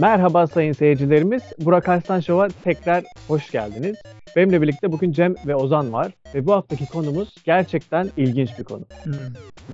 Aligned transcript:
Merhaba 0.00 0.46
sayın 0.46 0.72
seyircilerimiz. 0.72 1.42
Burak 1.58 1.88
Arslan 1.88 2.20
Show'a 2.20 2.48
tekrar 2.48 3.04
hoş 3.28 3.50
geldiniz. 3.50 3.96
Benimle 4.36 4.62
birlikte 4.62 4.92
bugün 4.92 5.12
Cem 5.12 5.34
ve 5.46 5.56
Ozan 5.56 5.92
var. 5.92 6.12
Ve 6.34 6.46
bu 6.46 6.52
haftaki 6.52 6.86
konumuz 6.86 7.34
gerçekten 7.44 8.08
ilginç 8.16 8.58
bir 8.58 8.64
konu. 8.64 8.84
Hmm. 9.04 9.12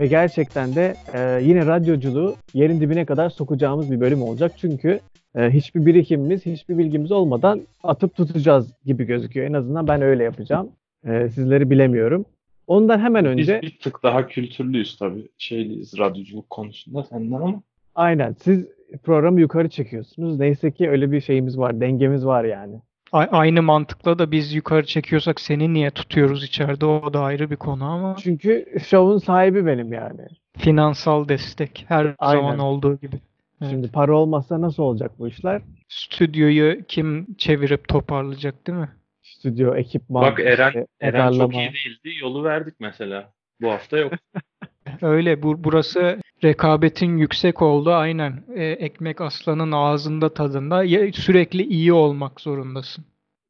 Ve 0.01 0.07
gerçekten 0.07 0.75
de 0.75 0.95
e, 1.15 1.41
yine 1.43 1.67
radyoculuğu 1.67 2.37
yerin 2.55 2.81
dibine 2.81 3.05
kadar 3.05 3.31
sokacağımız 3.31 3.91
bir 3.91 4.01
bölüm 4.01 4.23
olacak. 4.23 4.53
Çünkü 4.57 5.01
e, 5.37 5.51
hiçbir 5.51 5.87
birikimimiz, 5.87 6.47
hiçbir 6.47 6.79
bilgimiz 6.79 7.13
olmadan 7.13 7.61
atıp 7.83 8.17
tutacağız 8.17 8.73
gibi 8.85 9.05
gözüküyor. 9.05 9.47
En 9.47 9.53
azından 9.53 9.89
ben 9.89 10.03
öyle 10.03 10.25
yapacağım. 10.25 10.73
E, 11.05 11.29
sizleri 11.29 11.71
bilemiyorum. 11.71 12.25
Ondan 12.67 12.99
hemen 12.99 13.25
önce... 13.25 13.61
Biz 13.63 13.71
bir 13.71 13.79
tık 13.79 14.03
daha 14.03 14.27
kültürlüyüz 14.27 14.97
tabii. 14.97 15.29
Şeyliyiz 15.39 15.99
radyoculuk 15.99 16.51
konusunda 16.51 17.05
senden 17.05 17.41
ama 17.41 17.63
Aynen. 17.99 18.33
Siz 18.33 18.67
programı 19.05 19.41
yukarı 19.41 19.69
çekiyorsunuz. 19.69 20.39
Neyse 20.39 20.71
ki 20.73 20.91
öyle 20.91 21.13
bir 21.13 21.21
şeyimiz 21.21 21.59
var, 21.59 21.81
dengemiz 21.81 22.27
var 22.27 22.45
yani. 22.45 22.81
A- 23.13 23.19
aynı 23.31 23.63
mantıkla 23.63 24.19
da 24.19 24.31
biz 24.31 24.55
yukarı 24.55 24.87
çekiyorsak 24.87 25.41
seni 25.41 25.75
niye 25.75 25.91
tutuyoruz 25.91 26.45
içeride 26.45 26.87
o 26.87 27.13
da 27.13 27.21
ayrı 27.21 27.51
bir 27.51 27.57
konu 27.57 27.85
ama 27.85 28.17
Çünkü 28.23 28.67
şovun 28.85 29.19
sahibi 29.19 29.67
benim 29.67 29.93
yani. 29.93 30.21
finansal 30.59 31.29
destek 31.29 31.85
her 31.89 32.15
Aynen. 32.19 32.41
zaman 32.43 32.59
olduğu 32.59 32.97
gibi. 33.01 33.17
Evet. 33.63 33.71
Şimdi 33.71 33.93
para 33.93 34.17
olmazsa 34.17 34.61
nasıl 34.61 34.83
olacak 34.83 35.11
bu 35.19 35.29
işler? 35.29 35.63
Stüdyoyu 35.89 36.85
kim 36.89 37.35
çevirip 37.39 37.89
toparlayacak 37.89 38.67
değil 38.67 38.79
mi? 38.79 38.89
Stüdyo, 39.23 39.75
ekipman, 39.75 40.23
bak 40.23 40.41
Eren, 40.41 40.69
işte 40.69 40.87
Eren 41.01 41.33
çok 41.33 41.55
iyi 41.55 41.73
değildi. 41.73 42.19
Yolu 42.23 42.45
verdik 42.45 42.75
mesela. 42.81 43.33
Bu 43.61 43.71
hafta 43.71 43.99
yok. 43.99 44.13
Öyle 45.03 45.43
bu 45.43 45.65
burası 45.65 46.19
rekabetin 46.45 47.17
yüksek 47.17 47.63
olduğu 47.63 47.93
aynen. 47.93 48.45
E, 48.55 48.65
ekmek 48.65 49.21
aslanın 49.21 49.73
ağzında 49.73 50.35
tadında 50.35 50.85
Ya- 50.85 51.13
sürekli 51.13 51.63
iyi 51.63 51.93
olmak 51.93 52.41
zorundasın. 52.41 53.05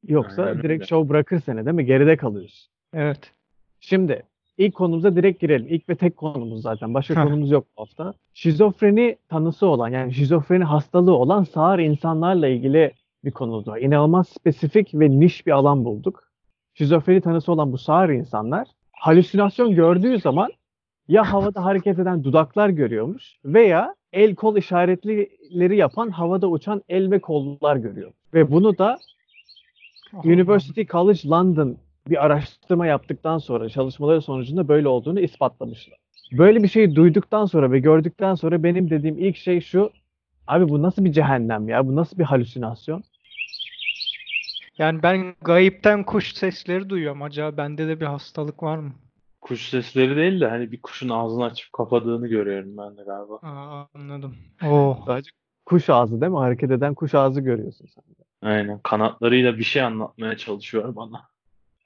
Yoksa 0.09 0.43
Aynen 0.43 0.63
direkt 0.63 0.89
şov 0.89 1.09
bırakır 1.09 1.41
seni 1.41 1.67
değil 1.67 1.77
mi? 1.77 1.87
Geride 1.87 2.17
kalıyorsun. 2.17 2.71
Evet. 2.95 3.33
Şimdi 3.81 4.23
ilk 4.59 4.75
konumuza 4.75 5.17
direkt 5.17 5.41
girelim. 5.41 5.67
İlk 5.71 5.89
ve 5.89 5.95
tek 5.95 6.17
konumuz 6.17 6.63
zaten. 6.63 6.95
Başka 6.95 7.25
konumuz 7.25 7.51
yok 7.51 7.67
bu 7.77 7.81
hafta. 7.83 8.15
Şizofreni 8.35 9.17
tanısı 9.29 9.67
olan 9.67 9.89
yani 9.89 10.15
şizofreni 10.15 10.65
hastalığı 10.65 11.15
olan 11.15 11.45
sağır 11.45 11.79
insanlarla 11.79 12.49
ilgili 12.49 12.93
bir 13.25 13.31
konumuz 13.31 13.69
var. 13.69 13.79
İnanılmaz 13.79 14.29
spesifik 14.29 14.95
ve 14.95 15.11
niş 15.11 15.47
bir 15.47 15.53
alan 15.53 15.85
bulduk. 15.85 16.25
Şizofreni 16.75 17.21
tanısı 17.21 17.53
olan 17.53 17.73
bu 17.73 17.79
sağır 17.79 18.09
insanlar 18.09 18.69
halüsinasyon 18.93 19.75
gördüğü 19.75 20.19
zaman 20.19 20.51
ya 21.09 21.33
havada 21.33 21.65
hareket 21.65 21.99
eden 21.99 22.25
dudaklar 22.25 22.69
görüyormuş 22.69 23.37
veya 23.45 23.95
el 24.13 24.35
kol 24.35 24.57
işaretleri 24.57 25.77
yapan 25.77 26.11
havada 26.11 26.49
uçan 26.49 26.83
el 26.89 27.11
ve 27.11 27.19
kollar 27.19 27.77
görüyor. 27.77 28.13
Ve 28.35 28.51
bunu 28.51 28.79
da 28.79 28.99
University 30.25 30.83
College 30.83 31.29
London 31.29 31.77
bir 32.09 32.25
araştırma 32.27 32.87
yaptıktan 32.87 33.39
sonra 33.39 33.69
çalışmaları 33.69 34.23
sonucunda 34.23 34.69
böyle 34.69 34.89
olduğunu 34.89 35.21
ispatlamışlar. 35.21 35.99
Böyle 36.33 36.63
bir 36.63 36.69
şeyi 36.69 36.97
duyduktan 36.97 37.47
sonra 37.47 37.73
ve 37.73 37.79
gördükten 37.79 38.35
sonra 38.35 38.63
benim 38.63 38.91
dediğim 38.91 39.19
ilk 39.19 39.37
şey 39.37 39.61
şu. 39.61 39.91
Abi 40.47 40.69
bu 40.69 40.83
nasıl 40.83 41.05
bir 41.05 41.13
cehennem 41.13 41.69
ya? 41.69 41.87
Bu 41.87 41.97
nasıl 41.97 42.19
bir 42.19 42.25
halüsinasyon? 42.25 43.03
Yani 44.79 45.03
ben 45.03 45.35
gayipten 45.41 46.05
kuş 46.05 46.35
sesleri 46.35 46.91
duyuyorum. 46.91 47.23
Acaba 47.23 47.57
bende 47.57 47.89
de 47.89 48.01
bir 48.01 48.07
hastalık 48.07 48.63
var 48.63 48.79
mı? 48.79 48.93
Kuş 49.49 49.69
sesleri 49.69 50.17
değil 50.17 50.41
de 50.41 50.49
hani 50.49 50.73
bir 50.73 50.83
kuşun 50.83 51.09
ağzını 51.09 51.45
açıp 51.45 51.73
kapadığını 51.73 52.29
görüyorum 52.29 52.77
ben 52.77 52.97
de 52.97 53.03
galiba. 53.03 53.35
Aa, 53.43 53.87
anladım. 53.95 54.37
Oh. 54.65 55.07
Sadece 55.07 55.31
kuş 55.67 55.91
ağzı 55.91 56.21
değil 56.21 56.33
mi? 56.33 56.39
Hareket 56.39 56.71
eden 56.71 56.95
kuş 56.95 57.15
ağzı 57.15 57.41
görüyorsun 57.41 57.87
sen. 57.95 58.05
de. 58.05 58.25
Aynen. 58.43 58.81
Kanatlarıyla 58.83 59.59
bir 59.59 59.65
şey 59.65 59.83
anlatmaya 59.83 60.37
çalışıyor 60.37 60.97
bana. 60.97 61.23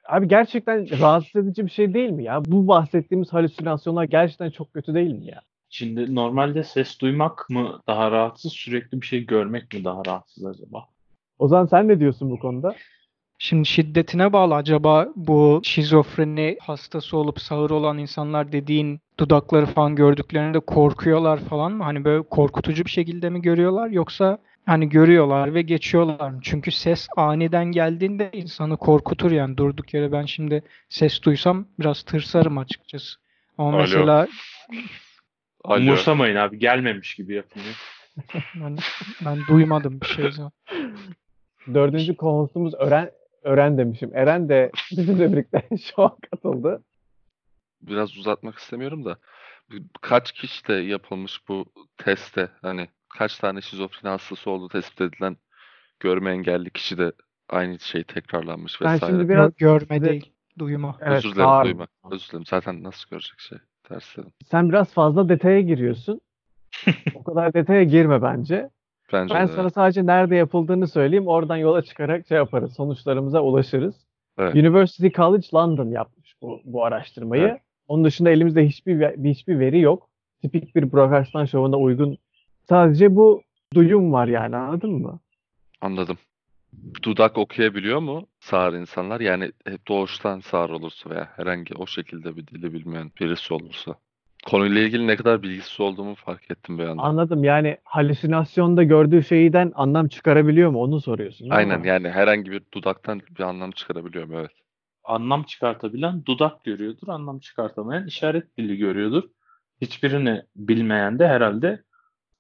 Abi 0.09 0.29
gerçekten 0.29 1.01
rahatsız 1.01 1.37
edici 1.37 1.67
bir 1.67 1.71
şey 1.71 1.95
değil 1.95 2.11
mi 2.11 2.25
ya? 2.25 2.45
Bu 2.45 2.69
bahsettiğimiz 2.69 3.33
halüsinasyonlar 3.33 4.05
gerçekten 4.05 4.51
çok 4.51 4.75
kötü 4.75 4.95
değil 4.95 5.13
mi 5.13 5.27
ya? 5.27 5.41
Şimdi 5.69 6.15
normalde 6.15 6.65
ses 6.65 7.01
duymak 7.01 7.51
mı 7.51 7.81
daha 7.87 8.11
rahatsız, 8.11 8.53
sürekli 8.53 9.01
bir 9.01 9.07
şey 9.07 9.27
görmek 9.27 9.75
mi 9.75 9.85
daha 9.85 10.05
rahatsız 10.07 10.47
acaba? 10.47 10.85
Ozan 11.39 11.67
sen 11.67 11.89
ne 11.89 12.01
diyorsun 12.01 12.31
bu 12.31 12.39
konuda? 12.39 12.75
Şimdi 13.45 13.69
şiddetine 13.69 14.33
bağlı 14.33 14.55
acaba 14.55 15.09
bu 15.17 15.61
şizofreni 15.65 16.57
hastası 16.61 17.17
olup 17.17 17.41
sağır 17.41 17.71
olan 17.71 17.99
insanlar 17.99 18.53
dediğin 18.53 19.01
dudakları 19.19 19.67
falan 19.67 19.97
gördüklerinde 19.97 20.61
korkuyorlar 20.61 21.39
falan 21.39 21.73
mı? 21.73 21.85
Hani 21.85 22.05
böyle 22.05 22.23
korkutucu 22.23 22.85
bir 22.85 22.91
şekilde 22.91 23.31
mi 23.31 23.43
görüyorlar 23.43 23.89
yoksa 23.89 24.39
hani 24.67 24.89
görüyorlar 24.89 25.55
ve 25.55 25.63
geçiyorlar 25.63 26.31
mı? 26.31 26.41
Çünkü 26.43 26.71
ses 26.71 27.09
aniden 27.17 27.65
geldiğinde 27.65 28.31
insanı 28.33 28.77
korkutur 28.77 29.31
yani 29.31 29.57
durduk 29.57 29.95
yere 29.95 30.13
ben 30.13 30.25
şimdi 30.25 30.63
ses 30.89 31.23
duysam 31.23 31.67
biraz 31.79 32.03
tırsarım 32.03 32.59
açıkçası. 32.59 33.19
Ama 33.59 33.71
Alo. 33.71 33.79
mesela 33.79 34.29
Alo. 35.65 35.81
Umursamayın 35.81 36.37
abi 36.37 36.59
gelmemiş 36.59 37.15
gibi 37.15 37.35
yapın. 37.35 37.61
ya. 37.61 38.43
ben, 38.55 38.79
ben 39.25 39.39
duymadım 39.49 40.01
bir 40.01 40.07
şey 40.07 40.31
zaten. 40.31 40.53
Dördüncü 41.75 42.17
konusumuz 42.17 42.75
Ören, 42.75 43.11
Ören 43.43 43.79
demişim. 43.79 44.11
Eren 44.17 44.49
de 44.49 44.71
bizimle 44.91 45.33
birlikte 45.33 45.63
şu 45.95 46.03
an 46.03 46.17
katıldı. 46.31 46.83
Biraz 47.83 48.17
uzatmak 48.17 48.59
istemiyorum 48.59 49.05
da 49.05 49.17
kaç 50.01 50.33
kişide 50.33 50.73
yapılmış 50.73 51.49
bu 51.49 51.65
testte 51.97 52.49
hani 52.63 52.89
kaç 53.09 53.39
tane 53.39 53.61
şizofreni 53.61 54.11
hastası 54.11 54.51
olduğu 54.51 54.69
tespit 54.69 55.01
edilen 55.01 55.37
görme 56.01 56.31
engelli 56.31 56.71
kişi 56.71 56.99
de 56.99 57.13
aynı 57.49 57.79
şey 57.79 58.05
tekrarlanmış 58.05 58.81
Ben 58.81 58.95
vesaire. 58.95 59.13
şimdi 59.13 59.29
biraz 59.29 59.57
Gör- 59.57 59.81
görme 59.81 60.05
değil, 60.05 60.33
duyma. 60.59 60.97
Evet, 61.01 61.19
Özür 61.19 61.35
dilerim 61.35 61.49
sağır. 61.49 61.65
duyma. 61.65 61.87
Özür 62.11 62.29
dilerim. 62.29 62.47
Zaten 62.47 62.83
nasıl 62.83 63.09
görecek 63.11 63.41
şey? 63.41 63.59
Ters 63.85 64.17
dedim. 64.17 64.33
Sen 64.51 64.69
biraz 64.69 64.93
fazla 64.93 65.29
detaya 65.29 65.61
giriyorsun. 65.61 66.21
o 67.15 67.23
kadar 67.25 67.55
detaya 67.55 67.83
girme 67.85 68.23
bence. 68.23 68.71
Bence 69.13 69.35
Ben 69.35 69.49
de. 69.49 69.53
sana 69.53 69.71
sadece 69.71 70.07
nerede 70.07 70.37
yapıldığını 70.37 70.89
söyleyeyim. 70.89 71.27
Oradan 71.27 71.57
yola 71.57 71.83
çıkarak 71.83 72.27
şey 72.27 72.37
yaparız. 72.37 72.73
Sonuçlarımıza 72.73 73.41
ulaşırız. 73.41 73.95
Evet. 74.39 74.55
University 74.55 75.09
College 75.09 75.47
London 75.55 75.89
yapmış 75.91 76.35
bu, 76.43 76.61
bu 76.65 76.85
araştırmayı. 76.85 77.43
Evet. 77.43 77.61
Onun 77.89 78.05
dışında 78.05 78.31
elimizde 78.31 78.67
hiçbir 78.67 79.25
hiçbir 79.31 79.59
veri 79.59 79.81
yok. 79.81 80.09
Tipik 80.43 80.77
bir 80.77 80.93
Burak 80.93 81.13
Arslan 81.13 81.45
şovuna 81.45 81.77
uygun. 81.77 82.19
Sadece 82.69 83.17
bu 83.17 83.43
duyum 83.75 84.13
var 84.13 84.29
yani 84.29 84.57
anladın 84.57 84.93
mı? 84.93 85.21
Anladım. 85.81 86.19
Dudak 87.03 87.39
okuyabiliyor 87.39 87.99
mu 87.99 88.27
sağır 88.41 88.75
insanlar? 88.75 89.21
Yani 89.21 89.53
hep 89.67 89.89
doğuştan 89.89 90.41
sağır 90.41 90.71
olursa 90.71 91.11
veya 91.11 91.29
herhangi 91.37 91.75
o 91.75 91.87
şekilde 91.87 92.37
bir 92.37 92.47
dili 92.47 92.73
bilmeyen 92.73 93.11
birisi 93.21 93.55
olursa. 93.55 93.95
Konuyla 94.47 94.81
ilgili 94.81 95.07
ne 95.07 95.17
kadar 95.17 95.43
bilgisiz 95.43 95.81
olduğumu 95.81 96.15
fark 96.15 96.51
ettim 96.51 96.79
bir 96.79 96.85
anda. 96.85 97.03
Anladım 97.03 97.45
yani 97.45 97.77
halüsinasyonda 97.85 98.83
gördüğü 98.83 99.23
şeyden 99.23 99.73
anlam 99.75 100.09
çıkarabiliyor 100.09 100.71
mu 100.71 100.83
onu 100.83 101.01
soruyorsun. 101.01 101.51
Aynen 101.51 101.81
mi? 101.81 101.89
yani 101.89 102.09
herhangi 102.09 102.51
bir 102.51 102.63
dudaktan 102.75 103.21
bir 103.39 103.43
anlam 103.43 103.71
çıkarabiliyorum 103.71 104.35
evet. 104.35 104.51
Anlam 105.05 105.43
çıkartabilen 105.43 106.25
dudak 106.25 106.65
görüyordur. 106.65 107.09
Anlam 107.09 107.39
çıkartamayan 107.39 108.07
işaret 108.07 108.57
dili 108.59 108.77
görüyordur. 108.77 109.23
Hiçbirini 109.81 110.43
bilmeyen 110.57 111.19
de 111.19 111.29
herhalde 111.29 111.83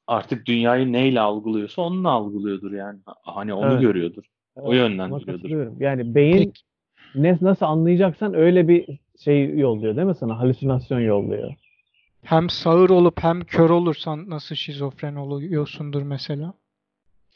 artık 0.06 0.46
dünyayı 0.46 0.92
neyle 0.92 1.20
algılıyorsa 1.20 1.82
onunla 1.82 2.10
algılıyordur 2.10 2.72
yani. 2.72 2.98
Hani 3.22 3.54
onu 3.54 3.72
Evet. 3.72 3.82
görüyordur. 3.82 4.24
Evet, 4.56 4.68
O 4.68 4.72
yönlendiriyordur. 4.72 5.32
katılıyorum. 5.32 5.76
Yani 5.80 6.14
beyin 6.14 6.36
Peki, 6.36 6.62
ne, 7.14 7.38
nasıl 7.40 7.66
anlayacaksan 7.66 8.34
öyle 8.34 8.68
bir 8.68 8.98
şey 9.24 9.58
yolluyor 9.58 9.96
değil 9.96 10.06
mi 10.06 10.14
sana? 10.14 10.38
Halüsinasyon 10.38 11.00
yolluyor. 11.00 11.54
Hem 12.24 12.50
sağır 12.50 12.90
olup 12.90 13.22
hem 13.22 13.40
kör 13.40 13.70
olursan 13.70 14.30
nasıl 14.30 14.54
şizofren 14.54 15.14
oluyorsundur 15.14 16.02
mesela? 16.02 16.54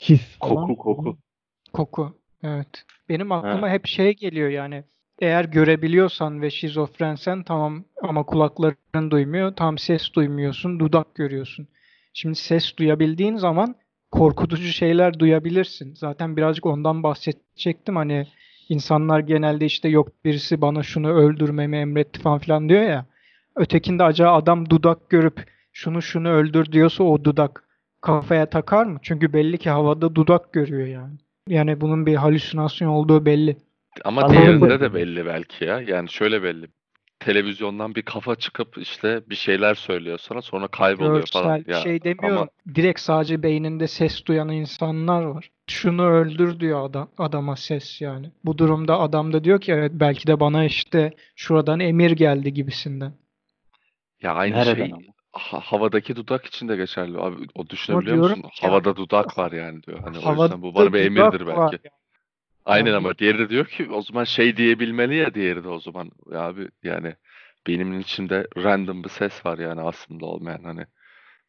His. 0.00 0.38
Koku 0.38 0.76
koku. 0.76 1.18
Koku. 1.72 2.18
Evet. 2.42 2.84
Benim 3.08 3.32
aklıma 3.32 3.68
hep 3.70 3.86
şey 3.86 4.16
geliyor 4.16 4.48
yani. 4.48 4.84
Eğer 5.18 5.44
görebiliyorsan 5.44 6.42
ve 6.42 6.50
şizofrensen 6.50 7.42
tamam 7.42 7.84
ama 8.02 8.22
kulakların 8.22 9.10
duymuyor. 9.10 9.56
Tam 9.56 9.78
ses 9.78 10.12
duymuyorsun, 10.14 10.80
dudak 10.80 11.14
görüyorsun. 11.14 11.68
Şimdi 12.14 12.34
ses 12.36 12.76
duyabildiğin 12.76 13.36
zaman 13.36 13.74
korkutucu 14.10 14.68
şeyler 14.68 15.18
duyabilirsin. 15.18 15.94
Zaten 15.94 16.36
birazcık 16.36 16.66
ondan 16.66 17.02
bahsedecektim. 17.02 17.96
Hani 17.96 18.26
insanlar 18.68 19.20
genelde 19.20 19.64
işte 19.64 19.88
yok 19.88 20.08
birisi 20.24 20.60
bana 20.60 20.82
şunu 20.82 21.08
öldürmemi 21.08 21.76
emretti 21.76 22.20
falan 22.20 22.38
filan 22.38 22.68
diyor 22.68 22.82
ya. 22.82 23.06
Ötekinde 23.56 24.04
acaba 24.04 24.32
adam 24.32 24.70
dudak 24.70 25.10
görüp 25.10 25.44
şunu 25.72 26.02
şunu 26.02 26.28
öldür 26.28 26.72
diyorsa 26.72 27.04
o 27.04 27.24
dudak 27.24 27.64
kafaya 28.00 28.50
takar 28.50 28.84
mı? 28.84 28.98
Çünkü 29.02 29.32
belli 29.32 29.58
ki 29.58 29.70
havada 29.70 30.14
dudak 30.14 30.52
görüyor 30.52 30.86
yani. 30.86 31.14
Yani 31.48 31.80
bunun 31.80 32.06
bir 32.06 32.14
halüsinasyon 32.14 32.88
olduğu 32.88 33.26
belli. 33.26 33.56
Ama 34.04 34.22
Anladım 34.22 34.42
diğerinde 34.42 34.80
de 34.80 34.94
belli 34.94 35.26
belki 35.26 35.64
ya. 35.64 35.80
Yani 35.80 36.08
şöyle 36.08 36.42
belli. 36.42 36.66
televizyondan 37.20 37.94
bir 37.94 38.02
kafa 38.02 38.34
çıkıp 38.34 38.78
işte 38.78 39.20
bir 39.30 39.34
şeyler 39.34 39.74
söylüyor 39.74 40.18
sana 40.18 40.42
sonra 40.42 40.68
kayboluyor 40.68 41.26
falan. 41.32 41.56
Görsel 41.56 41.72
Ya 41.74 41.80
şey 41.80 42.02
demiyorum. 42.02 42.38
ama 42.38 42.48
Direkt 42.74 43.00
sadece 43.00 43.42
beyninde 43.42 43.88
ses 43.88 44.26
duyan 44.26 44.48
insanlar 44.48 45.22
var. 45.22 45.50
Şunu 45.68 46.06
öldür 46.06 46.60
diyor 46.60 46.84
adam, 46.90 47.08
adama 47.18 47.56
ses 47.56 48.00
yani. 48.00 48.30
Bu 48.44 48.58
durumda 48.58 49.00
adam 49.00 49.32
da 49.32 49.44
diyor 49.44 49.60
ki 49.60 49.72
evet 49.72 49.92
belki 49.94 50.26
de 50.26 50.40
bana 50.40 50.64
işte 50.64 51.12
şuradan 51.36 51.80
emir 51.80 52.10
geldi 52.10 52.52
gibisinden. 52.54 53.12
Ya 54.22 54.34
aynı 54.34 54.54
Nereden 54.54 54.76
şey 54.76 54.92
ama? 54.92 55.02
ha- 55.32 55.60
havadaki 55.60 56.16
dudak 56.16 56.46
için 56.46 56.68
de 56.68 56.76
geçerli. 56.76 57.18
Abi 57.18 57.46
o 57.54 57.68
düşünebiliyor 57.70 58.16
diyorum 58.16 58.38
musun? 58.38 58.42
ki- 58.50 58.66
Havada 58.66 58.96
dudak 58.96 59.38
var 59.38 59.52
yani 59.52 59.82
diyor. 59.82 60.00
Hani 60.00 60.18
o 60.18 60.22
Havada 60.24 60.42
yüzden 60.44 60.62
bu 60.62 60.74
bana 60.74 60.92
bir 60.92 60.98
dudak 60.98 61.06
emirdir 61.06 61.40
var 61.40 61.46
belki. 61.70 61.78
yani. 61.84 61.94
Aynen 62.66 62.94
ama 62.94 63.18
diğeri 63.18 63.38
de 63.38 63.48
diyor 63.50 63.66
ki 63.66 63.88
o 63.92 64.02
zaman 64.02 64.24
şey 64.24 64.56
diyebilmeli 64.56 65.16
ya 65.16 65.34
diğeri 65.34 65.64
de 65.64 65.68
o 65.68 65.80
zaman. 65.80 66.10
Ya 66.32 66.40
abi 66.40 66.68
yani 66.82 67.14
beynimin 67.66 68.00
içinde 68.00 68.46
random 68.56 69.04
bir 69.04 69.08
ses 69.08 69.46
var 69.46 69.58
yani 69.58 69.80
aslında 69.82 70.26
olmayan 70.26 70.64
hani. 70.64 70.86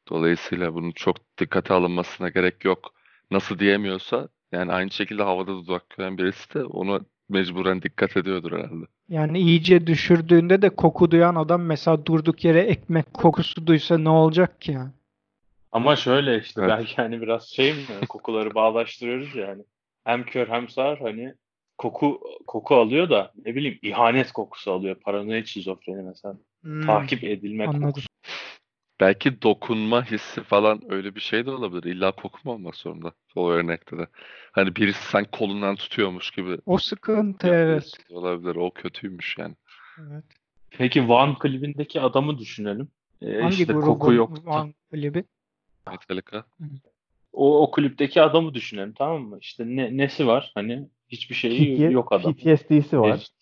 Dolayısıyla 0.09 0.73
bunun 0.73 0.91
çok 0.91 1.17
dikkate 1.39 1.73
alınmasına 1.73 2.29
gerek 2.29 2.65
yok. 2.65 2.93
Nasıl 3.31 3.59
diyemiyorsa 3.59 4.29
yani 4.51 4.73
aynı 4.73 4.91
şekilde 4.91 5.23
havada 5.23 5.51
dudak 5.51 5.89
gören 5.89 6.17
birisi 6.17 6.53
de 6.53 6.63
ona 6.65 7.01
mecburen 7.29 7.81
dikkat 7.81 8.17
ediyordur 8.17 8.51
herhalde. 8.51 8.85
Yani 9.09 9.39
iyice 9.39 9.87
düşürdüğünde 9.87 10.61
de 10.61 10.69
koku 10.69 11.11
duyan 11.11 11.35
adam 11.35 11.61
mesela 11.61 12.05
durduk 12.05 12.45
yere 12.45 12.59
ekmek 12.59 13.13
kokusu 13.13 13.67
duysa 13.67 13.97
ne 13.97 14.09
olacak 14.09 14.61
ki 14.61 14.71
yani? 14.71 14.89
Ama 15.71 15.95
şöyle 15.95 16.39
işte 16.39 16.61
Evet. 16.61 16.69
belki 16.69 16.95
hani 16.95 17.21
biraz 17.21 17.47
şey 17.49 17.73
mi 17.73 17.79
kokuları 18.09 18.55
bağdaştırıyoruz 18.55 19.35
ya 19.35 19.47
hani. 19.47 19.63
Hem 20.03 20.23
kör 20.23 20.47
hem 20.47 20.69
sağır 20.69 20.97
hani 20.97 21.33
koku 21.77 22.21
koku 22.47 22.75
alıyor 22.75 23.09
da 23.09 23.31
ne 23.45 23.55
bileyim 23.55 23.79
ihanet 23.81 24.31
kokusu 24.31 24.71
alıyor. 24.71 24.95
Paranoid 24.95 25.45
şizofreni 25.45 26.01
mesela. 26.01 26.37
Hmm, 26.61 26.81
Takip 26.85 27.23
edilme 27.23 27.65
anladım. 27.65 27.81
kokusu. 27.81 28.06
Belki 28.99 29.41
dokunma 29.41 30.05
hissi 30.05 30.43
falan 30.43 30.81
öyle 30.89 31.15
bir 31.15 31.19
şey 31.19 31.45
de 31.45 31.51
olabilir. 31.51 31.83
İlla 31.83 32.11
koku 32.11 32.39
mu 32.43 32.51
olmak 32.51 32.75
zorunda 32.75 33.11
o 33.35 33.51
örnekte 33.51 33.97
de. 33.97 34.07
Hani 34.51 34.75
birisi 34.75 35.09
sen 35.09 35.25
kolundan 35.31 35.75
tutuyormuş 35.75 36.31
gibi 36.31 36.57
O 36.65 36.77
sıkıntı 36.77 37.47
evet. 37.47 37.91
olabilir. 38.09 38.55
O 38.55 38.71
kötüymüş 38.71 39.37
yani. 39.37 39.55
evet. 39.99 40.23
Peki 40.69 41.09
Van 41.09 41.39
klibindeki 41.39 42.01
adamı 42.01 42.37
düşünelim. 42.37 42.87
Ee, 43.21 43.41
Hangi 43.41 43.53
işte 43.55 43.73
grubun 43.73 43.85
koku 43.85 44.13
yok. 44.13 44.45
Van 44.45 44.73
klibi? 44.91 45.23
Metallica. 45.87 46.43
O, 47.33 47.61
o 47.63 47.71
klipteki 47.71 48.21
adamı 48.21 48.53
düşünelim 48.53 48.93
tamam 48.97 49.21
mı? 49.21 49.37
İşte 49.41 49.63
ne, 49.67 49.97
nesi 49.97 50.27
var? 50.27 50.51
Hani 50.55 50.89
hiçbir 51.09 51.35
şeyi 51.35 51.91
yok 51.91 52.11
adam. 52.11 52.33
PTSD'si 52.33 52.99
var. 52.99 53.17
İşte 53.17 53.35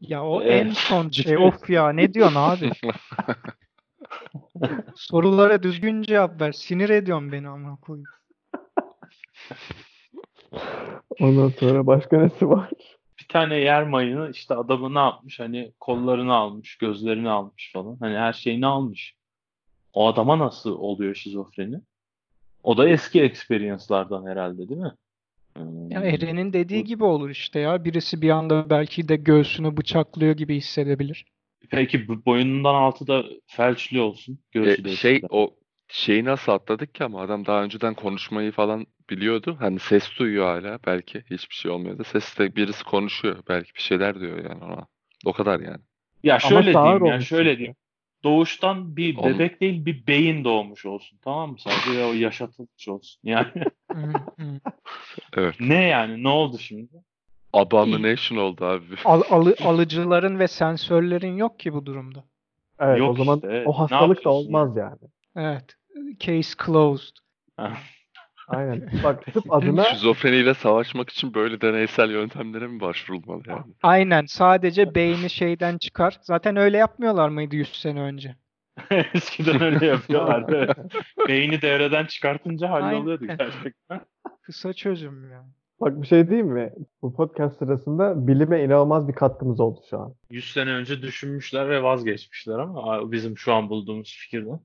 Ya 0.00 0.24
o 0.24 0.42
en 0.42 0.70
son 0.70 1.10
şey 1.10 1.36
of 1.46 1.70
ya 1.70 1.92
ne 1.92 2.14
diyorsun 2.14 2.34
abi? 2.36 2.70
Sorulara 4.96 5.62
düzgün 5.62 6.02
cevap 6.02 6.40
ver. 6.40 6.52
Sinir 6.52 6.88
ediyorsun 6.88 7.32
beni 7.32 7.48
ama 7.48 7.76
koyayım. 7.76 8.08
Ondan 11.20 11.48
sonra 11.48 11.86
başka 11.86 12.20
nesi 12.20 12.48
var? 12.48 12.70
bir 13.26 13.28
tane 13.28 13.56
yer 13.56 13.82
mayını 13.82 14.30
işte 14.30 14.54
adamı 14.54 14.94
ne 14.94 14.98
yapmış? 14.98 15.40
Hani 15.40 15.72
kollarını 15.80 16.34
almış, 16.34 16.76
gözlerini 16.76 17.30
almış 17.30 17.72
falan. 17.72 17.96
Hani 18.00 18.16
her 18.16 18.32
şeyini 18.32 18.66
almış. 18.66 19.14
O 19.92 20.08
adama 20.08 20.38
nasıl 20.38 20.70
oluyor 20.70 21.14
şizofreni? 21.14 21.80
O 22.62 22.76
da 22.76 22.88
eski 22.88 23.22
experience'lardan 23.22 24.26
herhalde 24.26 24.68
değil 24.68 24.80
mi? 24.80 24.92
Hmm. 25.56 25.90
Ya 25.90 26.00
Eren'in 26.00 26.52
dediği 26.52 26.84
gibi 26.84 27.04
olur 27.04 27.30
işte 27.30 27.60
ya. 27.60 27.84
Birisi 27.84 28.22
bir 28.22 28.30
anda 28.30 28.70
belki 28.70 29.08
de 29.08 29.16
göğsünü 29.16 29.76
bıçaklıyor 29.76 30.36
gibi 30.36 30.56
hissedebilir. 30.56 31.24
Peki 31.70 32.08
bu 32.08 32.24
boynundan 32.24 32.74
altı 32.74 33.06
da 33.06 33.24
felçli 33.46 34.00
olsun. 34.00 34.38
Göğsü 34.52 34.84
de 34.84 34.90
E, 34.90 34.96
şey 34.96 35.22
o 35.30 35.56
şeyi 35.88 36.24
nasıl 36.24 36.52
atladık 36.52 36.94
ki 36.94 37.04
ama 37.04 37.20
adam 37.20 37.46
daha 37.46 37.62
önceden 37.64 37.94
konuşmayı 37.94 38.52
falan 38.52 38.86
biliyordu. 39.10 39.56
Hani 39.60 39.78
ses 39.78 40.18
duyuyor 40.18 40.46
hala 40.46 40.78
belki 40.86 41.24
hiçbir 41.30 41.54
şey 41.54 41.70
olmuyor 41.70 41.98
da 41.98 42.04
seste 42.04 42.56
birisi 42.56 42.84
konuşuyor 42.84 43.42
belki 43.48 43.74
bir 43.74 43.80
şeyler 43.80 44.20
diyor 44.20 44.44
yani 44.50 44.64
ona. 44.64 44.86
O 45.24 45.32
kadar 45.32 45.60
yani. 45.60 45.80
Ya 46.24 46.38
şöyle 46.38 46.72
sağır 46.72 46.84
diyeyim 46.84 47.04
ya 47.06 47.14
olmuş 47.14 47.28
şöyle 47.28 47.56
diyeyim. 47.58 47.76
Doğuştan 48.24 48.96
bir 48.96 49.16
Onun- 49.16 49.34
bebek 49.34 49.60
değil 49.60 49.84
bir 49.86 50.06
beyin 50.06 50.44
doğmuş 50.44 50.86
olsun. 50.86 51.18
Tamam 51.24 51.50
mı? 51.50 51.58
Sadece 51.58 52.04
o 52.04 52.12
yaşatılmış 52.12 52.88
olsun. 52.88 53.20
Yani 53.24 53.46
Hı, 53.92 54.12
hı. 54.38 54.60
Evet. 55.36 55.54
ne 55.60 55.84
yani? 55.84 56.22
Ne 56.22 56.28
oldu 56.28 56.58
şimdi? 56.58 56.88
Abomination 57.60 58.38
oldu 58.38 58.64
abi. 58.64 58.84
Al- 59.04 59.22
alı- 59.30 59.56
alıcıların 59.64 60.38
ve 60.38 60.48
sensörlerin 60.48 61.36
yok 61.36 61.58
ki 61.58 61.72
bu 61.72 61.86
durumda. 61.86 62.24
Evet 62.80 62.98
Yok 62.98 63.10
o 63.10 63.24
zaman 63.24 63.36
işte, 63.36 63.62
o 63.66 63.72
hastalık 63.72 64.24
da 64.24 64.30
olmaz 64.30 64.76
yani. 64.76 64.98
Evet. 65.36 65.76
Case 66.20 66.54
closed. 66.66 67.16
Aynen. 68.48 68.88
Bak 69.02 69.26
tıp 69.32 69.44
adına 69.52 69.84
Şizofreniyle 69.84 70.54
savaşmak 70.54 71.10
için 71.10 71.34
böyle 71.34 71.60
deneysel 71.60 72.10
yöntemlere 72.10 72.66
mi 72.66 72.80
başvurulmalı 72.80 73.42
yani? 73.48 73.74
Aynen. 73.82 74.26
Sadece 74.26 74.94
beyni 74.94 75.30
şeyden 75.30 75.78
çıkar. 75.78 76.18
Zaten 76.22 76.56
öyle 76.56 76.76
yapmıyorlar 76.76 77.28
mıydı 77.28 77.56
100 77.56 77.68
sene 77.80 78.00
önce? 78.00 78.36
Eskiden 79.14 79.62
öyle 79.62 79.86
yapıyorlardı. 79.86 80.74
Beyni 81.28 81.62
devreden 81.62 82.06
çıkartınca 82.06 82.70
halloluyordu 82.70 83.26
gerçekten. 83.26 84.00
Kısa 84.42 84.72
çözüm 84.72 85.30
ya. 85.30 85.44
Bak 85.80 86.02
bir 86.02 86.06
şey 86.06 86.28
diyeyim 86.28 86.48
mi? 86.48 86.72
Bu 87.02 87.14
podcast 87.14 87.58
sırasında 87.58 88.26
bilime 88.26 88.64
inanılmaz 88.64 89.08
bir 89.08 89.12
katkımız 89.12 89.60
oldu 89.60 89.80
şu 89.90 89.98
an. 89.98 90.14
100 90.30 90.52
sene 90.52 90.70
önce 90.70 91.02
düşünmüşler 91.02 91.68
ve 91.68 91.82
vazgeçmişler 91.82 92.58
ama 92.58 93.12
bizim 93.12 93.38
şu 93.38 93.52
an 93.54 93.70
bulduğumuz 93.70 94.16
fikirden. 94.20 94.60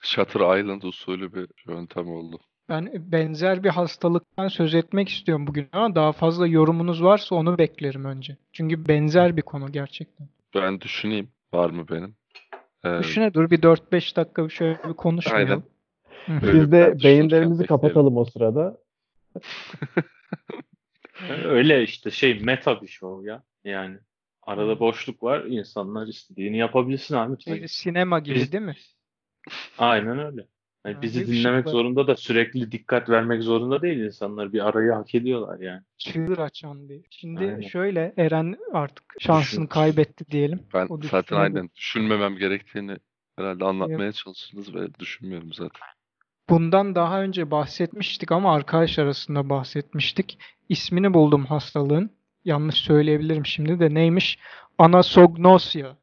Shutter 0.00 0.60
Island 0.60 0.82
usulü 0.82 1.34
bir 1.34 1.48
yöntem 1.68 2.08
oldu. 2.08 2.40
Ben 2.68 2.90
benzer 3.12 3.64
bir 3.64 3.68
hastalıktan 3.68 4.48
söz 4.48 4.74
etmek 4.74 5.08
istiyorum 5.08 5.46
bugün 5.46 5.68
ama 5.72 5.94
daha 5.94 6.12
fazla 6.12 6.46
yorumunuz 6.46 7.02
varsa 7.02 7.34
onu 7.34 7.58
beklerim 7.58 8.04
önce. 8.04 8.36
Çünkü 8.52 8.88
benzer 8.88 9.36
bir 9.36 9.42
konu 9.42 9.72
gerçekten. 9.72 10.28
Ben 10.54 10.80
düşüneyim 10.80 11.28
var 11.54 11.70
mı 11.70 11.88
benim? 11.90 12.14
Ee, 12.84 12.98
Düşüne 12.98 13.34
dur 13.34 13.50
bir 13.50 13.62
4-5 13.62 14.16
dakika 14.16 14.48
şöyle 14.48 14.78
bir 14.88 14.94
konuşmayalım. 14.94 15.62
Öyle 16.28 16.52
Biz 16.52 16.72
de 16.72 16.96
beyinlerimizi 17.04 17.66
kapatalım 17.66 18.16
o 18.16 18.24
sırada. 18.24 18.78
Öyle 21.44 21.82
işte 21.82 22.10
şey 22.10 22.40
meta 22.40 22.82
bir 22.82 22.88
show 22.88 23.30
ya. 23.30 23.42
Yani 23.64 23.98
arada 24.42 24.72
Hmm. 24.72 24.80
boşluk 24.80 25.22
var. 25.22 25.44
insanlar 25.44 26.06
istediğini 26.06 26.58
yapabilsin 26.58 27.14
abi. 27.14 27.42
Şey, 27.42 27.68
sinema 27.68 28.18
gibi 28.18 28.34
Biz- 28.34 28.52
değil 28.52 28.64
mi? 28.64 28.76
Aynen 29.78 30.18
öyle. 30.18 30.46
Yani 30.84 30.94
Ha, 30.96 31.02
bizi 31.02 31.20
bir 31.20 31.26
dinlemek 31.26 31.66
ışıkla- 31.66 31.70
zorunda 31.70 32.06
da 32.06 32.16
sürekli 32.16 32.72
dikkat 32.72 33.08
vermek 33.08 33.42
zorunda 33.42 33.82
değil 33.82 33.98
insanlar. 33.98 34.52
Bir 34.52 34.68
arayı 34.68 34.92
hak 34.92 35.14
ediyorlar 35.14 35.60
yani. 35.60 35.82
Çığır 35.98 36.38
açan 36.38 36.88
bir. 36.88 37.04
Şimdi 37.10 37.40
Aynen. 37.40 37.60
şöyle 37.60 38.14
Eren 38.16 38.56
artık 38.72 39.04
şansını 39.20 39.60
Düşün. 39.60 39.66
kaybetti 39.66 40.26
diyelim. 40.30 40.60
Ben 40.74 40.86
O 40.90 41.00
zaten 41.02 41.36
aynen 41.36 41.70
düşünmemem 41.76 42.36
gerektiğini 42.36 42.96
herhalde 43.36 43.64
anlatmaya 43.64 44.12
çalıştınız 44.12 44.74
ve 44.74 44.94
düşünmüyorum 44.94 45.52
zaten. 45.52 45.80
Bundan 46.48 46.94
daha 46.94 47.22
önce 47.22 47.50
bahsetmiştik 47.50 48.32
ama 48.32 48.54
arkadaş 48.54 48.98
arasında 48.98 49.48
bahsetmiştik. 49.50 50.38
İsmini 50.68 51.14
buldum 51.14 51.44
hastalığın. 51.46 52.10
Yanlış 52.44 52.74
söyleyebilirim 52.74 53.46
şimdi 53.46 53.80
de 53.80 53.94
neymiş? 53.94 54.38
Anasognosia. 54.78 55.96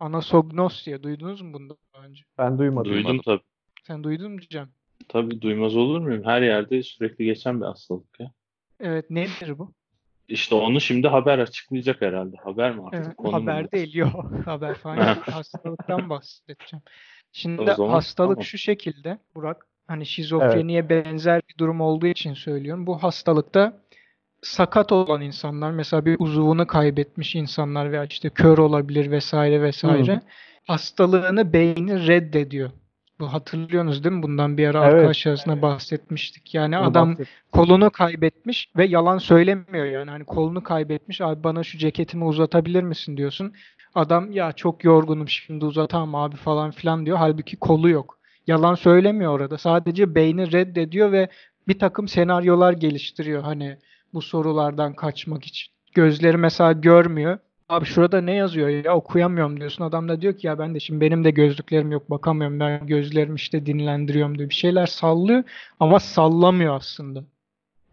Anasognosia. 0.00 1.02
Duydunuz 1.02 1.40
mu 1.40 1.52
bundan 1.52 1.76
daha 1.94 2.04
önce? 2.04 2.22
Ben 2.38 2.58
duymadım. 2.58 2.92
Duydum 2.92 3.20
tabii. 3.24 3.42
Sen 3.86 4.04
duydun 4.04 4.32
mu 4.32 4.40
Cem? 4.40 4.68
Tabii 5.08 5.40
duymaz 5.42 5.76
olur 5.76 6.00
muyum? 6.00 6.24
Her 6.24 6.42
yerde 6.42 6.82
sürekli 6.82 7.24
geçen 7.24 7.60
bir 7.60 7.66
hastalık 7.66 8.20
ya. 8.20 8.32
Evet 8.80 9.10
nedir 9.10 9.58
bu? 9.58 9.72
İşte 10.28 10.54
onu 10.54 10.80
şimdi 10.80 11.08
haber 11.08 11.38
açıklayacak 11.38 12.00
herhalde. 12.00 12.36
Haber 12.36 12.76
mi 12.76 12.82
artık? 12.86 13.04
Evet, 13.06 13.16
Konu 13.16 13.30
mu 13.30 13.42
haber 13.42 13.64
bu? 13.64 13.72
değil 13.72 13.94
yok. 13.94 14.32
Haber 14.46 14.74
falan. 14.74 14.96
Hastalıktan 15.30 16.10
bahsedeceğim. 16.10 16.82
Şimdi 17.32 17.70
hastalık 17.70 18.36
tamam. 18.36 18.44
şu 18.44 18.58
şekilde 18.58 19.18
Burak. 19.34 19.69
Hani 19.90 20.06
şizofreniye 20.06 20.88
benzer 20.88 21.42
bir 21.48 21.58
durum 21.58 21.80
olduğu 21.80 22.06
için 22.06 22.34
söylüyorum. 22.34 22.86
Bu 22.86 23.02
hastalıkta 23.02 23.72
sakat 24.42 24.92
olan 24.92 25.20
insanlar 25.20 25.70
mesela 25.70 26.04
bir 26.06 26.16
uzuvunu 26.18 26.66
kaybetmiş 26.66 27.34
insanlar 27.34 27.92
veya 27.92 28.04
işte 28.04 28.30
kör 28.30 28.58
olabilir 28.58 29.10
vesaire 29.10 29.62
vesaire. 29.62 30.14
Hı. 30.14 30.20
Hastalığını 30.66 31.52
beyni 31.52 32.06
reddediyor. 32.06 32.70
Bu 33.20 33.32
hatırlıyorsunuz 33.32 34.04
değil 34.04 34.14
mi? 34.16 34.22
Bundan 34.22 34.58
bir 34.58 34.68
ara 34.68 34.84
Evet. 34.84 34.94
arkadaş 34.94 35.26
arasında 35.26 35.62
bahsetmiştik. 35.62 36.54
Yani 36.54 36.76
Bunu 36.76 36.84
adam 36.86 37.12
bahset- 37.12 37.26
kolunu 37.52 37.90
kaybetmiş 37.90 38.68
ve 38.76 38.84
yalan 38.86 39.18
söylemiyor 39.18 39.84
yani. 39.86 40.10
Hani 40.10 40.24
kolunu 40.24 40.62
kaybetmiş. 40.62 41.20
Abi 41.20 41.44
bana 41.44 41.62
şu 41.62 41.78
ceketimi 41.78 42.24
uzatabilir 42.24 42.82
misin 42.82 43.16
diyorsun. 43.16 43.52
Adam 43.94 44.32
ya 44.32 44.52
çok 44.52 44.84
yorgunum 44.84 45.28
şimdi 45.28 45.64
uzatamam 45.64 46.14
abi 46.14 46.36
falan 46.36 46.70
filan 46.70 47.06
diyor. 47.06 47.18
Halbuki 47.18 47.56
kolu 47.56 47.88
yok. 47.88 48.19
Yalan 48.50 48.74
söylemiyor 48.74 49.32
orada. 49.32 49.58
Sadece 49.58 50.14
beyni 50.14 50.52
reddediyor 50.52 51.12
ve 51.12 51.28
bir 51.68 51.78
takım 51.78 52.08
senaryolar 52.08 52.72
geliştiriyor 52.72 53.42
hani 53.42 53.76
bu 54.14 54.22
sorulardan 54.22 54.94
kaçmak 54.94 55.44
için. 55.44 55.72
Gözleri 55.94 56.36
mesela 56.36 56.72
görmüyor. 56.72 57.38
abi 57.68 57.84
şurada 57.84 58.20
ne 58.20 58.34
yazıyor 58.34 58.68
ya 58.68 58.96
okuyamıyorum 58.96 59.60
diyorsun. 59.60 59.84
Adam 59.84 60.08
da 60.08 60.20
diyor 60.20 60.36
ki 60.36 60.46
ya 60.46 60.58
ben 60.58 60.74
de 60.74 60.80
şimdi 60.80 61.00
benim 61.00 61.24
de 61.24 61.30
gözlüklerim 61.30 61.92
yok 61.92 62.10
bakamıyorum 62.10 62.60
ben 62.60 62.86
gözlerimi 62.86 63.36
işte 63.36 63.66
dinlendiriyorum 63.66 64.38
diyor. 64.38 64.50
Bir 64.50 64.54
şeyler 64.54 64.86
sallıyor 64.86 65.42
ama 65.80 66.00
sallamıyor 66.00 66.76
aslında. 66.76 67.24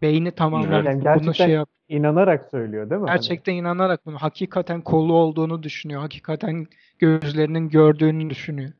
Beyni 0.02 0.30
tamamen. 0.30 0.84
Yani 0.84 1.20
bunu 1.20 1.34
şey 1.34 1.48
yap. 1.48 1.68
inanarak 1.88 2.50
söylüyor 2.50 2.90
değil 2.90 3.00
mi? 3.00 3.08
Hani 3.08 3.16
Gerçekten 3.16 3.54
inanarak 3.54 4.06
bunu 4.06 4.18
hakikaten 4.18 4.80
kolu 4.80 5.12
olduğunu 5.12 5.62
düşünüyor. 5.62 6.00
Hakikaten 6.00 6.66
gözlerinin 6.98 7.68
gördüğünü 7.68 8.30
düşünüyor. 8.30 8.70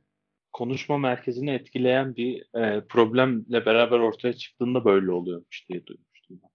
Konuşma 0.59 0.99
merkezini 0.99 1.51
etkileyen 1.51 2.17
bir 2.17 2.43
e, 2.61 2.87
problemle 2.89 3.67
beraber 3.67 3.99
ortaya 3.99 4.33
çıktığında 4.33 4.85
böyle 4.85 5.11
oluyormuş 5.11 5.69
diye 5.69 5.87
duymuştum. 5.87 6.41
ben. 6.43 6.49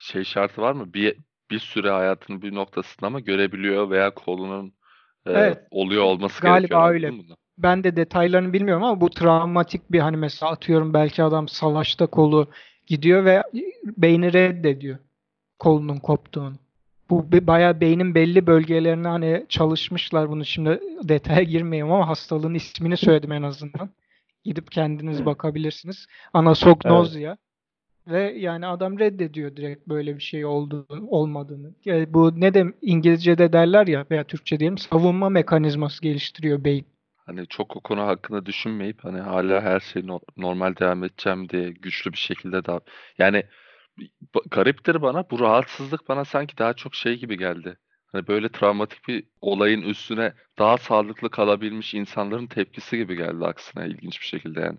Şey 0.00 0.24
şartı 0.24 0.62
var 0.62 0.72
mı? 0.72 0.94
Bir 0.94 1.16
bir 1.50 1.58
süre 1.58 1.90
hayatının 1.90 2.42
bir 2.42 2.54
noktasında 2.54 3.06
ama 3.06 3.20
görebiliyor 3.20 3.90
veya 3.90 4.14
kolunun 4.14 4.66
e, 5.26 5.30
Evet. 5.32 5.58
oluyor 5.70 6.02
olması 6.02 6.42
Galiba 6.42 6.58
gerekiyor. 6.58 6.80
anladın 6.80 6.94
öyle. 6.94 7.12
bunu? 7.12 7.36
Ben 7.58 7.84
de 7.84 7.96
detaylarını 7.96 8.52
bilmiyorum 8.52 8.84
ama 8.84 9.00
bu 9.00 9.10
travmatik 9.10 9.92
bir 9.92 10.00
hani 10.00 10.16
mesela 10.16 10.52
atıyorum 10.52 10.94
belki 10.94 11.22
adam 11.22 11.48
savaşta 11.48 12.06
kolu 12.06 12.50
gidiyor 12.86 13.24
ve 13.24 13.42
beyni 13.84 14.32
reddediyor 14.32 14.98
kolunun 15.58 15.98
koptuğunu. 15.98 16.61
Bu 17.12 17.46
bayağı 17.46 17.80
beynin 17.80 18.14
belli 18.14 18.46
bölgelerine 18.46 19.08
hani 19.08 19.46
çalışmışlar 19.48 20.28
bunu 20.28 20.44
şimdi 20.44 20.80
detaya 21.02 21.42
girmeyeyim 21.42 21.92
ama 21.92 22.08
hastalığın 22.08 22.54
ismini 22.54 22.96
söyledim 22.96 23.32
en 23.32 23.42
azından. 23.42 23.90
Gidip 24.44 24.70
kendiniz 24.70 25.26
bakabilirsiniz. 25.26 26.06
Anasognozya. 26.32 27.36
Ve 28.06 28.34
yani 28.38 28.66
adam 28.66 28.98
reddediyor 28.98 29.56
direkt 29.56 29.88
böyle 29.88 30.16
bir 30.16 30.22
şey 30.22 30.44
olduğunu, 30.44 31.06
olmadığını. 31.08 31.74
Yani 31.84 32.14
bu 32.14 32.40
ne 32.40 32.54
de 32.54 32.64
İngilizce'de 32.82 33.52
derler 33.52 33.86
ya 33.86 34.06
veya 34.10 34.24
Türkçe 34.24 34.58
diyelim 34.58 34.78
savunma 34.78 35.28
mekanizması 35.28 36.02
geliştiriyor 36.02 36.64
beyin. 36.64 36.86
Hani 37.16 37.46
çok 37.46 37.76
o 37.76 37.80
konu 37.80 38.02
hakkında 38.02 38.46
düşünmeyip 38.46 39.04
hani 39.04 39.20
hala 39.20 39.60
her 39.60 39.80
şey 39.80 40.06
no- 40.06 40.20
normal 40.36 40.76
devam 40.76 41.04
edeceğim 41.04 41.48
diye 41.48 41.70
güçlü 41.70 42.12
bir 42.12 42.18
şekilde 42.18 42.64
daha 42.64 42.80
yani 43.18 43.42
gariptir 44.50 45.02
bana 45.02 45.24
bu 45.30 45.40
rahatsızlık 45.40 46.08
bana 46.08 46.24
sanki 46.24 46.58
daha 46.58 46.74
çok 46.74 46.94
şey 46.94 47.18
gibi 47.18 47.38
geldi. 47.38 47.76
Hani 48.06 48.28
böyle 48.28 48.48
travmatik 48.48 49.08
bir 49.08 49.24
olayın 49.40 49.82
üstüne 49.82 50.32
daha 50.58 50.78
sağlıklı 50.78 51.30
kalabilmiş 51.30 51.94
insanların 51.94 52.46
tepkisi 52.46 52.96
gibi 52.96 53.16
geldi 53.16 53.46
aksine 53.46 53.86
ilginç 53.86 54.20
bir 54.20 54.26
şekilde 54.26 54.60
yani. 54.60 54.78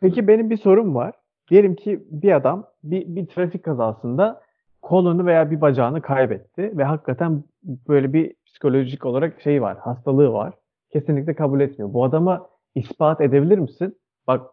Peki 0.00 0.28
benim 0.28 0.50
bir 0.50 0.56
sorum 0.56 0.94
var. 0.94 1.14
Diyelim 1.50 1.76
ki 1.76 2.04
bir 2.10 2.32
adam 2.32 2.66
bir, 2.82 3.06
bir 3.06 3.26
trafik 3.26 3.64
kazasında 3.64 4.42
kolunu 4.82 5.26
veya 5.26 5.50
bir 5.50 5.60
bacağını 5.60 6.02
kaybetti 6.02 6.72
ve 6.78 6.84
hakikaten 6.84 7.44
böyle 7.62 8.12
bir 8.12 8.34
psikolojik 8.46 9.06
olarak 9.06 9.40
şey 9.40 9.62
var, 9.62 9.78
hastalığı 9.78 10.32
var. 10.32 10.54
Kesinlikle 10.92 11.34
kabul 11.34 11.60
etmiyor. 11.60 11.92
Bu 11.92 12.04
adama 12.04 12.48
ispat 12.74 13.20
edebilir 13.20 13.58
misin? 13.58 13.96
Bak 14.26 14.50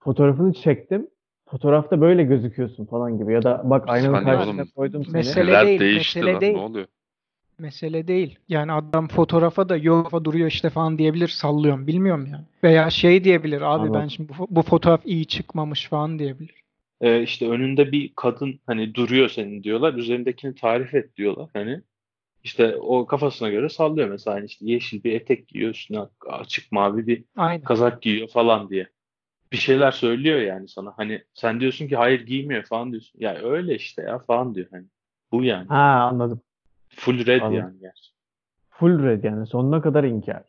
fotoğrafını 0.00 0.52
çektim. 0.52 1.06
Fotoğrafta 1.52 2.00
böyle 2.00 2.22
gözüküyorsun 2.22 2.84
falan 2.84 3.18
gibi 3.18 3.32
ya 3.32 3.42
da 3.42 3.62
bak 3.64 3.84
aynanın 3.88 4.14
Hani 4.14 4.24
karşısına 4.24 4.64
koydum 4.76 5.04
seni. 5.04 5.14
Mesele 5.14 5.46
Neler 5.46 5.66
değil, 5.66 5.80
değişti 5.80 6.18
mesele 6.18 6.32
lan 6.32 6.40
değil. 6.40 6.54
ne 6.54 6.60
oluyor? 6.60 6.86
Mesele 7.58 8.08
değil. 8.08 8.38
Yani 8.48 8.72
adam 8.72 9.08
fotoğrafa 9.08 9.68
da 9.68 9.76
yofa 9.76 10.24
duruyor 10.24 10.48
işte 10.48 10.70
falan 10.70 10.98
diyebilir 10.98 11.28
sallıyorum 11.28 11.86
bilmiyorum 11.86 12.28
yani. 12.32 12.44
Veya 12.64 12.90
şey 12.90 13.24
diyebilir 13.24 13.60
abi 13.60 13.84
ben 13.84 13.88
Anladım. 13.88 14.10
şimdi 14.10 14.32
bu, 14.38 14.46
bu 14.50 14.62
fotoğraf 14.62 15.06
iyi 15.06 15.26
çıkmamış 15.26 15.88
falan 15.88 16.18
diyebilir. 16.18 16.54
E, 17.00 17.22
işte 17.22 17.48
önünde 17.48 17.92
bir 17.92 18.12
kadın 18.16 18.60
hani 18.66 18.94
duruyor 18.94 19.28
senin 19.28 19.62
diyorlar. 19.62 19.94
Üzerindekini 19.94 20.54
tarif 20.54 20.94
et 20.94 21.16
diyorlar. 21.16 21.48
Hani 21.52 21.80
işte 22.44 22.76
o 22.76 23.06
kafasına 23.06 23.48
göre 23.48 23.68
sallıyor 23.68 24.08
mesela 24.08 24.36
hani 24.36 24.46
işte 24.46 24.64
yeşil 24.68 25.04
bir 25.04 25.12
etek 25.12 25.48
giyiyor 25.48 25.70
üstüne 25.70 26.00
açık 26.28 26.72
mavi 26.72 27.06
bir 27.06 27.24
Aynen. 27.36 27.64
kazak 27.64 28.02
giyiyor 28.02 28.28
falan 28.28 28.70
diye. 28.70 28.86
Bir 29.52 29.56
şeyler 29.56 29.90
söylüyor 29.90 30.38
yani 30.40 30.68
sana. 30.68 30.92
Hani 30.96 31.24
sen 31.34 31.60
diyorsun 31.60 31.88
ki 31.88 31.96
hayır 31.96 32.26
giymiyor 32.26 32.62
falan 32.64 32.90
diyorsun. 32.92 33.20
Ya 33.20 33.34
öyle 33.42 33.74
işte 33.74 34.02
ya 34.02 34.18
falan 34.18 34.54
diyor 34.54 34.66
hani. 34.70 34.86
Bu 35.32 35.44
yani. 35.44 35.68
Ha 35.68 36.08
anladım. 36.10 36.40
Full 36.88 37.26
red 37.26 37.40
Anladım. 37.42 37.56
yani 37.58 37.80
gerçi. 37.80 38.10
Full 38.70 39.02
red 39.04 39.24
yani 39.24 39.46
sonuna 39.46 39.82
kadar 39.82 40.04
inkar. 40.04 40.42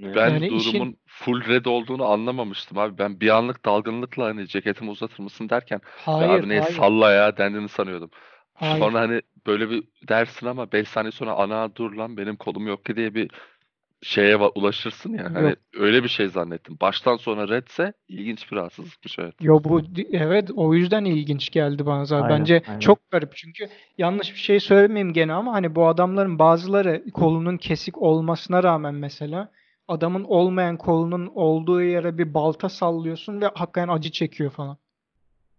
Ben 0.00 0.30
Yani 0.30 0.48
durumun 0.48 0.58
işin- 0.58 0.98
full 1.06 1.48
red 1.48 1.64
olduğunu 1.64 2.04
anlamamıştım 2.04 2.78
abi. 2.78 2.98
Ben 2.98 3.20
bir 3.20 3.28
anlık 3.28 3.64
dalgınlıkla 3.64 4.24
hani 4.24 4.48
ceketimi 4.48 4.90
uzatır 4.90 5.22
mısın 5.22 5.48
derken 5.48 5.80
"Ya 5.84 6.16
Hayır, 6.18 6.30
abi 6.40 6.48
ne 6.48 6.62
salla 6.62 7.12
ya 7.12 7.36
dendiğini 7.36 7.68
sanıyordum. 7.68 8.10
hayır. 8.54 8.84
Sonra 8.84 9.00
hani 9.00 9.22
böyle 9.46 9.70
bir 9.70 9.84
dersin 10.08 10.46
ama 10.46 10.72
5 10.72 10.88
saniye 10.88 11.12
sonra 11.12 11.32
ana 11.32 11.76
dur 11.76 11.92
lan 11.92 12.16
benim 12.16 12.36
kolum 12.36 12.66
yok 12.66 12.84
ki 12.84 12.96
diye 12.96 13.14
bir 13.14 13.30
şeye 14.02 14.36
ulaşırsın 14.36 15.14
ya. 15.14 15.34
Hani 15.34 15.48
Yok. 15.48 15.58
öyle 15.74 16.04
bir 16.04 16.08
şey 16.08 16.28
zannettim. 16.28 16.76
Baştan 16.80 17.16
sona 17.16 17.48
redse 17.48 17.92
ilginç 18.08 18.52
bir 18.52 18.56
rahatsızlıkmış 18.56 19.18
evet. 19.18 19.34
Yo 19.40 19.60
bu 19.64 19.82
evet 20.12 20.50
o 20.56 20.74
yüzden 20.74 21.04
ilginç 21.04 21.50
geldi 21.50 21.86
bana 21.86 22.04
zaten. 22.04 22.24
Aynen, 22.24 22.40
Bence 22.40 22.62
aynen. 22.68 22.80
çok 22.80 23.10
garip 23.10 23.36
çünkü 23.36 23.68
yanlış 23.98 24.32
bir 24.32 24.38
şey 24.38 24.60
söylemeyeyim 24.60 25.12
gene 25.12 25.32
ama 25.32 25.52
hani 25.52 25.74
bu 25.74 25.86
adamların 25.86 26.38
bazıları 26.38 27.04
kolunun 27.12 27.56
kesik 27.56 28.02
olmasına 28.02 28.62
rağmen 28.62 28.94
mesela 28.94 29.50
adamın 29.88 30.24
olmayan 30.24 30.76
kolunun 30.76 31.26
olduğu 31.34 31.82
yere 31.82 32.18
bir 32.18 32.34
balta 32.34 32.68
sallıyorsun 32.68 33.40
ve 33.40 33.44
hakikaten 33.54 33.88
acı 33.88 34.10
çekiyor 34.10 34.50
falan. 34.50 34.76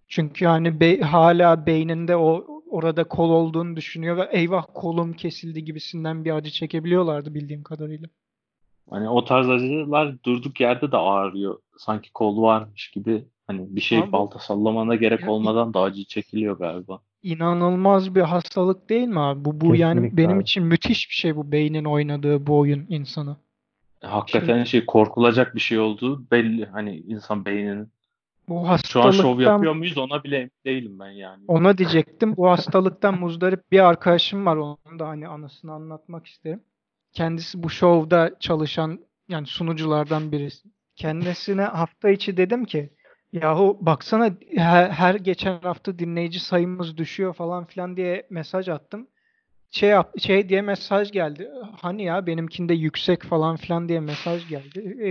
Çünkü 0.07 0.45
hani 0.45 0.79
be- 0.79 1.01
hala 1.01 1.65
beyninde 1.65 2.15
o 2.15 2.61
orada 2.69 3.03
kol 3.03 3.29
olduğunu 3.29 3.75
düşünüyor 3.75 4.17
ve 4.17 4.29
eyvah 4.31 4.65
kolum 4.73 5.13
kesildi 5.13 5.63
gibisinden 5.63 6.25
bir 6.25 6.31
acı 6.31 6.51
çekebiliyorlardı 6.51 7.33
bildiğim 7.33 7.63
kadarıyla. 7.63 8.07
Hani 8.89 9.09
o 9.09 9.23
tarz 9.25 9.49
acılar 9.49 10.23
durduk 10.23 10.59
yerde 10.59 10.91
de 10.91 10.97
ağrıyor. 10.97 11.59
Sanki 11.77 12.11
kol 12.13 12.41
varmış 12.41 12.91
gibi. 12.91 13.25
Hani 13.47 13.75
bir 13.75 13.81
şey 13.81 13.99
Abi- 13.99 14.11
balta 14.11 14.39
sallamana 14.39 14.95
gerek 14.95 15.21
Ya- 15.21 15.31
olmadan 15.31 15.73
da 15.73 15.81
acı 15.81 16.05
çekiliyor 16.05 16.57
galiba. 16.59 16.99
İnanılmaz 17.23 18.15
bir 18.15 18.21
hastalık 18.21 18.89
değil 18.89 19.07
mi 19.07 19.19
abi? 19.19 19.45
Bu, 19.45 19.61
bu 19.61 19.75
yani 19.75 20.17
benim 20.17 20.37
abi. 20.37 20.43
için 20.43 20.63
müthiş 20.63 21.09
bir 21.09 21.15
şey 21.15 21.35
bu 21.35 21.51
beynin 21.51 21.85
oynadığı 21.85 22.47
bu 22.47 22.57
oyun 22.59 22.85
insanı. 22.89 23.37
Hakikaten 24.01 24.63
şey 24.63 24.85
korkulacak 24.85 25.55
bir 25.55 25.59
şey 25.59 25.79
olduğu 25.79 26.31
belli. 26.31 26.65
Hani 26.65 26.97
insan 26.97 27.45
beyninin. 27.45 27.87
Bu 28.49 28.53
Şu 28.53 28.69
an 28.69 28.77
şov 28.77 29.01
hastalıktan 29.01 29.51
yapıyor 29.53 29.73
muyuz 29.73 29.97
ona 29.97 30.23
bile 30.23 30.49
değilim 30.65 30.99
ben 30.99 31.11
yani. 31.11 31.43
ona 31.47 31.77
diyecektim. 31.77 32.37
Bu 32.37 32.49
hastalıktan 32.49 33.19
muzdarip 33.19 33.71
bir 33.71 33.79
arkadaşım 33.79 34.45
var. 34.45 34.55
Onun 34.55 34.99
da 34.99 35.07
hani 35.07 35.27
anısını 35.27 35.71
anlatmak 35.71 36.27
isterim. 36.27 36.61
Kendisi 37.13 37.63
bu 37.63 37.69
şovda 37.69 38.31
çalışan 38.39 38.99
yani 39.29 39.47
sunuculardan 39.47 40.31
birisi. 40.31 40.67
Kendisine 40.95 41.61
hafta 41.61 42.09
içi 42.09 42.37
dedim 42.37 42.65
ki 42.65 42.89
yahu 43.33 43.77
baksana 43.81 44.29
her, 44.55 44.89
her 44.89 45.15
geçen 45.15 45.59
hafta 45.59 45.99
dinleyici 45.99 46.39
sayımız 46.39 46.97
düşüyor 46.97 47.33
falan 47.33 47.65
filan 47.65 47.97
diye 47.97 48.27
mesaj 48.29 48.69
attım. 48.69 49.07
Şey 49.71 49.89
yap, 49.89 50.19
şey 50.19 50.49
diye 50.49 50.61
mesaj 50.61 51.11
geldi. 51.11 51.49
Hani 51.81 52.03
ya 52.03 52.27
benimkinde 52.27 52.73
yüksek 52.73 53.23
falan 53.23 53.55
filan 53.55 53.89
diye 53.89 53.99
mesaj 53.99 54.47
geldi. 54.49 54.97
E, 55.03 55.07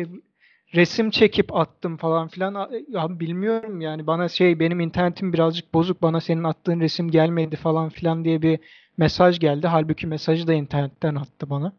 resim 0.76 1.10
çekip 1.10 1.56
attım 1.56 1.96
falan 1.96 2.28
filan. 2.28 2.70
Ya 2.88 3.20
bilmiyorum 3.20 3.80
yani 3.80 4.06
bana 4.06 4.28
şey 4.28 4.60
benim 4.60 4.80
internetim 4.80 5.32
birazcık 5.32 5.74
bozuk. 5.74 6.02
Bana 6.02 6.20
senin 6.20 6.44
attığın 6.44 6.80
resim 6.80 7.10
gelmedi 7.10 7.56
falan 7.56 7.88
filan 7.88 8.24
diye 8.24 8.42
bir 8.42 8.58
mesaj 8.96 9.38
geldi. 9.38 9.66
Halbuki 9.66 10.06
mesajı 10.06 10.46
da 10.46 10.54
internetten 10.54 11.14
attı 11.14 11.50
bana. 11.50 11.72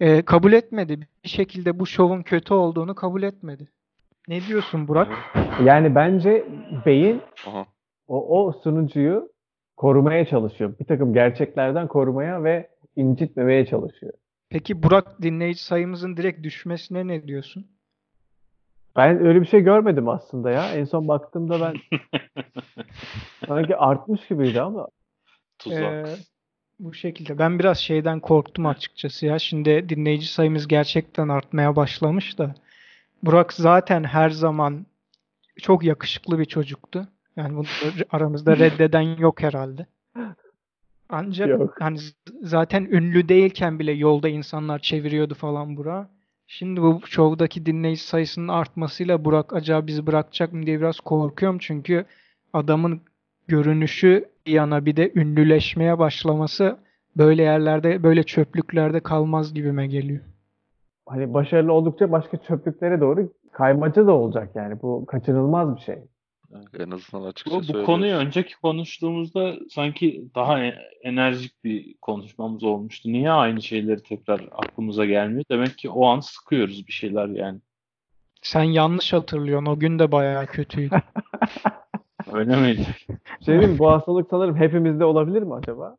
E, 0.00 0.22
kabul 0.22 0.52
etmedi. 0.52 1.08
Bir 1.24 1.28
şekilde 1.28 1.78
bu 1.78 1.86
şovun 1.86 2.22
kötü 2.22 2.54
olduğunu 2.54 2.94
kabul 2.94 3.22
etmedi. 3.22 3.68
Ne 4.28 4.40
diyorsun 4.40 4.88
Burak? 4.88 5.08
Yani 5.64 5.94
bence 5.94 6.44
beyin 6.86 7.22
Aha. 7.46 7.66
o, 8.08 8.46
o 8.46 8.52
sunucuyu 8.52 9.32
korumaya 9.76 10.24
çalışıyor. 10.24 10.78
Bir 10.80 10.84
takım 10.84 11.14
gerçeklerden 11.14 11.88
korumaya 11.88 12.44
ve 12.44 12.68
incitmemeye 12.96 13.66
çalışıyor. 13.66 14.12
Peki 14.48 14.82
Burak 14.82 15.22
dinleyici 15.22 15.64
sayımızın 15.64 16.16
direkt 16.16 16.42
düşmesine 16.42 17.06
ne 17.06 17.28
diyorsun? 17.28 17.66
Ben 18.96 19.26
öyle 19.26 19.40
bir 19.40 19.46
şey 19.46 19.60
görmedim 19.60 20.08
aslında 20.08 20.50
ya. 20.50 20.72
En 20.74 20.84
son 20.84 21.08
baktığımda 21.08 21.60
ben 21.60 21.98
sanki 23.46 23.76
artmış 23.76 24.28
gibiydi 24.28 24.60
ama 24.60 24.88
Tuzak. 25.58 25.82
Ee, 25.82 26.04
bu 26.82 26.94
şekilde. 26.94 27.38
Ben 27.38 27.58
biraz 27.58 27.78
şeyden 27.78 28.20
korktum 28.20 28.66
açıkçası 28.66 29.26
ya. 29.26 29.38
Şimdi 29.38 29.88
dinleyici 29.88 30.26
sayımız 30.26 30.68
gerçekten 30.68 31.28
artmaya 31.28 31.76
başlamış 31.76 32.38
da. 32.38 32.54
Burak 33.22 33.52
zaten 33.52 34.04
her 34.04 34.30
zaman 34.30 34.86
çok 35.62 35.84
yakışıklı 35.84 36.38
bir 36.38 36.44
çocuktu. 36.44 37.08
Yani 37.36 37.56
bunu 37.56 37.66
aramızda 38.10 38.56
reddeden 38.58 39.16
yok 39.16 39.42
herhalde. 39.42 39.86
Ancak 41.08 41.48
Yok. 41.48 41.76
hani 41.80 41.98
zaten 42.42 42.84
ünlü 42.84 43.28
değilken 43.28 43.78
bile 43.78 43.92
yolda 43.92 44.28
insanlar 44.28 44.78
çeviriyordu 44.78 45.34
falan 45.34 45.76
Burak. 45.76 46.08
Şimdi 46.46 46.82
bu 46.82 47.00
şovdaki 47.06 47.66
dinleyici 47.66 48.02
sayısının 48.02 48.48
artmasıyla 48.48 49.24
Burak 49.24 49.52
acaba 49.52 49.86
bizi 49.86 50.06
bırakacak 50.06 50.52
mı 50.52 50.66
diye 50.66 50.80
biraz 50.80 51.00
korkuyorum. 51.00 51.58
Çünkü 51.58 52.04
adamın 52.52 53.00
görünüşü 53.52 54.28
bir 54.46 54.52
yana 54.52 54.86
bir 54.86 54.96
de 54.96 55.12
ünlüleşmeye 55.14 55.98
başlaması 55.98 56.76
böyle 57.16 57.42
yerlerde, 57.42 58.02
böyle 58.02 58.22
çöplüklerde 58.22 59.00
kalmaz 59.00 59.54
gibime 59.54 59.86
geliyor. 59.86 60.20
Hani 61.06 61.34
başarılı 61.34 61.72
oldukça 61.72 62.12
başka 62.12 62.36
çöplüklere 62.36 63.00
doğru 63.00 63.32
kaymaca 63.52 64.06
da 64.06 64.12
olacak 64.12 64.50
yani. 64.54 64.82
Bu 64.82 65.06
kaçınılmaz 65.06 65.76
bir 65.76 65.80
şey. 65.80 65.98
En 66.78 66.90
azından 66.90 67.24
açıkça 67.24 67.56
Bu, 67.56 67.78
bu 67.78 67.84
konuyu 67.84 68.14
önceki 68.14 68.60
konuştuğumuzda 68.60 69.54
sanki 69.70 70.24
daha 70.34 70.64
e- 70.64 70.78
enerjik 71.02 71.64
bir 71.64 71.94
konuşmamız 72.00 72.64
olmuştu. 72.64 73.12
Niye 73.12 73.30
aynı 73.30 73.62
şeyleri 73.62 74.02
tekrar 74.02 74.40
aklımıza 74.52 75.04
gelmiyor? 75.04 75.44
Demek 75.50 75.78
ki 75.78 75.90
o 75.90 76.06
an 76.06 76.20
sıkıyoruz 76.20 76.86
bir 76.86 76.92
şeyler 76.92 77.26
yani. 77.26 77.60
Sen 78.42 78.64
yanlış 78.64 79.12
hatırlıyorsun. 79.12 79.66
O 79.66 79.78
gün 79.78 79.98
de 79.98 80.12
bayağı 80.12 80.46
kötüydü. 80.46 80.96
Öyle 82.32 82.56
miydi? 82.56 82.86
Şey 83.40 83.58
diyeyim? 83.58 83.78
Bu 83.78 83.90
hastalık 83.90 84.26
sanırım 84.30 84.56
hepimizde 84.56 85.04
olabilir 85.04 85.42
mi 85.42 85.54
acaba? 85.54 85.96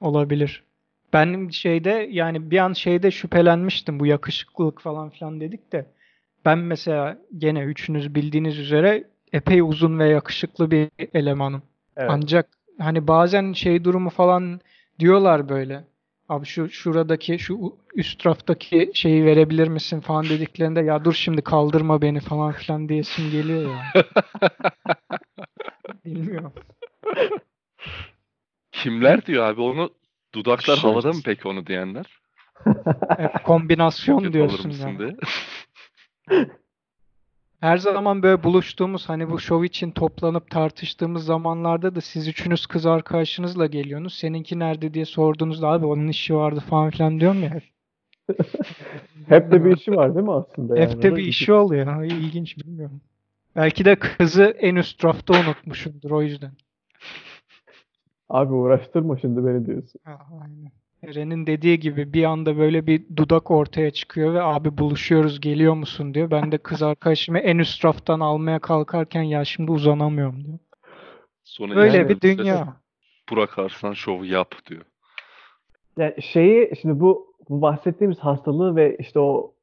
Olabilir. 0.00 0.64
Ben 1.12 1.48
şeyde 1.48 2.08
yani 2.10 2.50
bir 2.50 2.58
an 2.58 2.72
şeyde 2.72 3.10
şüphelenmiştim 3.10 4.00
bu 4.00 4.06
yakışıklılık 4.06 4.80
falan 4.80 5.10
filan 5.10 5.40
dedik 5.40 5.72
de. 5.72 5.86
Ben 6.44 6.58
mesela 6.58 7.18
gene 7.38 7.60
üçünüz 7.60 8.14
bildiğiniz 8.14 8.58
üzere 8.58 9.04
epey 9.32 9.60
uzun 9.60 9.98
ve 9.98 10.08
yakışıklı 10.08 10.70
bir 10.70 10.88
elemanım. 11.14 11.62
Evet. 11.96 12.10
Ancak 12.12 12.48
hani 12.78 13.08
bazen 13.08 13.52
şey 13.52 13.84
durumu 13.84 14.10
falan 14.10 14.60
diyorlar 14.98 15.48
böyle. 15.48 15.84
Abi 16.28 16.46
şu 16.46 16.68
şuradaki 16.68 17.38
şu 17.38 17.76
üst 17.94 18.26
raftaki 18.26 18.90
şeyi 18.94 19.24
verebilir 19.24 19.68
misin 19.68 20.00
falan 20.00 20.24
dediklerinde 20.24 20.80
ya 20.80 21.04
dur 21.04 21.12
şimdi 21.12 21.42
kaldırma 21.42 22.02
beni 22.02 22.20
falan 22.20 22.52
filan 22.52 22.88
diyesim 22.88 23.30
geliyor 23.30 23.62
ya. 23.62 24.04
Bilmiyorum. 26.14 26.52
Kimler 28.72 29.26
diyor 29.26 29.44
abi 29.44 29.60
onu 29.60 29.90
dudaklar 30.34 30.76
Şöyle. 30.76 30.80
havada 30.92 31.12
mı 31.12 31.20
peki 31.24 31.48
onu 31.48 31.66
diyenler? 31.66 32.06
Hep 33.16 33.44
kombinasyon 33.44 34.18
Kötü 34.18 34.32
diyorsun 34.32 34.70
ya. 34.70 34.98
diye. 34.98 35.16
Her 37.60 37.76
zaman 37.76 38.22
böyle 38.22 38.42
buluştuğumuz 38.42 39.08
hani 39.08 39.30
bu 39.30 39.38
şov 39.40 39.62
için 39.62 39.90
toplanıp 39.90 40.50
tartıştığımız 40.50 41.24
zamanlarda 41.24 41.94
da 41.94 42.00
siz 42.00 42.28
üçünüz 42.28 42.66
kız 42.66 42.86
arkadaşınızla 42.86 43.66
geliyorsunuz. 43.66 44.14
Seninki 44.14 44.58
nerede 44.58 44.94
diye 44.94 45.04
sorduğunuzda 45.04 45.68
abi 45.68 45.86
onun 45.86 46.08
işi 46.08 46.34
vardı 46.34 46.60
falan 46.70 46.90
filan 46.90 47.20
diyorum 47.20 47.42
ya. 47.42 47.50
hep. 49.28 49.52
De 49.52 49.64
bir 49.64 49.76
işi 49.76 49.92
var 49.96 50.14
değil 50.14 50.26
mi 50.26 50.32
aslında? 50.32 50.78
yani? 50.78 50.90
Hep 50.94 51.02
de 51.02 51.16
bir 51.16 51.24
işi 51.24 51.52
oluyor. 51.52 51.86
Ha, 51.86 52.04
İlginç 52.04 52.58
bilmiyorum. 52.58 53.00
Belki 53.56 53.84
de 53.84 53.96
kızı 53.96 54.44
en 54.44 54.76
üst 54.76 55.04
rafta 55.04 55.40
unutmuşumdur 55.40 56.10
o 56.10 56.22
yüzden. 56.22 56.52
Abi 58.28 58.52
uğraştırma 58.52 59.18
şimdi 59.18 59.46
beni 59.46 59.66
diyorsun. 59.66 60.00
Ha, 60.04 60.18
aynen. 60.42 60.72
Eren'in 61.02 61.46
dediği 61.46 61.80
gibi 61.80 62.12
bir 62.12 62.24
anda 62.24 62.58
böyle 62.58 62.86
bir 62.86 63.16
dudak 63.16 63.50
ortaya 63.50 63.90
çıkıyor 63.90 64.34
ve 64.34 64.42
abi 64.42 64.78
buluşuyoruz 64.78 65.40
geliyor 65.40 65.74
musun 65.74 66.14
diyor. 66.14 66.30
Ben 66.30 66.52
de 66.52 66.58
kız 66.58 66.82
arkadaşımı 66.82 67.38
en 67.38 67.58
üst 67.58 67.84
raftan 67.84 68.20
almaya 68.20 68.58
kalkarken 68.58 69.22
ya 69.22 69.44
şimdi 69.44 69.70
uzanamıyorum 69.70 70.44
diyor. 70.44 70.58
Sonra 71.44 71.76
Böyle 71.76 71.96
yani 71.96 72.08
bir 72.08 72.20
dünya. 72.20 72.76
Burak 73.30 73.58
Arslan 73.58 73.92
şovu 73.92 74.24
yap 74.24 74.54
diyor. 74.66 74.82
Yani 75.98 76.22
şeyi 76.22 76.72
şimdi 76.80 77.00
bu, 77.00 77.34
bu 77.48 77.62
bahsettiğimiz 77.62 78.18
hastalığı 78.18 78.76
ve 78.76 78.96
işte 78.96 79.20
o 79.20 79.54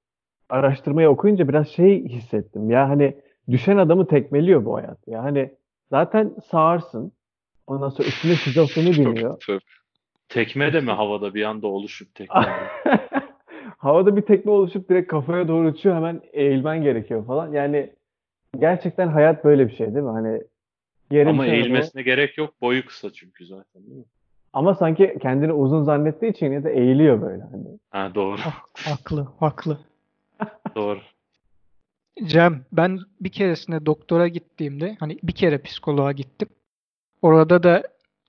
araştırmayı 0.50 1.10
okuyunca 1.10 1.48
biraz 1.48 1.68
şey 1.68 2.06
hissettim. 2.06 2.70
Ya 2.70 2.90
hani 2.90 3.18
düşen 3.52 3.78
adamı 3.78 4.08
tekmeliyor 4.08 4.66
bu 4.66 4.76
hayat. 4.76 5.08
Ya 5.08 5.24
hani 5.24 5.52
zaten 5.90 6.36
sağırsın. 6.52 7.12
Ondan 7.68 7.90
sonra 7.90 8.08
üstüne 8.08 8.36
şizofreni 8.36 8.92
biniyor. 8.92 9.40
Tabii. 9.48 9.60
Tekme 10.30 10.74
de 10.74 10.82
mi 10.82 10.92
havada 10.92 11.34
bir 11.34 11.44
anda 11.44 11.68
oluşup 11.68 12.16
tekme? 12.16 12.42
Havada 13.78 14.16
bir 14.16 14.22
tekme 14.22 14.52
oluşup 14.52 14.90
direkt 14.90 15.12
kafaya 15.12 15.48
doğru 15.48 15.68
uçuyor. 15.68 15.96
Hemen 15.96 16.22
eğilmen 16.34 16.84
gerekiyor 16.84 17.26
falan. 17.26 17.52
Yani 17.54 17.94
gerçekten 18.60 19.08
hayat 19.08 19.46
böyle 19.46 19.68
bir 19.68 19.76
şey 19.76 19.88
değil 19.88 20.06
mi? 20.06 20.12
Hani 20.12 20.42
yerin 21.12 21.30
Ama 21.30 21.46
eğilmesine 21.46 22.02
gerek 22.02 22.38
yok. 22.38 22.62
Boyu 22.62 22.86
kısa 22.86 23.14
çünkü 23.14 23.46
zaten 23.46 23.84
değil 23.84 23.98
mi? 23.98 24.06
Ama 24.54 24.76
sanki 24.76 25.18
kendini 25.22 25.54
uzun 25.54 25.84
zannettiği 25.84 26.32
için 26.32 26.46
yine 26.46 26.64
de 26.64 26.74
eğiliyor 26.74 27.22
böyle. 27.22 27.44
Hani. 27.44 27.66
Ha 27.90 28.16
doğru. 28.16 28.40
Haklı, 28.74 29.28
haklı. 29.40 29.78
Doğru. 30.76 31.00
Cem, 32.26 32.66
ben 32.72 33.00
bir 33.22 33.30
keresinde 33.30 33.86
doktora 33.86 34.28
gittiğimde 34.28 34.98
hani 35.00 35.18
bir 35.24 35.32
kere 35.32 35.58
psikoloğa 35.58 36.12
gittim. 36.12 36.50
Orada 37.22 37.64
da 37.64 37.84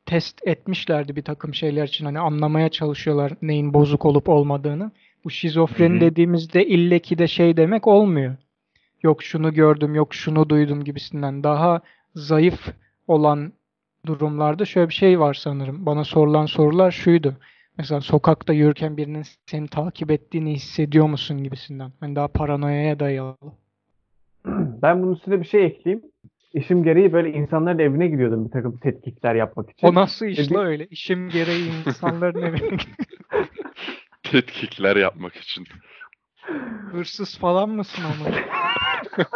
test 0.07 0.47
etmişlerdi 0.47 1.17
bir 1.17 1.23
takım 1.23 1.55
şeyler 1.55 1.89
için 1.89 2.05
hani 2.05 2.19
anlamaya 2.19 2.69
çalışıyorlar 2.69 3.33
neyin 3.43 3.75
bozuk 3.75 4.05
olup 4.05 4.29
olmadığını. 4.29 4.91
Bu 5.25 5.31
şizofreni 5.31 5.95
Hı 5.95 5.97
hı. 5.97 6.01
dediğimizde 6.01 6.67
ille 6.67 6.99
ki 6.99 7.19
de 7.19 7.27
şey 7.27 7.57
demek 7.57 7.87
olmuyor. 7.87 8.37
Yok 9.03 9.23
şunu 9.23 9.55
gördüm, 9.55 9.95
yok 9.95 10.15
şunu 10.15 10.49
duydum 10.49 10.85
gibisinden. 10.85 11.45
Daha 11.45 11.81
zayıf 12.15 12.69
olan 13.09 13.53
durumlarda 14.07 14.65
şöyle 14.65 14.89
bir 14.89 14.95
şey 14.95 15.21
var 15.21 15.35
sanırım. 15.35 15.87
Bana 15.87 16.05
sorulan 16.05 16.47
sorular 16.47 16.91
şuydu. 16.91 17.37
Mesela 17.79 18.01
sokakta 18.01 18.53
yürürken 18.53 18.97
birinin 18.97 19.25
seni 19.47 19.69
takip 19.69 20.11
ettiğini 20.11 20.55
hissediyor 20.55 21.07
musun 21.07 21.45
gibisinden. 21.45 21.93
Hani 22.01 22.17
daha 22.17 22.29
paranoyaya 22.29 23.01
dayalı. 23.01 23.37
Ben 24.83 25.03
bunun 25.03 25.15
üstüne 25.15 25.41
bir 25.41 25.47
şey 25.47 25.65
ekleyeyim. 25.67 26.05
İşim 26.55 26.83
gereği 26.85 27.13
böyle 27.13 27.33
insanların 27.33 27.79
evine 27.79 28.07
gidiyordum 28.09 28.45
bir 28.47 28.51
takım 28.51 28.79
tetkikler 28.79 29.35
yapmak 29.35 29.71
için. 29.71 29.87
O 29.87 29.95
nasıl 29.95 30.27
iş 30.27 30.53
la 30.53 30.61
öyle? 30.63 30.87
İşim 30.87 31.29
gereği 31.29 31.71
insanların 31.87 32.43
evine 32.43 32.79
Tetkikler 34.23 34.97
yapmak 34.97 35.37
için. 35.37 35.65
hırsız 36.93 37.39
falan 37.39 37.71
mısın 37.71 38.03
ama? 38.05 38.37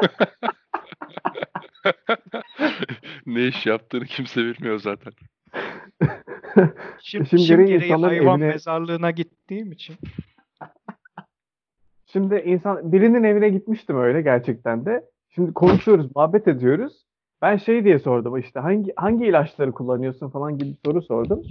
ne 3.26 3.46
iş 3.46 3.66
yaptığını 3.66 4.04
kimse 4.04 4.40
bilmiyor 4.44 4.78
zaten. 4.80 5.12
İşim, 7.02 7.22
İşim 7.22 7.38
işim 7.38 7.66
gereği 7.66 7.92
hayvan 7.92 8.40
evine- 8.40 8.48
mezarlığına 8.48 9.10
gittiğim 9.10 9.72
için. 9.72 9.96
Şimdi 12.12 12.42
insan 12.46 12.92
birinin 12.92 13.24
evine 13.24 13.48
gitmiştim 13.48 13.98
öyle 13.98 14.22
gerçekten 14.22 14.84
de. 14.86 15.04
Şimdi 15.34 15.52
konuşuyoruz, 15.52 16.16
muhabbet 16.16 16.48
ediyoruz. 16.48 17.06
Ben 17.42 17.56
şey 17.56 17.84
diye 17.84 17.98
sordum 17.98 18.38
işte 18.38 18.60
hangi 18.60 18.92
hangi 18.96 19.26
ilaçları 19.26 19.72
kullanıyorsun 19.72 20.28
falan 20.28 20.58
gibi 20.58 20.70
bir 20.70 20.78
soru 20.84 21.02
sordum. 21.02 21.42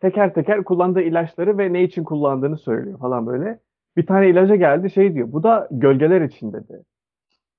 Teker 0.00 0.34
teker 0.34 0.64
kullandığı 0.64 1.00
ilaçları 1.00 1.58
ve 1.58 1.72
ne 1.72 1.82
için 1.82 2.04
kullandığını 2.04 2.58
söylüyor 2.58 2.98
falan 2.98 3.26
böyle. 3.26 3.58
Bir 3.96 4.06
tane 4.06 4.28
ilaca 4.28 4.56
geldi 4.56 4.90
şey 4.90 5.14
diyor. 5.14 5.32
Bu 5.32 5.42
da 5.42 5.68
gölgeler 5.70 6.20
için 6.20 6.52
dedi. 6.52 6.82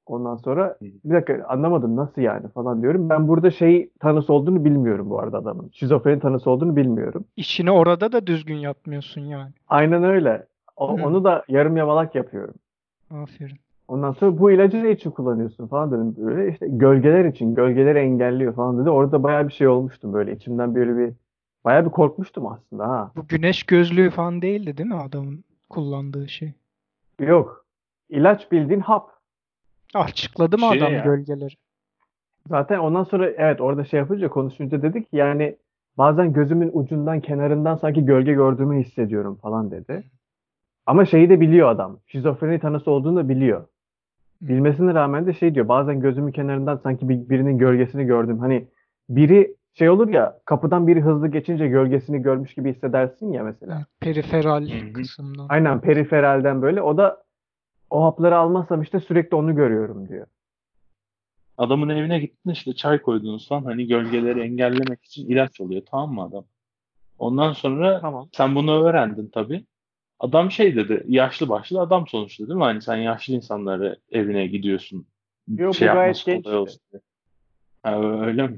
Ondan 0.06 0.36
sonra 0.36 0.78
bir 0.82 1.14
dakika 1.14 1.46
anlamadım 1.48 1.96
nasıl 1.96 2.22
yani 2.22 2.48
falan 2.50 2.82
diyorum. 2.82 3.10
Ben 3.10 3.28
burada 3.28 3.52
şey 3.52 3.90
tanısı 4.00 4.34
olduğunu 4.34 4.66
bilmiyorum 4.66 5.10
bu 5.10 5.20
arada 5.20 5.38
adamın. 5.38 5.70
Şizofreni 5.74 6.20
tanısı 6.20 6.52
olduğunu 6.52 6.76
bilmiyorum. 6.76 7.26
İşini 7.38 7.72
orada 7.72 8.12
da 8.12 8.28
düzgün 8.28 8.56
yapmıyorsun 8.56 9.22
yani. 9.22 9.52
Aynen 9.68 10.04
öyle. 10.04 10.49
O- 10.80 10.98
Hı. 10.98 11.04
onu 11.04 11.24
da 11.24 11.44
yarım 11.48 11.78
yamalak 11.78 12.16
yapıyorum. 12.16 12.56
Aferin. 13.12 13.58
Ondan 13.88 14.12
sonra 14.12 14.40
bu 14.40 14.52
ilacı 14.52 14.84
ne 14.84 14.92
için 14.92 15.12
kullanıyorsun 15.12 15.68
falan 15.68 15.92
dedim 15.92 16.16
böyle 16.18 16.52
işte 16.52 16.68
gölgeler 16.70 17.26
için 17.26 17.56
gölgeleri 17.56 18.00
engelliyor 18.00 18.56
falan 18.56 18.82
dedi. 18.82 18.90
Orada 18.90 19.24
bayağı 19.24 19.48
bir 19.48 19.54
şey 19.54 19.68
olmuştum 19.68 20.14
böyle 20.14 20.36
içimden 20.36 20.76
böyle 20.76 20.98
bir 20.98 21.14
bayağı 21.66 21.86
bir 21.86 21.90
korkmuştum 21.90 22.48
aslında 22.48 22.88
ha. 22.88 23.12
Bu 23.16 23.28
güneş 23.28 23.64
gözlüğü 23.64 24.10
falan 24.10 24.42
değildi 24.42 24.78
değil 24.78 24.90
mi 24.90 24.96
adamın 24.96 25.44
kullandığı 25.70 26.28
şey? 26.30 26.54
Yok. 27.20 27.66
İlaç 28.10 28.52
bildiğin 28.52 28.80
hap. 28.80 29.10
Açıkladı 29.96 30.58
mı 30.58 30.66
Şey 30.70 30.78
adam 30.78 30.94
ya. 30.94 31.04
gölgeleri? 31.04 31.54
Zaten 32.48 32.80
ondan 32.80 33.04
sonra 33.04 33.30
evet 33.30 33.62
orada 33.62 33.86
şey 33.86 34.00
yapınca 34.00 34.30
konuşunca 34.30 34.82
dedik 34.82 35.08
yani 35.12 35.56
bazen 35.98 36.34
gözümün 36.34 36.70
ucundan 36.74 37.20
kenarından 37.22 37.76
sanki 37.76 38.06
gölge 38.06 38.34
gördüğümü 38.34 38.84
hissediyorum 38.84 39.36
falan 39.36 39.72
dedi. 39.72 40.04
Ama 40.90 41.06
şeyi 41.06 41.30
de 41.30 41.40
biliyor 41.42 41.70
adam. 41.70 42.00
Şizofreni 42.08 42.60
tanısı 42.60 42.92
olduğunu 42.92 43.16
da 43.16 43.30
biliyor. 43.30 43.68
Bilmesine 44.42 44.94
rağmen 44.94 45.28
de 45.28 45.34
şey 45.34 45.56
diyor. 45.56 45.68
Bazen 45.68 46.00
gözümün 46.00 46.32
kenarından 46.32 46.78
sanki 46.84 47.10
bir- 47.10 47.30
birinin 47.30 47.58
gölgesini 47.58 48.06
gördüm. 48.06 48.40
Hani 48.40 48.68
biri 49.10 49.56
şey 49.74 49.90
olur 49.90 50.08
ya 50.08 50.40
kapıdan 50.46 50.88
biri 50.88 51.02
hızlı 51.02 51.28
geçince 51.28 51.68
gölgesini 51.68 52.22
görmüş 52.22 52.54
gibi 52.54 52.74
hissedersin 52.74 53.32
ya 53.32 53.44
mesela. 53.44 53.76
Evet, 53.78 53.88
periferal 54.00 54.68
kısımdan. 54.94 55.46
Aynen 55.50 55.82
periferalden 55.82 56.62
böyle. 56.62 56.82
O 56.82 56.98
da 56.98 57.24
o 57.90 58.04
hapları 58.04 58.38
almazsam 58.38 58.82
işte 58.82 59.00
sürekli 59.00 59.36
onu 59.36 59.56
görüyorum 59.56 60.08
diyor. 60.10 60.28
Adamın 61.58 61.90
evine 61.90 62.20
gittin 62.20 62.52
işte 62.52 62.74
çay 62.74 63.02
koydunuz 63.02 63.50
falan 63.50 63.64
hani 63.64 63.88
gölgeleri 63.88 64.40
engellemek 64.42 65.06
için 65.06 65.30
ilaç 65.30 65.62
oluyor 65.62 65.82
tamam 65.92 66.14
mı 66.14 66.24
adam? 66.24 66.44
Ondan 67.20 67.54
sonra 67.54 68.00
Tamam. 68.02 68.30
sen 68.32 68.56
bunu 68.56 68.84
öğrendin 68.84 69.30
tabii. 69.34 69.66
Adam 70.20 70.52
şey 70.52 70.76
dedi 70.76 71.04
yaşlı 71.08 71.50
başlı 71.50 71.82
adam 71.82 72.08
sonuçta 72.08 72.48
değil 72.48 72.58
mi? 72.58 72.64
Hani 72.64 72.82
sen 72.82 72.96
yaşlı 72.96 73.34
insanları 73.34 74.00
evine 74.12 74.48
gidiyorsun. 74.48 75.08
Yok, 75.48 75.76
şey 75.76 75.90
bu 75.90 75.94
gayet 75.94 76.26
genç. 76.26 76.46
Ha, 77.84 78.02
öyle 78.26 78.48
mi? 78.48 78.58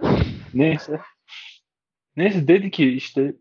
Neyse. 0.54 1.00
Neyse 2.16 2.48
dedi 2.48 2.70
ki 2.70 2.92
işte 2.92 3.34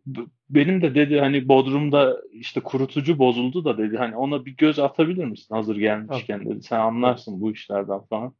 benim 0.50 0.82
de 0.82 0.96
dedi 0.96 1.20
hani 1.20 1.48
Bodrum'da 1.48 2.18
işte 2.32 2.62
kurutucu 2.62 3.20
bozuldu 3.20 3.66
da 3.66 3.78
dedi 3.78 3.98
hani 3.98 4.16
ona 4.16 4.46
bir 4.46 4.58
göz 4.58 4.80
atabilir 4.80 5.26
misin 5.26 5.56
hazır 5.56 5.76
gelmişken 5.76 6.46
dedi. 6.46 6.62
Sen 6.62 6.80
anlarsın 6.80 7.42
bu 7.42 7.52
işlerden 7.52 8.00
falan. 8.00 8.34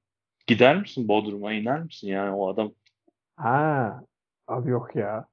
Gider 0.48 0.78
misin 0.78 1.08
Bodrum'a 1.08 1.54
iner 1.54 1.84
misin 1.84 2.08
yani 2.08 2.36
o 2.36 2.50
adam? 2.50 2.72
Ha. 3.36 4.04
Abi 4.48 4.70
yok 4.70 4.96
ya. 4.96 5.26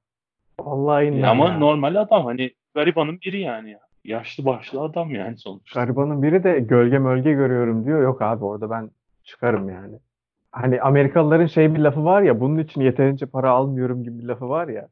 Vallahi 0.59 1.05
inmem 1.05 1.29
ama 1.29 1.49
ya. 1.49 1.57
normal 1.57 1.95
adam 1.95 2.25
hani 2.25 2.51
garibanın 2.75 3.21
biri 3.21 3.41
yani 3.41 3.71
ya. 3.71 3.86
Yaşlı 4.07 4.45
başlı 4.45 4.81
adam 4.81 5.11
yani 5.11 5.37
sonuçta. 5.37 5.79
Garibanın 5.79 6.23
biri 6.23 6.43
de 6.43 6.59
gölge 6.59 6.99
mölge 6.99 7.33
görüyorum 7.33 7.85
diyor. 7.85 8.01
Yok 8.01 8.21
abi 8.21 8.45
orada 8.45 8.69
ben 8.69 8.91
çıkarım 9.23 9.69
yani. 9.69 9.99
Hani 10.51 10.81
Amerikalıların 10.81 11.45
şey 11.45 11.73
bir 11.73 11.79
lafı 11.79 12.03
var 12.03 12.21
ya 12.21 12.39
bunun 12.39 12.57
için 12.57 12.81
yeterince 12.81 13.25
para 13.25 13.51
almıyorum 13.51 14.03
gibi 14.03 14.19
bir 14.19 14.23
lafı 14.23 14.49
var 14.49 14.67
ya. 14.67 14.89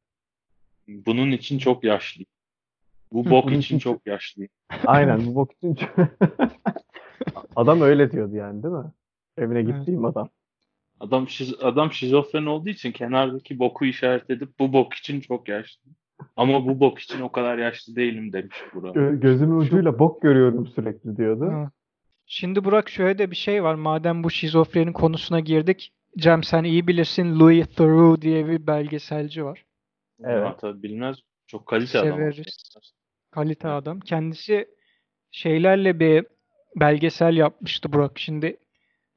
Bunun 0.87 1.31
için 1.31 1.57
çok 1.57 1.83
yaşlı. 1.83 2.23
Bu 3.11 3.29
bok 3.29 3.51
için 3.51 3.79
çok 3.79 4.07
yaşlı. 4.07 4.47
Aynen 4.85 5.27
bu 5.27 5.35
bok 5.35 5.51
için 5.53 5.77
Adam 7.55 7.81
öyle 7.81 8.11
diyordu 8.11 8.35
yani 8.35 8.63
değil 8.63 8.73
mi? 8.73 8.91
Evine 9.37 9.59
Evet. 9.59 9.77
gittiğim 9.77 10.05
adam. 10.05 10.29
Adam 10.99 11.29
şiz 11.29 11.53
adam 11.63 11.91
şizofren 11.91 12.45
olduğu 12.45 12.69
için 12.69 12.91
kenardaki 12.91 13.59
boku 13.59 13.85
işaret 13.85 14.29
edip 14.29 14.59
bu 14.59 14.73
bok 14.73 14.93
için 14.93 15.21
çok 15.21 15.49
yaşlı. 15.49 15.81
Ama 16.35 16.65
bu 16.65 16.79
bok 16.79 16.99
için 16.99 17.21
o 17.21 17.31
kadar 17.31 17.57
yaşlı 17.57 17.95
değilim 17.95 18.33
demiş 18.33 18.55
Burak. 18.73 18.95
Gö- 18.95 19.19
gözümün 19.19 19.59
ucuyla 19.59 19.99
bok 19.99 20.21
görüyorum 20.21 20.67
sürekli 20.67 21.17
diyordu. 21.17 21.45
Ha. 21.51 21.71
Şimdi 22.25 22.63
Burak 22.63 22.89
şöyle 22.89 23.17
de 23.17 23.31
bir 23.31 23.35
şey 23.35 23.63
var. 23.63 23.75
Madem 23.75 24.23
bu 24.23 24.29
şizofreni 24.29 24.93
konusuna 24.93 25.39
girdik. 25.39 25.93
Cem 26.17 26.43
sen 26.43 26.63
iyi 26.63 26.87
bilirsin 26.87 27.39
Louis 27.39 27.67
Theroux 27.75 28.21
diye 28.21 28.47
bir 28.47 28.67
belgeselci 28.67 29.45
var. 29.45 29.65
Evet. 30.23 30.45
Ya, 30.45 30.57
tabii 30.57 30.83
bilmez. 30.83 31.17
Çok 31.47 31.65
kalite 31.65 31.99
adam. 31.99 32.11
Severiz. 32.11 32.73
Kalite 33.31 33.67
adam. 33.67 33.99
Kendisi 33.99 34.67
şeylerle 35.31 35.99
bir 35.99 36.25
belgesel 36.75 37.37
yapmıştı 37.37 37.93
Burak. 37.93 38.19
Şimdi 38.19 38.57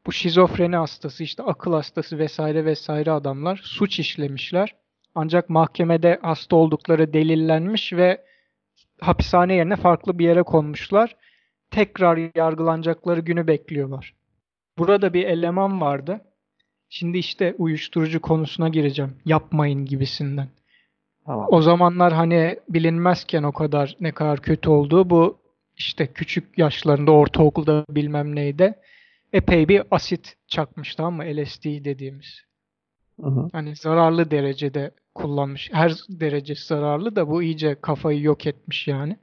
bu 0.06 0.12
şizofreni 0.12 0.76
hastası 0.76 1.24
işte 1.24 1.42
akıl 1.42 1.72
hastası 1.72 2.18
vesaire 2.18 2.64
vesaire 2.64 3.10
adamlar 3.10 3.60
suç 3.64 3.98
işlemişler. 3.98 4.74
Ancak 5.14 5.50
mahkemede 5.50 6.18
hasta 6.22 6.56
oldukları 6.56 7.12
delillenmiş 7.12 7.92
ve 7.92 8.24
hapishane 9.00 9.54
yerine 9.54 9.76
farklı 9.76 10.18
bir 10.18 10.24
yere 10.24 10.42
konmuşlar. 10.42 11.16
Tekrar 11.70 12.30
yargılanacakları 12.34 13.20
günü 13.20 13.46
bekliyorlar. 13.46 14.14
Burada 14.78 15.14
bir 15.14 15.24
eleman 15.24 15.80
vardı. 15.80 16.20
Şimdi 16.88 17.18
işte 17.18 17.54
uyuşturucu 17.58 18.20
konusuna 18.20 18.68
gireceğim. 18.68 19.16
Yapmayın 19.24 19.84
gibisinden. 19.84 20.48
Tamam. 21.26 21.46
O 21.50 21.62
zamanlar 21.62 22.12
hani 22.12 22.58
bilinmezken 22.68 23.42
o 23.42 23.52
kadar 23.52 23.96
ne 24.00 24.12
kadar 24.12 24.40
kötü 24.40 24.70
olduğu 24.70 25.10
bu 25.10 25.38
işte 25.76 26.06
küçük 26.06 26.58
yaşlarında 26.58 27.12
ortaokulda 27.12 27.84
bilmem 27.90 28.36
neydi 28.36 28.74
epey 29.32 29.68
bir 29.68 29.82
asit 29.90 30.36
çakmış 30.46 30.94
tamam 30.94 31.14
mı? 31.14 31.24
LSD 31.24 31.64
dediğimiz. 31.64 32.47
Hı 33.22 33.26
hı. 33.26 33.48
Hani 33.52 33.76
zararlı 33.76 34.30
derecede 34.30 34.90
kullanmış. 35.14 35.70
Her 35.72 35.92
derecesi 36.08 36.66
zararlı 36.66 37.16
da 37.16 37.28
bu 37.28 37.42
iyice 37.42 37.76
kafayı 37.80 38.22
yok 38.22 38.46
etmiş 38.46 38.88
yani. 38.88 39.16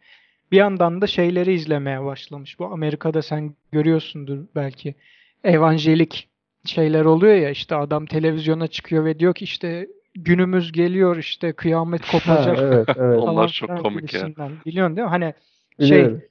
Bir 0.52 0.58
yandan 0.58 1.02
da 1.02 1.08
şeyleri 1.08 1.54
izlemeye 1.54 2.04
başlamış. 2.04 2.60
Bu 2.60 2.66
Amerika'da 2.66 3.22
sen 3.22 3.56
görüyorsundur 3.72 4.40
belki. 4.56 4.96
Evangelik 5.44 6.30
şeyler 6.66 7.06
oluyor 7.06 7.36
ya 7.36 7.50
işte 7.50 7.76
adam 7.76 8.06
televizyona 8.06 8.68
çıkıyor 8.68 9.06
ve 9.06 9.20
diyor 9.20 9.34
ki 9.34 9.44
işte 9.44 9.88
günümüz 10.16 10.72
geliyor 10.72 11.18
işte 11.18 11.54
kıyamet 11.54 12.02
Ha, 12.06 12.12
kopacak 12.12 12.58
evet, 12.62 12.90
evet. 12.98 13.20
Onlar 13.20 13.48
çok 13.48 13.78
komik 13.82 14.14
ya. 14.14 14.30
Biliyorsun 14.66 14.98
değil 14.98 15.06
mi? 15.06 15.10
Hani 15.10 15.34
şey 15.80 15.90
Biliyorum. 15.90 16.22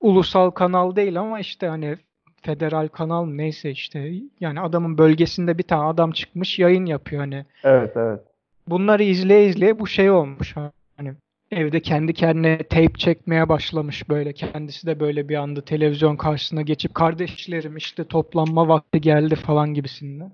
ulusal 0.00 0.50
kanal 0.50 0.96
değil 0.96 1.20
ama 1.20 1.40
işte 1.40 1.66
hani 1.66 1.96
federal 2.42 2.88
kanal 2.88 3.24
mı 3.24 3.36
neyse 3.36 3.70
işte 3.70 4.12
yani 4.40 4.60
adamın 4.60 4.98
bölgesinde 4.98 5.58
bir 5.58 5.62
tane 5.62 5.82
adam 5.82 6.12
çıkmış 6.12 6.58
yayın 6.58 6.86
yapıyor 6.86 7.22
hani. 7.22 7.44
Evet, 7.64 7.92
evet. 7.96 8.20
Bunları 8.68 9.02
izleye 9.02 9.46
izleye 9.46 9.78
bu 9.78 9.86
şey 9.86 10.10
olmuş 10.10 10.54
hani 10.96 11.14
evde 11.50 11.80
kendi 11.80 12.14
kendine 12.14 12.58
tape 12.58 12.92
çekmeye 12.98 13.48
başlamış 13.48 14.08
böyle. 14.08 14.32
Kendisi 14.32 14.86
de 14.86 15.00
böyle 15.00 15.28
bir 15.28 15.36
anda 15.36 15.60
televizyon 15.60 16.16
karşısına 16.16 16.62
geçip 16.62 16.94
kardeşlerim 16.94 17.76
işte 17.76 18.04
toplanma 18.04 18.68
vakti 18.68 19.00
geldi 19.00 19.34
falan 19.34 19.74
gibisinden. 19.74 20.32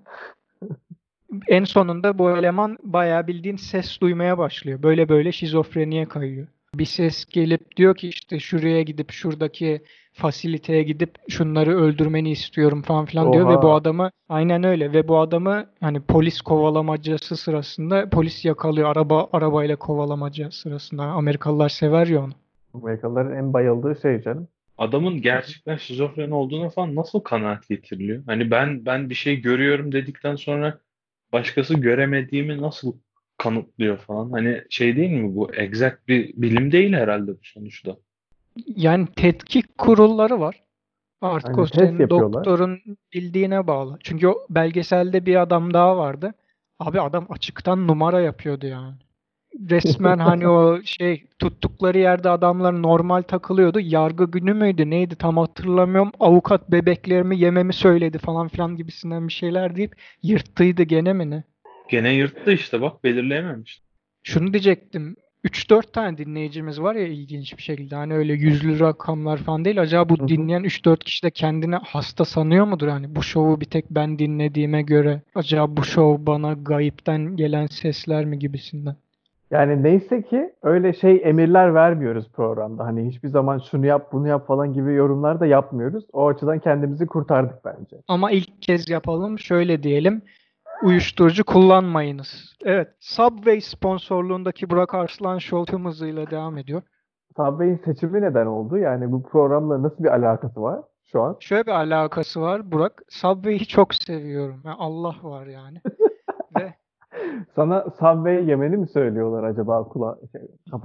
En 1.49 1.65
sonunda 1.65 2.19
bu 2.19 2.31
eleman 2.31 2.79
bayağı 2.83 3.27
bildiğin 3.27 3.57
ses 3.57 4.01
duymaya 4.01 4.39
başlıyor. 4.39 4.83
Böyle 4.83 5.09
böyle 5.09 5.33
şizofreniye 5.33 6.05
kayıyor. 6.05 6.47
Bir 6.79 6.85
ses 6.85 7.25
gelip 7.25 7.77
diyor 7.77 7.97
ki 7.97 8.09
işte 8.09 8.39
şuraya 8.39 8.83
gidip 8.83 9.13
şuradaki 9.13 9.81
fasiliteye 10.13 10.83
gidip 10.83 11.15
şunları 11.29 11.77
öldürmeni 11.77 12.31
istiyorum 12.31 12.83
falan 12.83 13.05
filan 13.05 13.33
diyor 13.33 13.49
ve 13.49 13.63
bu 13.63 13.67
Oha. 13.67 13.75
adamı 13.75 14.11
aynen 14.29 14.65
öyle 14.65 14.93
ve 14.93 15.09
bu 15.09 15.19
adamı 15.19 15.67
hani 15.81 16.01
polis 16.01 16.41
kovalamacası 16.41 17.37
sırasında 17.37 18.09
polis 18.11 18.45
yakalıyor 18.45 18.89
araba 18.89 19.29
arabayla 19.33 19.77
kovalamaca 19.77 20.51
sırasında. 20.51 21.03
Amerikalılar 21.03 21.69
sever 21.69 22.07
ya 22.07 22.25
onu. 22.25 22.33
Amerikalıların 22.75 23.37
en 23.37 23.53
bayıldığı 23.53 24.01
şey 24.03 24.23
canım. 24.23 24.49
Adamın 24.79 25.21
gerçekten 25.21 25.77
şizofren 25.77 26.31
olduğuna 26.31 26.69
falan 26.69 26.95
nasıl 26.95 27.21
kanaat 27.21 27.69
getiriliyor? 27.69 28.23
Hani 28.27 28.51
ben 28.51 28.87
ben 28.87 29.11
bir 29.11 29.15
şey 29.15 29.41
görüyorum 29.41 29.93
dedikten 29.93 30.37
sonra 30.37 30.79
başkası 31.33 31.75
göremediğimi 31.75 32.63
nasıl 32.63 32.93
kanıtlıyor 33.45 33.99
falan? 33.99 34.31
Hani 34.31 34.63
şey 34.71 34.97
değil 34.97 35.11
mi 35.11 35.37
bu? 35.37 35.55
Exact 35.55 36.09
bir 36.09 36.33
bilim 36.37 36.73
değil 36.73 36.93
herhalde 36.93 37.31
bu 37.31 37.41
sonuçta. 37.43 37.97
Yani 38.67 39.07
tetkik 39.17 39.79
kurulları 39.79 40.41
var. 40.41 40.63
Artık 41.21 41.51
Aynen, 41.51 41.63
o 41.63 41.67
senin 41.67 41.99
yapıyorlar. 41.99 42.45
doktorun 42.45 42.81
bildiğine 43.15 43.67
bağlı. 43.67 43.99
Çünkü 44.03 44.29
o 44.29 44.47
belgeselde 44.51 45.27
bir 45.27 45.43
adam 45.43 45.75
daha 45.75 45.97
vardı. 45.97 46.35
Abi 46.79 47.01
adam 47.01 47.27
açıktan 47.29 47.87
numara 47.87 48.21
yapıyordu 48.21 48.67
yani. 48.67 48.95
Resmen 49.71 50.19
hani 50.19 50.49
o 50.49 50.83
şey 50.85 51.27
tuttukları 51.39 51.99
yerde 51.99 52.31
adamlar 52.31 52.83
normal 52.83 53.23
takılıyordu. 53.23 53.81
Yargı 53.81 54.25
günü 54.25 54.55
müydü 54.55 54.91
neydi 54.91 55.17
tam 55.17 55.37
hatırlamıyorum. 55.37 56.13
Avukat 56.21 56.71
bebeklerimi 56.71 57.39
yememi 57.39 57.73
söyledi 57.73 58.19
falan 58.19 58.49
filan 58.49 58.77
gibisinden 58.77 59.29
bir 59.29 59.33
şeyler 59.33 59.77
deyip 59.77 59.97
yırttıydı 60.23 60.83
gene 60.83 61.13
mi 61.13 61.31
ne? 61.31 61.45
Gene 61.89 62.13
yırttı 62.13 62.53
işte 62.53 62.81
bak 62.81 63.05
belirleyememiş. 63.05 63.83
Şunu 64.23 64.53
diyecektim. 64.53 65.17
3-4 65.45 65.93
tane 65.93 66.19
dinleyicimiz 66.19 66.81
var 66.81 66.95
ya 66.95 67.07
ilginç 67.07 67.57
bir 67.57 67.63
şekilde. 67.63 67.95
Hani 67.95 68.15
öyle 68.15 68.33
yüzlü 68.33 68.81
rakamlar 68.81 69.37
falan 69.37 69.65
değil. 69.65 69.81
Acaba 69.81 70.09
bu 70.09 70.29
dinleyen 70.29 70.65
3-4 70.65 70.99
kişi 70.99 71.23
de 71.23 71.31
kendini 71.31 71.77
hasta 71.77 72.25
sanıyor 72.25 72.67
mudur? 72.67 72.89
Hani 72.89 73.17
bu 73.17 73.23
şovu 73.23 73.61
bir 73.61 73.67
tek 73.67 73.91
ben 73.91 74.19
dinlediğime 74.19 74.83
göre. 74.83 75.23
Acaba 75.35 75.77
bu 75.77 75.85
şov 75.85 76.17
bana 76.19 76.53
gayipten 76.53 77.37
gelen 77.37 77.67
sesler 77.67 78.25
mi 78.25 78.39
gibisinden. 78.39 78.97
Yani 79.51 79.83
neyse 79.83 80.23
ki 80.23 80.53
öyle 80.63 80.93
şey 80.93 81.21
emirler 81.25 81.75
vermiyoruz 81.75 82.27
programda. 82.33 82.85
Hani 82.85 83.09
hiçbir 83.09 83.29
zaman 83.29 83.63
şunu 83.71 83.87
yap, 83.87 84.13
bunu 84.13 84.29
yap 84.29 84.47
falan 84.47 84.73
gibi 84.73 84.93
yorumlar 84.95 85.41
da 85.41 85.47
yapmıyoruz. 85.47 86.05
O 86.13 86.29
açıdan 86.29 86.59
kendimizi 86.59 87.07
kurtardık 87.07 87.65
bence. 87.65 87.97
Ama 88.09 88.31
ilk 88.31 88.63
kez 88.63 88.89
yapalım. 88.89 89.39
Şöyle 89.39 89.83
diyelim. 89.83 90.23
Uyuşturucu 90.83 91.45
kullanmayınız. 91.45 92.55
Evet. 92.65 92.89
Subway 93.01 93.61
sponsorluğundaki 93.61 94.71
Burak 94.71 94.95
Arslan 94.95 95.39
Show 95.39 95.73
tüm 95.73 95.85
hızıyla 95.85 96.31
devam 96.31 96.59
ediyor. 96.59 96.83
Subway'in 97.37 97.81
seçimi 97.85 98.23
neden 98.23 98.47
oldu? 98.47 98.79
Yani 98.79 99.13
bu 99.13 99.23
programla 99.23 99.83
nasıl 99.83 100.05
bir 100.05 100.09
alakası 100.09 100.63
var 100.63 100.81
şu 101.05 101.23
an? 101.23 101.37
Şöyle 101.41 101.67
bir 101.67 101.73
alakası 101.73 102.41
var 102.41 102.73
Burak. 102.73 103.03
Subway'i 103.09 103.67
çok 103.67 103.95
seviyorum. 103.95 104.61
Yani 104.65 104.77
Allah 104.79 105.15
var 105.23 105.47
yani. 105.47 105.81
Ve 106.59 106.75
Sana 107.57 107.85
Subway 107.91 108.51
yemeni 108.51 108.77
mi 108.77 108.89
söylüyorlar 108.89 109.45
acaba 109.45 109.89
kula 109.89 110.19
şey, 110.33 110.41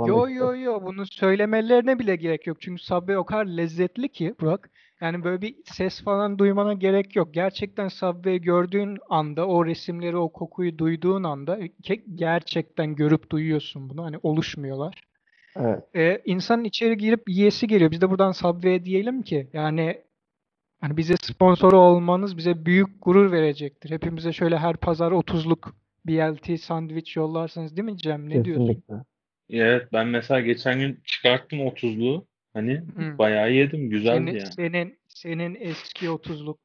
Yo 0.08 0.30
yo 0.30 0.56
yo 0.56 0.82
bunu 0.84 1.06
söylemelerine 1.06 2.00
bile 2.00 2.16
gerek 2.16 2.48
yok. 2.48 2.62
Çünkü 2.62 2.84
Subway 2.84 3.18
o 3.18 3.24
kadar 3.24 3.46
lezzetli 3.46 4.10
ki 4.10 4.36
Burak. 4.42 4.70
Yani 5.02 5.24
böyle 5.24 5.42
bir 5.42 5.56
ses 5.66 6.04
falan 6.04 6.40
duymana 6.40 6.74
gerek 6.74 7.16
yok. 7.16 7.34
Gerçekten 7.34 7.88
Subway 7.88 8.40
gördüğün 8.40 8.98
anda 9.10 9.48
o 9.48 9.66
resimleri, 9.66 10.18
o 10.18 10.30
kokuyu 10.30 10.78
duyduğun 10.78 11.24
anda 11.24 11.60
gerçekten 12.16 12.96
görüp 12.96 13.30
duyuyorsun 13.30 13.90
bunu. 13.90 14.04
Hani 14.04 14.18
oluşmuyorlar. 14.24 15.02
Evet. 15.56 15.84
Ee, 15.96 16.22
insanın 16.26 16.64
içeri 16.64 16.98
girip 16.98 17.30
yiyesi 17.30 17.68
geliyor. 17.68 17.92
Biz 17.92 18.02
de 18.02 18.10
buradan 18.10 18.32
Subway 18.32 18.86
diyelim 18.86 19.22
ki 19.22 19.50
yani 19.54 20.02
hani 20.82 20.98
bize 20.98 21.16
sponsor 21.22 21.74
olmanız 21.74 22.38
bize 22.38 22.66
büyük 22.66 22.90
gurur 23.02 23.32
verecektir. 23.32 23.90
Hepimize 23.90 24.34
şöyle 24.34 24.58
her 24.58 24.78
pazar 24.78 25.12
30'luk 25.12 25.72
BLT 26.06 26.62
sandviç 26.62 27.16
yollarsanız 27.16 27.78
değil 27.78 27.86
mi 27.86 27.98
Cem? 27.98 28.30
Ne 28.30 28.46
diyorsun? 28.46 28.68
Kesinlikle. 28.68 28.96
Evet 29.50 29.88
ben 29.94 30.08
mesela 30.08 30.42
geçen 30.42 30.80
gün 30.80 31.00
çıkarttım 31.06 31.60
30'luğu. 31.60 32.26
Hani 32.54 32.78
Hı. 32.96 33.18
bayağı 33.18 33.52
yedim. 33.52 33.90
Güzeldi 33.90 34.18
Senin, 34.20 34.40
yani. 34.40 34.54
senin, 34.54 34.98
senin 35.08 35.58
eski 35.60 36.06
30'luk. 36.06 36.58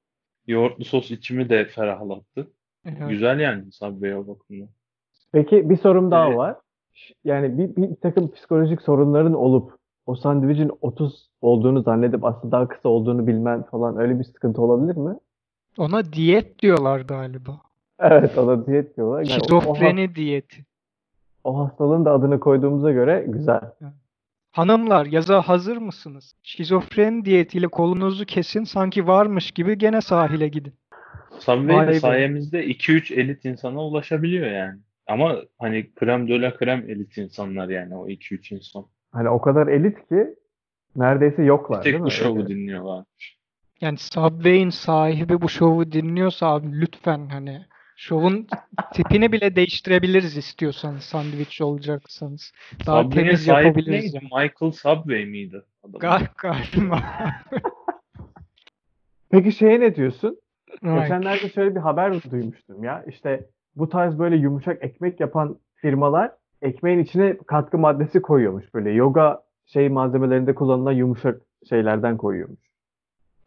Yoğurtlu 0.46 0.84
sos 0.84 1.10
içimi 1.10 1.48
de 1.48 1.64
ferahlattı. 1.64 2.50
Evet. 2.86 3.08
Güzel 3.08 3.40
yani 3.40 3.72
Subway 3.72 4.14
o 4.16 4.26
bakımdan. 4.26 4.68
Peki 5.32 5.70
bir 5.70 5.76
sorum 5.76 6.10
daha 6.10 6.26
Evet. 6.28 6.36
var. 6.36 6.56
yani 7.24 7.58
bir, 7.58 7.76
bir 7.76 7.96
takım 7.96 8.30
psikolojik 8.32 8.82
sorunların 8.82 9.34
olup 9.34 9.72
o 10.06 10.14
sandviçin 10.14 10.70
30 10.80 11.28
olduğunu 11.40 11.82
zannedip 11.82 12.24
aslında 12.24 12.52
daha 12.52 12.68
kısa 12.68 12.88
olduğunu 12.88 13.26
bilmen 13.26 13.62
falan 13.62 13.96
öyle 13.96 14.18
bir 14.18 14.24
sıkıntı 14.24 14.62
olabilir 14.62 14.96
mi? 14.96 15.14
Ona 15.78 16.12
diyet 16.12 16.58
diyorlar 16.58 17.00
galiba. 17.00 17.60
Evet 17.98 18.38
ona 18.38 18.66
diyet 18.66 18.96
diyorlar. 18.96 19.18
Yani 19.22 19.42
o, 19.52 19.56
o, 19.56 19.60
Şizofreni 19.60 20.14
diyeti. 20.14 20.64
o 21.44 21.58
hastalığın 21.58 22.04
da 22.04 22.12
adını 22.12 22.40
koyduğumuza 22.40 22.92
göre 22.92 23.24
güzel. 23.28 23.60
Hanımlar 24.58 25.06
yaza 25.06 25.42
hazır 25.42 25.76
mısınız? 25.76 26.34
Şizofreni 26.42 27.24
diyetiyle 27.24 27.68
kolunuzu 27.68 28.24
kesin 28.24 28.64
sanki 28.64 29.06
varmış 29.06 29.50
gibi 29.50 29.78
gene 29.78 30.00
sahile 30.00 30.48
gidin. 30.48 30.74
Subway 31.38 31.76
Vay 31.76 31.86
de 31.86 31.90
be. 31.90 32.00
sayemizde 32.00 32.66
2-3 32.66 33.14
elit 33.14 33.44
insana 33.44 33.80
ulaşabiliyor 33.84 34.46
yani. 34.46 34.80
Ama 35.06 35.36
hani 35.58 35.94
krem 35.94 36.28
de 36.28 36.40
la 36.40 36.56
krem 36.56 36.90
elit 36.90 37.18
insanlar 37.18 37.68
yani 37.68 37.96
o 37.96 38.08
2-3 38.08 38.54
insan. 38.54 38.86
Hani 39.12 39.28
o 39.28 39.40
kadar 39.40 39.66
elit 39.66 40.08
ki 40.08 40.26
neredeyse 40.96 41.38
Bir 41.38 41.46
yoklar 41.46 41.84
değil 41.84 41.94
tek 41.94 42.00
mi? 42.00 42.06
bu 42.06 42.10
şovu 42.10 42.38
Öyle. 42.38 42.48
dinliyorlarmış. 42.48 43.38
Yani 43.80 43.98
Subway'in 43.98 44.70
sahibi 44.70 45.40
bu 45.40 45.48
şovu 45.48 45.92
dinliyorsa 45.92 46.46
abi 46.46 46.80
lütfen 46.80 47.28
hani 47.28 47.66
şovun 47.96 48.46
tipini 48.94 49.32
bile 49.32 49.56
değiştirebiliriz 49.56 50.36
istiyorsanız 50.36 51.04
sandviç 51.04 51.60
olacaksanız. 51.60 52.52
Daha 52.86 53.02
Subway'in 53.02 53.26
temiz 53.26 53.46
yapabiliriz. 53.46 54.14
neydi? 54.14 54.24
Michael 54.24 54.72
Subway 54.72 55.24
miydi? 55.24 55.62
Gal 56.00 56.26
galiba. 56.38 57.00
Peki 59.30 59.52
şeye 59.52 59.80
ne 59.80 59.94
diyorsun? 59.94 60.40
Right. 60.84 61.02
Geçenlerde 61.02 61.48
şöyle 61.48 61.74
bir 61.74 61.80
haber 61.80 62.22
duymuştum 62.30 62.84
ya. 62.84 63.04
İşte 63.08 63.46
bu 63.76 63.88
tarz 63.88 64.18
böyle 64.18 64.36
yumuşak 64.36 64.84
ekmek 64.84 65.20
yapan 65.20 65.58
firmalar 65.74 66.32
ekmeğin 66.62 66.98
içine 66.98 67.36
katkı 67.46 67.78
maddesi 67.78 68.22
koyuyormuş. 68.22 68.74
Böyle 68.74 68.90
yoga 68.90 69.42
şey 69.66 69.88
malzemelerinde 69.88 70.54
kullanılan 70.54 70.92
yumuşak 70.92 71.42
şeylerden 71.68 72.16
koyuyormuş. 72.16 72.60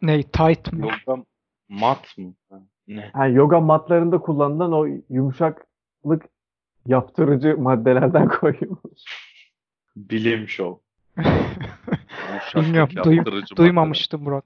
Ney 0.02 0.22
tight 0.22 0.72
mı? 0.72 0.80
Yoga 0.80 1.24
mat 1.68 2.18
mı? 2.18 2.34
Ha, 2.88 2.94
Ne? 2.94 3.10
Yani 3.14 3.34
yoga 3.34 3.60
matlarında 3.60 4.18
kullanılan 4.18 4.72
o 4.72 4.86
yumuşaklık 5.10 6.22
yaptırıcı 6.86 7.58
maddelerden 7.58 8.28
koyuyormuş. 8.40 9.02
Bilim 9.96 10.48
şov. 10.48 10.74
Bilmiyorum, 12.56 12.90
duy- 12.96 13.56
Duymamıştım 13.56 14.24
Burak. 14.24 14.44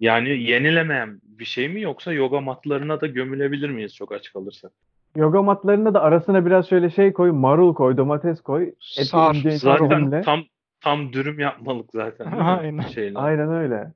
Yani 0.00 0.28
yenilemeyen 0.28 1.20
bir 1.24 1.44
şey 1.44 1.68
mi 1.68 1.80
yoksa 1.80 2.12
yoga 2.12 2.40
matlarına 2.40 3.00
da 3.00 3.06
gömülebilir 3.06 3.70
miyiz 3.70 3.94
çok 3.94 4.12
aç 4.12 4.32
kalırsak? 4.32 4.72
Yoga 5.16 5.42
matlarında 5.42 5.94
da 5.94 6.02
arasına 6.02 6.46
biraz 6.46 6.68
şöyle 6.68 6.90
şey 6.90 7.12
koy, 7.12 7.30
marul 7.30 7.74
koy, 7.74 7.96
domates 7.96 8.40
koy. 8.40 8.72
Sar, 8.80 9.34
Zaten 9.34 10.22
tam 10.22 10.40
tam 10.80 11.12
dürüm 11.12 11.38
yapmalık 11.38 11.90
zaten. 11.92 12.30
Aynen. 12.30 12.82
Şeyler. 12.88 13.20
Aynen 13.24 13.52
öyle. 13.52 13.92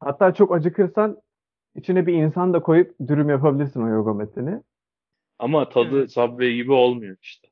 Hatta 0.00 0.34
çok 0.34 0.54
acıkırsan 0.54 1.16
içine 1.74 2.06
bir 2.06 2.14
insan 2.14 2.52
da 2.52 2.60
koyup 2.60 2.94
dürüm 3.08 3.30
yapabilirsin 3.30 3.82
o 3.82 3.88
yoga 3.88 4.14
metini. 4.14 4.62
Ama 5.38 5.68
tadı 5.68 5.98
Evet. 5.98 6.12
Subway 6.12 6.54
gibi 6.54 6.72
olmuyor 6.72 7.16
işte. 7.22 7.48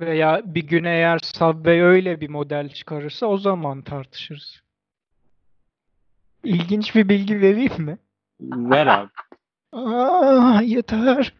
Veya 0.00 0.42
bir 0.44 0.66
gün 0.66 0.84
eğer 0.84 1.18
Subway 1.18 1.80
öyle 1.80 2.20
bir 2.20 2.28
model 2.28 2.68
çıkarırsa 2.68 3.26
o 3.26 3.36
zaman 3.38 3.82
tartışırız. 3.82 4.62
İlginç 6.44 6.94
bir 6.94 7.08
bilgi 7.08 7.40
vereyim 7.40 7.82
mi? 7.82 7.98
Ver 8.40 8.86
abi. 8.86 9.10
Aa, 9.72 10.60
yeter. 10.62 11.34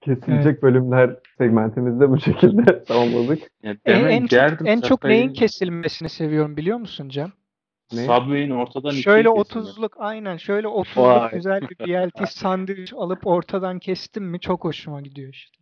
Kesilecek 0.00 0.62
bölümler 0.62 1.16
segmentimizde 1.38 2.10
bu 2.10 2.20
şekilde 2.20 2.84
tamamladık. 2.88 3.42
Yani 3.62 3.78
En, 3.84 4.00
demek 4.00 4.12
en 4.12 4.26
çok, 4.26 4.68
en 4.68 4.80
çok 4.80 5.04
neyin 5.04 5.32
kesilmesini 5.32 6.08
seviyorum 6.08 6.56
biliyor 6.56 6.78
musun 6.78 7.08
Cem? 7.08 7.32
Ne? 7.92 8.06
Subway'in 8.06 8.50
ortadan 8.50 8.90
ikiye 8.90 9.02
Şöyle 9.02 9.34
kesilmesi. 9.34 9.80
30'luk 9.80 9.90
aynen 9.98 10.36
şöyle 10.36 10.66
30'luk 10.66 11.20
Vay. 11.20 11.30
güzel 11.30 11.60
bir 11.60 11.78
BLT 11.78 12.28
sandviç 12.28 12.92
alıp 12.92 13.26
ortadan 13.26 13.78
kestim 13.78 14.24
mi 14.24 14.40
çok 14.40 14.64
hoşuma 14.64 15.00
gidiyor 15.00 15.32
işte. 15.32 15.58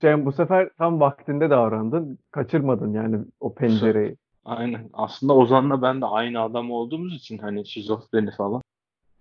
Cem 0.00 0.26
bu 0.26 0.32
sefer 0.32 0.70
tam 0.78 1.00
vaktinde 1.00 1.50
davrandın. 1.50 2.18
Kaçırmadın 2.30 2.92
yani 2.92 3.24
o 3.40 3.54
pencereyi. 3.54 4.16
Aynen. 4.44 4.90
Aslında 4.92 5.34
Ozan'la 5.34 5.82
ben 5.82 6.00
de 6.00 6.06
aynı 6.06 6.40
adam 6.40 6.70
olduğumuz 6.70 7.14
için 7.14 7.38
hani 7.38 7.66
şizofreni 7.66 8.30
falan. 8.30 8.62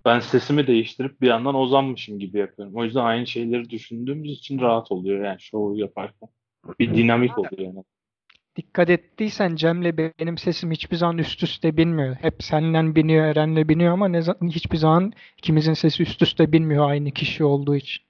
Ben 0.05 0.19
sesimi 0.19 0.67
değiştirip 0.67 1.21
bir 1.21 1.27
yandan 1.27 1.55
Ozan'mışım 1.55 2.19
gibi 2.19 2.37
yapıyorum. 2.37 2.75
O 2.75 2.83
yüzden 2.83 3.03
aynı 3.05 3.27
şeyleri 3.27 3.69
düşündüğümüz 3.69 4.31
için 4.31 4.59
rahat 4.59 4.91
oluyor 4.91 5.25
yani 5.25 5.39
şovu 5.39 5.77
yaparken. 5.77 6.29
Bir 6.79 6.93
dinamik 6.93 7.37
oluyor 7.37 7.57
yani. 7.57 7.83
Dikkat 8.59 8.89
ettiysen 8.89 9.55
Cem'le 9.55 9.97
benim 9.97 10.37
sesim 10.37 10.71
hiçbir 10.71 10.95
zaman 10.95 11.17
üst 11.17 11.43
üste 11.43 11.77
binmiyor. 11.77 12.15
Hep 12.15 12.35
seninle 12.39 12.95
biniyor, 12.95 13.25
Eren'le 13.25 13.69
biniyor 13.69 13.93
ama 13.93 14.07
ne 14.07 14.17
za- 14.17 14.47
hiçbir 14.49 14.77
zaman 14.77 15.13
ikimizin 15.37 15.73
sesi 15.73 16.03
üst 16.03 16.21
üste 16.21 16.51
binmiyor 16.51 16.89
aynı 16.89 17.11
kişi 17.11 17.43
olduğu 17.43 17.75
için. 17.75 18.03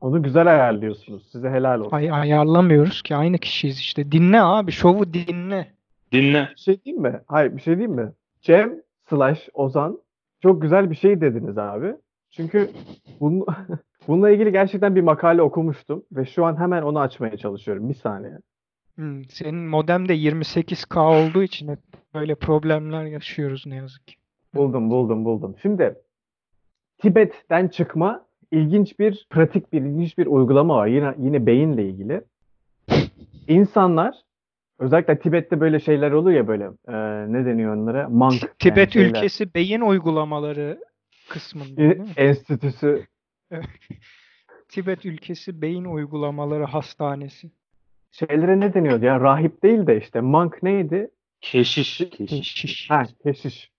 Onu 0.00 0.22
güzel 0.22 0.46
ayarlıyorsunuz. 0.46 1.28
Size 1.32 1.50
helal 1.50 1.80
olsun. 1.80 1.96
Ay 1.96 2.10
ayarlamıyoruz 2.12 3.02
ki 3.02 3.16
aynı 3.16 3.38
kişiyiz 3.38 3.78
işte. 3.78 4.12
Dinle 4.12 4.40
abi 4.42 4.72
şovu 4.72 5.12
dinle. 5.14 5.66
Dinle. 6.12 6.48
Bir 6.56 6.60
şey 6.60 6.84
diyeyim 6.84 7.02
mi? 7.02 7.20
Hayır 7.26 7.56
bir 7.56 7.62
şey 7.62 7.76
diyeyim 7.76 7.96
mi? 7.96 8.12
Cem 8.42 8.72
slash 9.10 9.48
Ozan 9.54 9.98
çok 10.42 10.62
güzel 10.62 10.90
bir 10.90 10.96
şey 10.96 11.20
dediniz 11.20 11.58
abi. 11.58 11.94
Çünkü 12.30 12.70
bunun, 13.20 13.46
bununla 14.08 14.30
ilgili 14.30 14.52
gerçekten 14.52 14.96
bir 14.96 15.02
makale 15.02 15.42
okumuştum 15.42 16.04
ve 16.12 16.24
şu 16.26 16.44
an 16.44 16.60
hemen 16.60 16.82
onu 16.82 17.00
açmaya 17.00 17.36
çalışıyorum. 17.36 17.88
Bir 17.88 17.94
saniye. 17.94 18.32
Hmm, 19.00 19.24
senin 19.24 19.68
modem 19.68 20.08
de 20.08 20.14
28K 20.14 21.00
olduğu 21.00 21.42
için 21.42 21.68
hep 21.68 21.78
böyle 22.14 22.34
problemler 22.34 23.04
yaşıyoruz 23.04 23.66
ne 23.66 23.76
yazık 23.76 24.06
ki. 24.06 24.14
Buldum, 24.54 24.90
buldum, 24.90 25.24
buldum. 25.24 25.56
Şimdi 25.62 25.94
Tibet'ten 26.98 27.68
çıkma 27.68 28.26
ilginç 28.52 28.98
bir 28.98 29.26
pratik 29.30 29.72
bir 29.72 29.82
ilginç 29.82 30.18
bir 30.18 30.26
uygulama 30.26 30.76
var. 30.76 30.86
Yine 30.86 31.14
yine 31.18 31.46
beyinle 31.46 31.88
ilgili. 31.88 32.22
İnsanlar 33.48 34.14
özellikle 34.78 35.18
Tibet'te 35.18 35.60
böyle 35.60 35.80
şeyler 35.80 36.10
oluyor 36.10 36.36
ya 36.36 36.48
böyle 36.48 36.64
e, 36.88 36.94
ne 37.32 37.44
deniyor 37.46 37.76
onlara? 37.76 38.08
Monk 38.08 38.42
yani 38.42 38.52
Tibet 38.58 38.92
şeyler. 38.92 39.08
ülkesi 39.08 39.54
beyin 39.54 39.80
uygulamaları 39.80 40.78
kısmında. 41.28 41.82
enstitüsü 42.16 43.06
Tibet 44.68 45.06
ülkesi 45.06 45.62
beyin 45.62 45.84
uygulamaları 45.84 46.64
hastanesi. 46.64 47.50
Şeylere 48.10 48.60
ne 48.60 48.74
deniyordu 48.74 49.04
ya? 49.04 49.20
Rahip 49.20 49.62
değil 49.62 49.86
de 49.86 49.96
işte 49.98 50.20
monk 50.20 50.62
neydi? 50.62 51.10
Keşiş. 51.40 51.98
Keşiş. 52.10 52.90
Ha, 52.90 53.02
keşiş. 53.22 53.70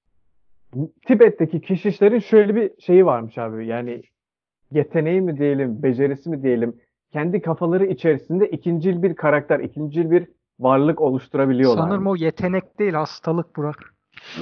Tibet'teki 1.07 1.61
keşişlerin 1.61 2.19
şöyle 2.19 2.55
bir 2.55 2.71
şeyi 2.79 3.05
varmış 3.05 3.37
abi. 3.37 3.67
Yani 3.67 4.01
yeteneği 4.71 5.21
mi 5.21 5.37
diyelim, 5.37 5.83
becerisi 5.83 6.29
mi 6.29 6.43
diyelim. 6.43 6.75
Kendi 7.13 7.41
kafaları 7.41 7.85
içerisinde 7.85 8.49
ikincil 8.49 9.03
bir 9.03 9.15
karakter, 9.15 9.59
ikincil 9.59 10.11
bir 10.11 10.27
varlık 10.59 11.01
oluşturabiliyorlar. 11.01 11.83
Sanırım 11.83 12.07
o 12.07 12.15
yetenek 12.15 12.79
değil 12.79 12.93
hastalık 12.93 13.55
Burak. 13.55 13.93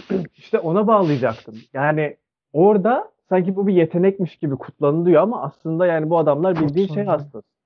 İşte 0.35 0.59
ona 0.59 0.87
bağlayacaktım. 0.87 1.55
Yani 1.73 2.17
orada 2.53 3.11
sanki 3.29 3.55
bu 3.55 3.67
bir 3.67 3.73
yetenekmiş 3.73 4.35
gibi 4.35 4.55
kutlanılıyor 4.55 5.21
ama 5.21 5.41
aslında 5.43 5.85
yani 5.85 6.09
bu 6.09 6.17
adamlar 6.17 6.55
bildiğin 6.55 6.87
şey 6.87 7.05
hastası. 7.05 7.58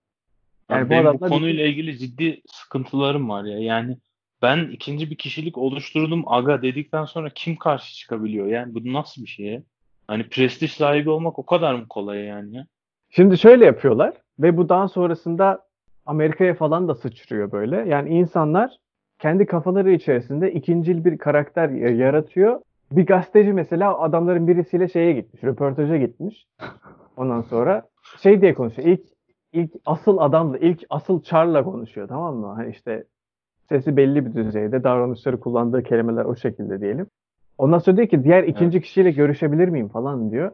Yani 0.74 0.86
bu 0.86 0.90
benim 0.90 1.14
bu 1.14 1.20
konuyla 1.20 1.66
ilgili 1.66 1.98
ciddi 1.98 2.42
sıkıntılarım 2.48 3.30
var 3.30 3.44
ya. 3.44 3.60
Yani 3.60 3.98
ben 4.42 4.70
ikinci 4.72 5.12
bir 5.12 5.16
kişilik 5.16 5.58
oluşturdum 5.58 6.24
aga 6.28 6.62
dedikten 6.62 7.06
sonra 7.06 7.30
kim 7.30 7.56
karşı 7.56 7.96
çıkabiliyor? 7.96 8.48
Yani 8.48 8.76
bu 8.76 8.94
nasıl 8.94 9.22
bir 9.22 9.28
şey? 9.28 9.62
Hani 10.08 10.30
prestij 10.30 10.72
sahibi 10.72 11.10
olmak 11.10 11.40
o 11.40 11.46
kadar 11.46 11.74
mı 11.74 11.88
kolay 11.90 12.20
yani 12.20 12.56
ya? 12.56 12.66
Şimdi 13.10 13.38
şöyle 13.38 13.66
yapıyorlar 13.66 14.14
ve 14.40 14.58
bu 14.58 14.70
daha 14.70 14.88
sonrasında 14.88 15.64
Amerika'ya 16.06 16.54
falan 16.54 16.88
da 16.88 16.96
sıçrıyor 16.96 17.52
böyle. 17.52 17.76
Yani 17.90 18.10
insanlar 18.10 18.78
kendi 19.20 19.46
kafaları 19.46 19.92
içerisinde 19.92 20.52
ikincil 20.54 21.06
bir 21.06 21.18
karakter 21.18 21.70
yaratıyor. 21.70 22.62
Bir 22.92 23.06
gazeteci 23.06 23.54
mesela 23.54 24.00
adamların 24.00 24.48
birisiyle 24.48 24.88
şeye 24.88 25.14
gitmiş, 25.14 25.44
röportaja 25.44 25.98
gitmiş. 25.98 26.46
Ondan 27.18 27.42
sonra 27.42 27.84
şey 28.24 28.42
diye 28.42 28.54
konuşuyor. 28.54 28.88
İlk 28.88 29.02
ilk 29.54 29.72
asıl 29.86 30.18
adamla, 30.18 30.58
ilk 30.58 30.84
asıl 30.90 31.22
Char'la 31.22 31.64
konuşuyor 31.64 32.08
tamam 32.08 32.36
mı? 32.36 32.48
Hani 32.48 32.70
işte 32.70 33.04
sesi 33.70 33.98
belli 33.98 34.26
bir 34.26 34.34
düzeyde, 34.34 34.84
davranışları 34.84 35.40
kullandığı 35.40 35.84
kelimeler 35.84 36.26
o 36.26 36.36
şekilde 36.36 36.82
diyelim. 36.82 37.08
Ondan 37.58 37.80
sonra 37.80 37.98
diyor 37.98 38.08
ki 38.08 38.24
diğer 38.24 38.44
ikinci 38.44 38.82
kişiyle 38.82 39.12
görüşebilir 39.12 39.68
miyim 39.68 39.88
falan 39.88 40.32
diyor. 40.32 40.52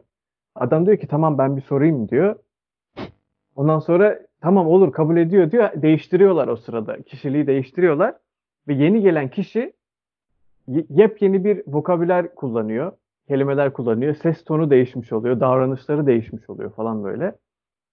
Adam 0.54 0.86
diyor 0.86 0.96
ki 0.96 1.06
tamam 1.06 1.38
ben 1.38 1.56
bir 1.56 1.62
sorayım 1.62 2.08
diyor. 2.08 2.36
Ondan 3.56 3.78
sonra 3.78 4.18
tamam 4.40 4.66
olur 4.66 4.92
kabul 4.92 5.16
ediyor 5.16 5.50
diyor. 5.50 5.82
Değiştiriyorlar 5.82 6.48
o 6.48 6.56
sırada. 6.56 7.02
Kişiliği 7.02 7.46
değiştiriyorlar. 7.46 8.14
Ve 8.68 8.74
yeni 8.74 9.00
gelen 9.00 9.28
kişi 9.28 9.72
yepyeni 10.88 11.44
bir 11.44 11.62
vokabüler 11.66 12.34
kullanıyor. 12.34 12.92
Kelimeler 13.28 13.72
kullanıyor. 13.72 14.14
Ses 14.14 14.44
tonu 14.44 14.70
değişmiş 14.70 15.12
oluyor. 15.12 15.40
Davranışları 15.40 16.06
değişmiş 16.06 16.50
oluyor 16.50 16.72
falan 16.72 17.04
böyle. 17.04 17.34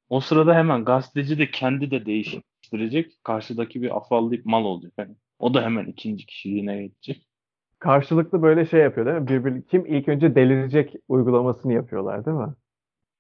O 0.10 0.20
sırada 0.20 0.56
hemen 0.56 0.86
gazeteci 0.86 1.38
de 1.38 1.52
kendi 1.52 1.92
de 1.92 2.06
değişik 2.06 2.44
geçtirecek. 2.62 3.24
Karşıdaki 3.24 3.82
bir 3.82 3.98
afallayıp 3.98 4.46
mal 4.46 4.66
olacak. 4.66 4.94
Yani 4.98 5.16
o 5.40 5.54
da 5.54 5.64
hemen 5.64 5.86
ikinci 5.86 6.26
kişiliğine 6.26 6.82
geçecek. 6.82 7.28
Karşılıklı 7.80 8.42
böyle 8.42 8.66
şey 8.66 8.80
yapıyor 8.82 9.06
değil 9.06 9.18
mi? 9.18 9.28
Birbir, 9.28 9.62
kim 9.62 9.86
ilk 9.86 10.08
önce 10.08 10.36
delirecek 10.36 10.94
uygulamasını 11.08 11.74
yapıyorlar 11.74 12.26
değil 12.26 12.38
mi? 12.38 12.54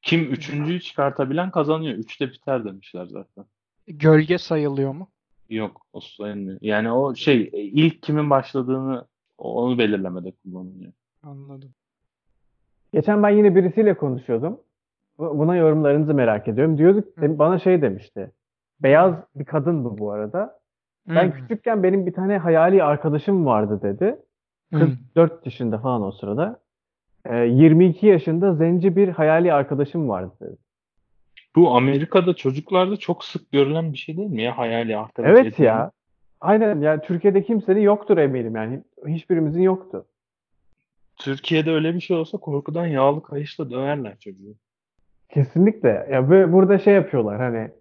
Kim 0.01 0.21
üçüncüyü 0.31 0.81
çıkartabilen 0.81 1.51
kazanıyor. 1.51 1.97
Üçte 1.97 2.29
biter 2.29 2.65
demişler 2.65 3.05
zaten. 3.05 3.45
Gölge 3.87 4.37
sayılıyor 4.37 4.91
mu? 4.93 5.09
Yok 5.49 5.85
o 5.93 5.99
sayılmıyor. 5.99 6.57
Yani 6.61 6.91
o 6.91 7.15
şey 7.15 7.49
ilk 7.53 8.01
kimin 8.03 8.29
başladığını 8.29 9.07
onu 9.37 9.77
belirlemede 9.77 10.31
kullanılıyor. 10.31 10.91
Anladım. 11.23 11.73
Geçen 12.93 13.23
ben 13.23 13.29
yine 13.29 13.55
birisiyle 13.55 13.97
konuşuyordum. 13.97 14.59
Bu- 15.19 15.39
Buna 15.39 15.55
yorumlarınızı 15.55 16.13
merak 16.13 16.47
ediyorum. 16.47 16.77
Diyorduk 16.77 17.17
Hı. 17.17 17.39
bana 17.39 17.59
şey 17.59 17.81
demişti. 17.81 18.31
Beyaz 18.79 19.15
bir 19.35 19.45
kadın 19.45 19.85
bu 19.85 19.97
bu 19.97 20.11
arada. 20.11 20.59
Ben 21.07 21.23
Hmm. 21.23 21.31
küçükken 21.31 21.83
benim 21.83 22.05
bir 22.05 22.13
tane 22.13 22.37
hayali 22.37 22.83
arkadaşım 22.83 23.45
vardı 23.45 23.79
dedi. 23.83 24.17
Hmm. 24.71 24.79
44 24.79 25.45
yaşında 25.45 25.77
falan 25.77 26.01
o 26.01 26.11
sırada. 26.11 26.59
Ee, 27.25 27.35
22 27.37 28.07
yaşında 28.07 28.53
zenci 28.55 28.95
bir 28.95 29.07
hayali 29.09 29.53
arkadaşım 29.53 30.09
vardı 30.09 30.33
dedi. 30.41 30.57
Bu 31.55 31.75
Amerika'da 31.75 32.33
çocuklarda 32.33 32.97
çok 32.97 33.23
sık 33.25 33.51
görülen 33.51 33.93
bir 33.93 33.97
şey 33.97 34.17
değil 34.17 34.29
mi 34.29 34.41
ya 34.41 34.57
hayali 34.57 34.97
arkadaş 34.97 35.29
Evet 35.29 35.45
edinme. 35.53 35.67
ya. 35.67 35.91
Aynen 36.41 36.81
yani 36.81 37.01
Türkiye'de 37.01 37.43
kimsenin 37.43 37.81
yoktur 37.81 38.17
eminim 38.17 38.55
yani. 38.55 38.83
Hiçbirimizin 39.07 39.61
yoktu. 39.61 40.05
Türkiye'de 41.17 41.71
öyle 41.71 41.93
bir 41.95 41.99
şey 41.99 42.17
olsa 42.17 42.37
korkudan 42.37 42.85
yağlı 42.87 43.23
kayışla 43.23 43.69
döverler 43.69 44.17
çocuğu. 44.19 44.55
Kesinlikle. 45.29 46.07
Ya 46.11 46.29
böyle 46.29 46.53
burada 46.53 46.79
şey 46.79 46.93
yapıyorlar 46.93 47.37
hani 47.37 47.71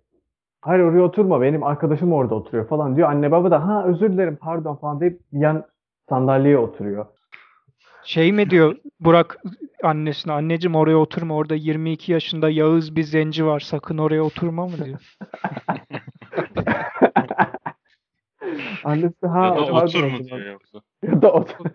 hayır 0.61 0.83
oraya 0.83 1.03
oturma 1.03 1.41
benim 1.41 1.63
arkadaşım 1.63 2.13
orada 2.13 2.35
oturuyor 2.35 2.69
falan 2.69 2.97
diyor. 2.97 3.09
Anne 3.11 3.31
baba 3.31 3.51
da 3.51 3.67
ha 3.67 3.85
özür 3.87 4.13
dilerim 4.13 4.37
pardon 4.41 4.77
falan 4.77 5.01
deyip 5.01 5.21
yan 5.33 5.65
sandalyeye 6.09 6.59
oturuyor. 6.59 7.07
Şey 8.05 8.33
mi 8.33 8.51
diyor 8.51 8.77
Burak 9.01 9.39
annesine 9.83 10.33
anneciğim 10.33 10.75
oraya 10.75 10.97
oturma 10.97 11.35
orada 11.35 11.55
22 11.55 12.13
yaşında 12.13 12.51
Yağız 12.51 12.97
bir 12.97 13.03
zenci 13.03 13.47
var 13.47 13.61
sakın 13.61 13.99
oraya 13.99 14.23
oturma 14.23 14.67
mı 14.67 14.85
diyor. 14.85 15.17
Annesi 18.85 19.27
ha 19.27 19.47
ya 19.47 19.57
da 19.57 19.73
otur 19.73 20.05
mu 20.05 20.11
zaman." 20.11 20.27
diyor 20.27 20.53
yoksa. 20.53 20.79
Ya 21.03 21.23
da 21.23 21.33
otur. 21.33 21.67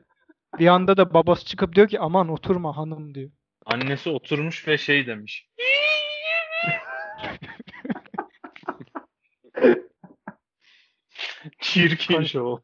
Bir 0.59 0.67
anda 0.67 0.97
da 0.97 1.13
babası 1.13 1.45
çıkıp 1.45 1.75
diyor 1.75 1.87
ki 1.87 1.99
aman 1.99 2.29
oturma 2.29 2.77
hanım 2.77 3.13
diyor. 3.13 3.31
Annesi 3.71 4.09
oturmuş 4.09 4.67
ve 4.67 4.77
şey 4.77 5.07
demiş. 5.07 5.47
Çirkin 11.59 12.21
şov. 12.23 12.57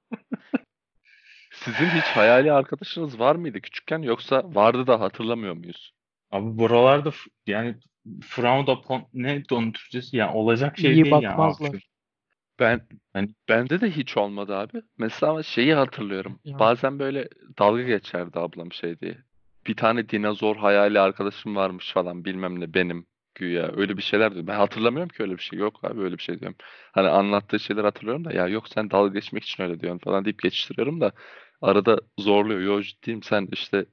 Sizin 1.51 1.85
hiç 1.85 2.03
hayali 2.05 2.51
arkadaşınız 2.51 3.19
var 3.19 3.35
mıydı 3.35 3.61
küçükken 3.61 4.01
yoksa 4.01 4.43
vardı 4.45 4.87
da 4.87 4.99
hatırlamıyor 4.99 5.53
muyuz? 5.53 5.91
Abi 6.31 6.57
buralarda 6.57 7.11
f- 7.11 7.29
yani 7.47 7.75
frowned 8.23 8.67
upon 8.67 9.07
ne 9.13 9.43
onun 9.51 9.71
Türkçesi 9.71 10.17
yani 10.17 10.31
olacak 10.31 10.77
şey 10.79 10.91
İyi 10.93 11.03
değil 11.05 11.21
ya. 11.23 11.29
bakmazlar. 11.31 11.69
abi. 11.69 11.79
Ben 12.59 12.87
Hani- 13.13 13.33
bende 13.49 13.81
de 13.81 13.91
hiç 13.91 14.17
olmadı 14.17 14.55
abi. 14.55 14.81
Mesela 14.97 15.43
şeyi 15.43 15.73
hatırlıyorum. 15.73 16.39
Ya. 16.43 16.59
Bazen 16.59 16.99
böyle 16.99 17.27
dalga 17.59 17.81
geçerdi 17.83 18.39
ablam 18.39 18.71
şey 18.71 18.99
diye. 18.99 19.17
Bir 19.67 19.75
tane 19.75 20.09
dinozor 20.09 20.55
hayali 20.55 20.99
arkadaşım 20.99 21.55
varmış 21.55 21.91
falan 21.93 22.25
bilmem 22.25 22.59
ne 22.59 22.73
benim 22.73 23.05
güya 23.35 23.71
öyle 23.75 23.97
bir 23.97 24.01
şeyler 24.01 24.33
diyor. 24.33 24.47
Ben 24.47 24.55
hatırlamıyorum 24.55 25.09
ki 25.09 25.23
öyle 25.23 25.37
bir 25.37 25.41
şey. 25.41 25.59
Yok 25.59 25.83
abi 25.83 26.01
öyle 26.01 26.17
bir 26.17 26.23
şey 26.23 26.39
diyorum. 26.39 26.57
Hani 26.91 27.07
anlattığı 27.07 27.59
şeyler 27.59 27.83
hatırlıyorum 27.83 28.25
da 28.25 28.33
ya 28.33 28.47
yok 28.47 28.69
sen 28.69 28.91
dalga 28.91 29.13
geçmek 29.13 29.43
için 29.43 29.63
öyle 29.63 29.79
diyorsun 29.79 29.99
falan 29.99 30.25
deyip 30.25 30.41
geçiştiriyorum 30.41 31.01
da 31.01 31.11
arada 31.61 31.99
zorluyor. 32.19 32.59
Yo 32.61 32.81
ciddiyim 32.81 33.23
sen 33.23 33.47
işte 33.51 33.85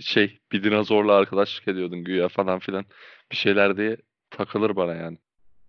şey 0.00 0.38
bir 0.52 0.64
dinozorla 0.64 1.14
arkadaşlık 1.14 1.68
ediyordun 1.68 2.04
güya 2.04 2.28
falan 2.28 2.58
filan 2.58 2.84
bir 3.32 3.36
şeyler 3.36 3.76
diye 3.76 3.96
takılır 4.30 4.76
bana 4.76 4.94
yani. 4.94 5.18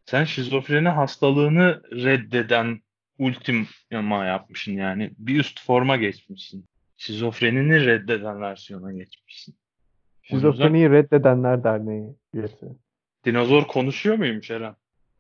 Sen 0.06 0.24
şizofreni 0.24 0.90
hastalığını 0.90 1.82
reddeden 1.92 2.82
ultima 3.18 4.26
yapmışsın 4.26 4.72
yani. 4.72 5.12
Bir 5.18 5.40
üst 5.40 5.66
forma 5.66 5.98
geçmişsin. 5.98 6.66
Şizofrenini 7.00 7.86
reddeden 7.86 8.42
versiyona 8.42 8.94
geçmişsin. 8.94 9.56
Yüzden 10.30 10.52
Şizofreniyi 10.52 10.90
Reddedenler 10.90 11.64
Derneği 11.64 12.16
üyesi. 12.34 12.66
dinozor 13.26 13.64
konuşuyor 13.68 14.16
muymuş 14.18 14.52
Eren? 14.52 14.76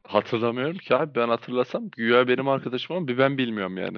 Hatırlamıyorum 0.08 0.78
ki 0.78 0.96
abi 0.96 1.16
ben 1.16 1.30
hatırlasam 1.30 1.90
güya 1.90 2.28
benim 2.28 2.48
arkadaşım 2.48 2.96
ama 2.96 3.08
bir 3.08 3.18
ben 3.18 3.38
bilmiyorum 3.38 3.78
yani. 3.78 3.98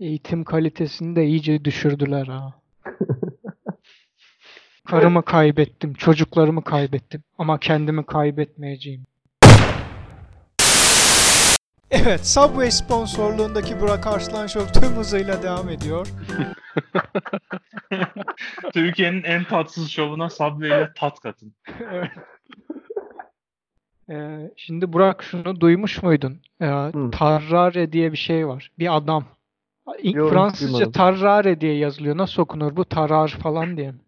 Eğitim 0.00 0.44
kalitesini 0.44 1.16
de 1.16 1.24
iyice 1.24 1.64
düşürdüler 1.64 2.26
ha. 2.26 2.54
Karımı 4.86 5.24
kaybettim, 5.24 5.94
çocuklarımı 5.94 6.64
kaybettim 6.64 7.22
ama 7.38 7.58
kendimi 7.58 8.06
kaybetmeyeceğim. 8.06 9.06
Evet, 11.90 12.26
Subway 12.26 12.70
sponsorluğundaki 12.70 13.80
Burak 13.80 14.06
Arslan 14.06 14.46
Show 14.46 14.80
tüm 14.80 14.90
hızıyla 14.96 15.42
devam 15.42 15.68
ediyor. 15.68 16.08
Türkiye'nin 18.72 19.22
en 19.22 19.44
tatsız 19.44 19.90
şovuna 19.90 20.30
Subway 20.30 20.68
ile 20.68 20.90
tat 20.96 21.20
katın. 21.20 21.54
Evet. 21.92 22.10
Ee, 24.10 24.50
şimdi 24.56 24.92
Burak 24.92 25.22
şunu 25.22 25.60
duymuş 25.60 26.02
muydun? 26.02 26.40
Ee, 26.62 26.90
Tarrare 27.12 27.92
diye 27.92 28.12
bir 28.12 28.16
şey 28.16 28.48
var. 28.48 28.70
Bir 28.78 28.96
adam. 28.96 29.24
Yok, 30.02 30.30
Fransızca 30.30 30.72
duymadım. 30.72 30.92
Tarrare 30.92 31.60
diye 31.60 31.76
yazılıyor. 31.76 32.16
Nasıl 32.16 32.42
okunur 32.42 32.76
bu? 32.76 32.84
Tarar 32.84 33.28
falan 33.28 33.76
diye. 33.76 33.90
mi? 33.90 33.98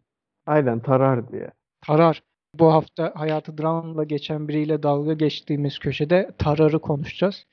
Aynen 0.46 0.81
tarar 0.81 1.33
diye. 1.33 1.50
Tarar. 1.81 2.22
Bu 2.55 2.72
hafta 2.72 3.12
hayatı 3.14 3.59
dramla 3.59 4.05
geçen 4.05 4.48
biriyle 4.48 4.83
dalga 4.83 5.12
geçtiğimiz 5.12 5.79
köşede 5.79 6.31
Tarar'ı 6.38 6.79
konuşacağız. 6.79 7.46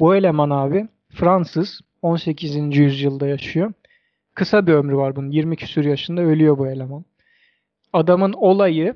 Bu 0.00 0.16
eleman 0.16 0.50
abi 0.50 0.88
Fransız 1.12 1.80
18. 2.02 2.76
yüzyılda 2.76 3.26
yaşıyor. 3.26 3.72
Kısa 4.34 4.66
bir 4.66 4.72
ömrü 4.72 4.96
var 4.96 5.16
bunun. 5.16 5.30
20 5.30 5.56
küsur 5.56 5.84
yaşında 5.84 6.20
ölüyor 6.20 6.58
bu 6.58 6.66
eleman. 6.66 7.04
Adamın 7.92 8.32
olayı 8.32 8.94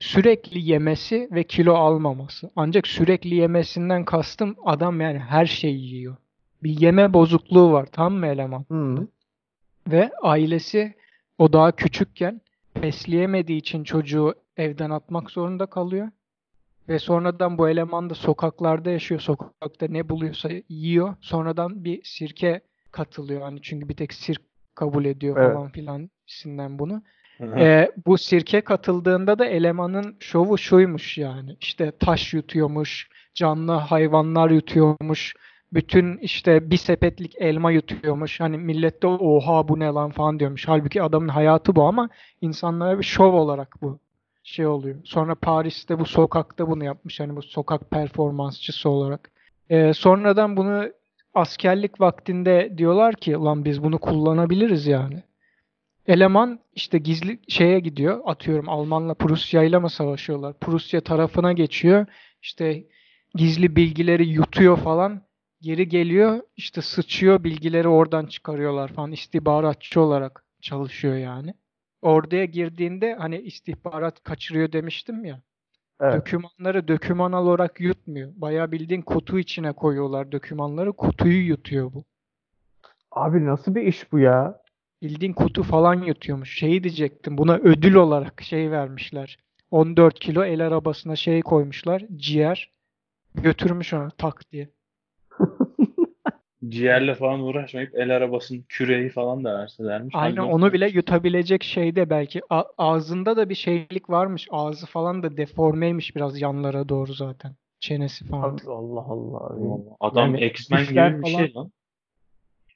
sürekli 0.00 0.70
yemesi 0.70 1.28
ve 1.32 1.44
kilo 1.44 1.74
almaması. 1.74 2.50
Ancak 2.56 2.86
sürekli 2.86 3.34
yemesinden 3.34 4.04
kastım 4.04 4.56
adam 4.64 5.00
yani 5.00 5.18
her 5.18 5.46
şeyi 5.46 5.94
yiyor. 5.94 6.16
Bir 6.62 6.80
yeme 6.80 7.12
bozukluğu 7.12 7.72
var 7.72 7.86
tam 7.86 8.14
mı 8.14 8.26
eleman? 8.26 8.64
Hı. 8.70 9.06
Ve 9.86 10.10
ailesi 10.22 10.94
o 11.38 11.52
daha 11.52 11.72
küçükken 11.72 12.40
besleyemediği 12.82 13.58
için 13.58 13.84
çocuğu 13.84 14.34
evden 14.56 14.90
atmak 14.90 15.30
zorunda 15.30 15.66
kalıyor. 15.66 16.08
Ve 16.88 16.98
sonradan 16.98 17.58
bu 17.58 17.68
eleman 17.68 18.10
da 18.10 18.14
sokaklarda 18.14 18.90
yaşıyor. 18.90 19.20
Sokakta 19.20 19.86
ne 19.88 20.08
buluyorsa 20.08 20.48
yiyor. 20.68 21.14
Sonradan 21.20 21.84
bir 21.84 22.00
sirke 22.04 22.60
katılıyor. 22.92 23.42
Hani 23.42 23.62
çünkü 23.62 23.88
bir 23.88 23.94
tek 23.94 24.12
sirk 24.12 24.49
kabul 24.80 25.04
ediyor 25.04 25.36
Evet. 25.38 25.54
falan 25.54 25.68
filan 25.68 26.10
isimden 26.28 26.78
bunu. 26.78 27.02
Ee, 27.40 27.90
bu 28.06 28.18
sirke 28.18 28.60
katıldığında 28.60 29.38
da 29.38 29.46
elemanın 29.46 30.16
şovu 30.20 30.58
şuymuş 30.58 31.18
yani. 31.18 31.56
İşte 31.60 31.92
taş 32.00 32.34
yutuyormuş, 32.34 33.08
canlı 33.34 33.72
hayvanlar 33.72 34.50
yutuyormuş, 34.50 35.34
bütün 35.72 36.16
işte 36.16 36.70
bir 36.70 36.76
sepetlik 36.76 37.34
elma 37.38 37.70
yutuyormuş. 37.70 38.40
Hani 38.40 38.58
millet 38.58 39.02
de 39.02 39.06
oha 39.06 39.68
bu 39.68 39.78
ne 39.78 39.86
lan 39.86 40.10
falan 40.10 40.38
diyormuş. 40.38 40.68
Halbuki 40.68 41.02
adamın 41.02 41.28
hayatı 41.28 41.76
bu 41.76 41.82
ama 41.82 42.08
insanlara 42.40 42.98
bir 42.98 43.04
şov 43.04 43.32
olarak 43.32 43.74
bu 43.82 43.98
şey 44.42 44.66
oluyor. 44.66 44.96
Sonra 45.04 45.34
Paris'te 45.34 45.98
bu 45.98 46.04
sokakta 46.04 46.68
bunu 46.68 46.84
yapmış. 46.84 47.20
Hani 47.20 47.36
bu 47.36 47.42
sokak 47.42 47.90
performansçısı 47.90 48.88
olarak. 48.88 49.30
Ee, 49.70 49.92
sonradan 49.94 50.56
bunu 50.56 50.84
askerlik 51.34 52.00
vaktinde 52.00 52.74
diyorlar 52.78 53.14
ki 53.14 53.32
lan 53.32 53.64
biz 53.64 53.82
bunu 53.82 53.98
kullanabiliriz 53.98 54.86
yani. 54.86 55.22
Eleman 56.06 56.60
işte 56.74 56.98
gizli 56.98 57.38
şeye 57.48 57.80
gidiyor. 57.80 58.20
Atıyorum 58.24 58.68
Almanla 58.68 59.14
Prusya 59.14 59.62
ile 59.62 59.78
mi 59.78 59.90
savaşıyorlar? 59.90 60.58
Prusya 60.58 61.00
tarafına 61.00 61.52
geçiyor. 61.52 62.06
İşte 62.42 62.84
gizli 63.34 63.76
bilgileri 63.76 64.28
yutuyor 64.28 64.76
falan. 64.76 65.22
Geri 65.62 65.88
geliyor. 65.88 66.42
işte 66.56 66.82
sıçıyor 66.82 67.44
bilgileri 67.44 67.88
oradan 67.88 68.26
çıkarıyorlar 68.26 68.88
falan. 68.88 69.12
İstihbaratçı 69.12 70.00
olarak 70.00 70.44
çalışıyor 70.60 71.16
yani. 71.16 71.54
Orduya 72.02 72.44
girdiğinde 72.44 73.14
hani 73.14 73.38
istihbarat 73.38 74.22
kaçırıyor 74.22 74.72
demiştim 74.72 75.24
ya. 75.24 75.42
Evet. 76.00 76.14
Dokümanları 76.14 76.88
doküman 76.88 77.32
olarak 77.32 77.80
yutmuyor. 77.80 78.32
Bayağı 78.36 78.72
bildiğin 78.72 79.02
kutu 79.02 79.38
içine 79.38 79.72
koyuyorlar 79.72 80.32
dokümanları. 80.32 80.92
Kutuyu 80.92 81.46
yutuyor 81.46 81.92
bu. 81.92 82.04
Abi 83.10 83.46
nasıl 83.46 83.74
bir 83.74 83.82
iş 83.82 84.12
bu 84.12 84.18
ya? 84.18 84.62
Bildiğin 85.02 85.32
kutu 85.32 85.62
falan 85.62 85.94
yutuyormuş. 85.94 86.58
Şeyi 86.58 86.84
diyecektim. 86.84 87.38
Buna 87.38 87.56
ödül 87.56 87.94
olarak 87.94 88.42
şey 88.42 88.70
vermişler. 88.70 89.38
14 89.70 90.20
kilo 90.20 90.44
el 90.44 90.66
arabasına 90.66 91.16
şey 91.16 91.42
koymuşlar. 91.42 92.04
Ciğer. 92.16 92.72
Götürmüş 93.34 93.94
onu 93.94 94.10
tak 94.18 94.52
diye. 94.52 94.68
Ciğerle 96.68 97.14
falan 97.14 97.40
uğraşmayıp 97.40 97.94
el 97.94 98.16
arabasının 98.16 98.64
küreği 98.68 99.08
falan 99.08 99.44
da 99.44 99.58
verselermiş. 99.58 100.14
Aynen 100.18 100.42
onu 100.42 100.72
bile 100.72 100.88
yutabilecek 100.88 101.62
şeyde 101.64 102.10
belki 102.10 102.40
A- 102.50 102.64
ağzında 102.78 103.36
da 103.36 103.48
bir 103.48 103.54
şeylik 103.54 104.10
varmış. 104.10 104.48
Ağzı 104.50 104.86
falan 104.86 105.22
da 105.22 105.36
deformeymiş 105.36 106.16
biraz 106.16 106.40
yanlara 106.40 106.88
doğru 106.88 107.12
zaten. 107.12 107.54
Çenesi 107.80 108.24
falan. 108.24 108.54
Abi 108.54 108.60
Allah 108.70 109.00
Allah. 109.00 109.80
Adam 110.00 110.34
Yani 110.34 110.46
X-Men 110.46 110.80
gibi 110.80 111.18
bir 111.18 111.22
falan- 111.22 111.44
şey 111.44 111.54
lan. 111.54 111.72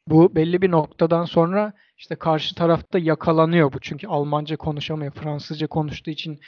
Bu 0.08 0.34
belli 0.36 0.62
bir 0.62 0.70
noktadan 0.70 1.24
sonra 1.24 1.72
işte 1.98 2.14
karşı 2.16 2.54
tarafta 2.54 2.98
yakalanıyor 2.98 3.72
bu. 3.72 3.80
Çünkü 3.80 4.06
Almanca 4.06 4.56
konuşamıyor. 4.56 5.12
Fransızca 5.12 5.66
konuştuğu 5.66 6.10
için 6.10 6.40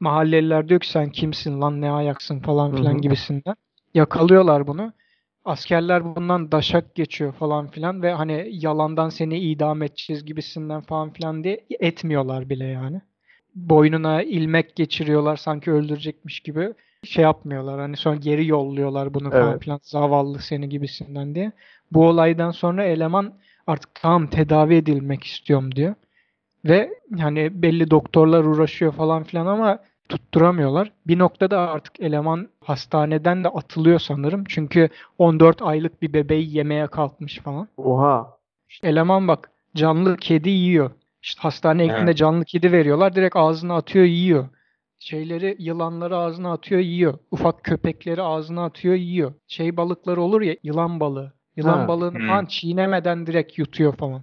mahalleliler 0.00 0.68
diyor 0.68 0.80
ki 0.80 0.90
sen 0.90 1.10
kimsin 1.10 1.60
lan 1.60 1.80
ne 1.80 1.90
ayaksın 1.90 2.40
falan 2.40 2.74
filan 2.76 2.94
hı. 2.94 3.00
gibisinden. 3.00 3.54
Yakalıyorlar 3.94 4.66
bunu. 4.66 4.92
Askerler 5.44 6.16
bundan 6.16 6.52
daşak 6.52 6.94
geçiyor 6.94 7.32
falan 7.32 7.66
filan 7.66 8.02
ve 8.02 8.12
hani 8.12 8.48
yalandan 8.52 9.08
seni 9.08 9.38
idam 9.38 9.82
edeceğiz 9.82 10.24
gibisinden 10.24 10.80
falan 10.80 11.12
filan 11.12 11.44
diye 11.44 11.60
etmiyorlar 11.80 12.48
bile 12.48 12.64
yani. 12.64 13.00
Boynuna 13.54 14.22
ilmek 14.22 14.76
geçiriyorlar 14.76 15.36
sanki 15.36 15.70
öldürecekmiş 15.72 16.40
gibi 16.40 16.74
şey 17.04 17.22
yapmıyorlar. 17.22 17.80
Hani 17.80 17.96
sonra 17.96 18.16
geri 18.16 18.46
yolluyorlar 18.46 19.14
bunu 19.14 19.30
falan 19.30 19.50
Evet. 19.50 19.62
filan 19.62 19.80
zavallı 19.82 20.38
seni 20.38 20.68
gibisinden 20.68 21.34
diye. 21.34 21.52
Bu 21.92 22.08
olaydan 22.08 22.50
sonra 22.50 22.84
eleman 22.84 23.34
artık 23.66 23.94
tamam 23.94 24.26
tedavi 24.26 24.74
edilmek 24.74 25.24
istiyorum 25.24 25.74
diyor. 25.74 25.94
Ve 26.64 26.90
yani 27.16 27.62
belli 27.62 27.90
doktorlar 27.90 28.44
uğraşıyor 28.44 28.92
falan 28.92 29.24
filan 29.24 29.46
ama 29.46 29.78
tutturamıyorlar. 30.10 30.92
Bir 31.06 31.18
noktada 31.18 31.58
artık 31.70 32.00
eleman 32.00 32.48
hastaneden 32.64 33.44
de 33.44 33.48
atılıyor 33.48 33.98
sanırım. 33.98 34.44
Çünkü 34.48 34.88
14 35.18 35.62
aylık 35.62 36.02
bir 36.02 36.12
bebeği 36.12 36.56
yemeye 36.56 36.86
kalkmış 36.86 37.38
falan. 37.38 37.68
Oha. 37.76 38.38
İşte 38.68 38.88
eleman 38.88 39.28
bak 39.28 39.50
canlı 39.76 40.16
kedi 40.16 40.50
yiyor. 40.50 40.90
İşte 41.22 41.42
hastane 41.42 41.84
Evet. 41.84 41.94
ekinde 41.94 42.14
canlı 42.14 42.44
kedi 42.44 42.72
veriyorlar. 42.72 43.14
Direkt 43.14 43.36
ağzına 43.36 43.76
atıyor 43.76 44.04
yiyor. 44.04 44.48
Şeyleri 44.98 45.56
yılanları 45.58 46.16
ağzına 46.16 46.52
atıyor 46.52 46.80
yiyor. 46.80 47.18
Ufak 47.30 47.64
köpekleri 47.64 48.22
ağzına 48.22 48.64
atıyor 48.64 48.94
yiyor. 48.94 49.32
Şey 49.48 49.76
balıkları 49.76 50.22
olur 50.22 50.40
ya 50.40 50.56
yılan 50.62 51.00
balığı. 51.00 51.32
Yılan 51.56 51.78
Ha. 51.78 51.88
balığını 51.88 52.18
Hmm. 52.18 52.26
falan 52.28 52.46
çiğnemeden 52.46 53.26
direkt 53.26 53.58
yutuyor 53.58 53.96
falan. 53.96 54.22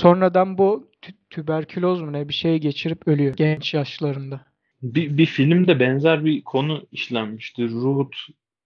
Sonradan 0.00 0.58
bu 0.58 0.88
tü- 1.02 1.14
tüberküloz 1.30 2.02
mu 2.02 2.12
ne 2.12 2.28
bir 2.28 2.34
şey 2.34 2.58
geçirip 2.58 3.08
ölüyor 3.08 3.34
genç 3.36 3.74
yaşlarında. 3.74 4.40
Bir, 4.82 5.18
bir 5.18 5.26
filmde 5.26 5.80
benzer 5.80 6.24
bir 6.24 6.44
konu 6.44 6.86
işlenmişti. 6.92 7.70
Route 7.70 8.16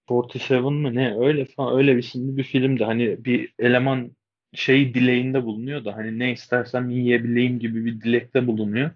47 0.09 0.61
mı 0.61 0.95
ne 0.95 1.17
öyle 1.19 1.45
falan 1.45 1.77
öyle 1.79 1.93
bir 1.97 2.03
isimli 2.03 2.37
bir 2.37 2.45
filmde 2.45 2.85
hani 2.85 3.25
bir 3.25 3.55
eleman 3.59 4.17
şey 4.55 4.95
dileğinde 4.95 5.45
bulunuyor 5.45 5.85
da 5.85 5.97
hani 5.97 6.19
ne 6.19 6.33
istersem 6.33 6.91
yiyebileyim 6.91 7.59
gibi 7.59 7.85
bir 7.85 8.01
dilekte 8.01 8.47
bulunuyor. 8.47 8.91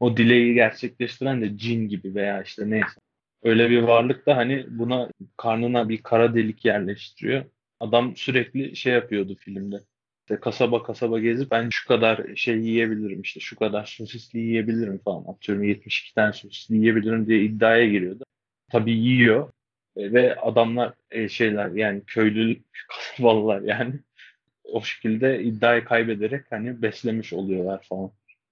O 0.00 0.16
dileği 0.16 0.54
gerçekleştiren 0.54 1.42
de 1.42 1.58
cin 1.58 1.88
gibi 1.88 2.14
veya 2.14 2.42
işte 2.42 2.70
neyse. 2.70 3.00
Öyle 3.42 3.70
bir 3.70 3.82
varlık 3.82 4.26
da 4.26 4.36
hani 4.36 4.66
buna 4.70 5.10
karnına 5.36 5.88
bir 5.88 6.02
kara 6.02 6.34
delik 6.34 6.64
yerleştiriyor. 6.64 7.44
Adam 7.80 8.16
sürekli 8.16 8.76
şey 8.76 8.92
yapıyordu 8.92 9.36
filmde. 9.40 9.80
İşte 10.28 10.40
kasaba 10.40 10.82
kasaba 10.82 11.18
gezip 11.18 11.50
ben 11.50 11.68
şu 11.72 11.88
kadar 11.88 12.36
şey 12.36 12.58
yiyebilirim 12.58 13.20
işte 13.20 13.40
şu 13.40 13.56
kadar 13.56 13.84
sosisli 13.84 14.38
yiyebilirim 14.38 14.98
falan 14.98 15.24
atıyorum 15.24 15.64
72 15.64 16.14
tane 16.14 16.32
sosisli 16.32 16.76
yiyebilirim 16.76 17.26
diye 17.26 17.42
iddiaya 17.42 17.88
giriyordu. 17.88 18.24
Tabii 18.70 18.92
yiyor 18.92 19.52
E, 19.96 20.12
ve 20.12 20.36
adamlar 20.36 20.94
e, 21.10 21.28
şeyler 21.28 21.70
yani 21.70 22.02
köylü 22.06 22.60
kasabalılar 22.88 23.60
yani 23.60 23.94
o 24.64 24.82
şekilde 24.82 25.42
iddiayı 25.42 25.84
kaybederek 25.84 26.44
hani 26.50 26.82
beslemiş 26.82 27.32
oluyorlar 27.32 27.86
falan. 27.88 28.10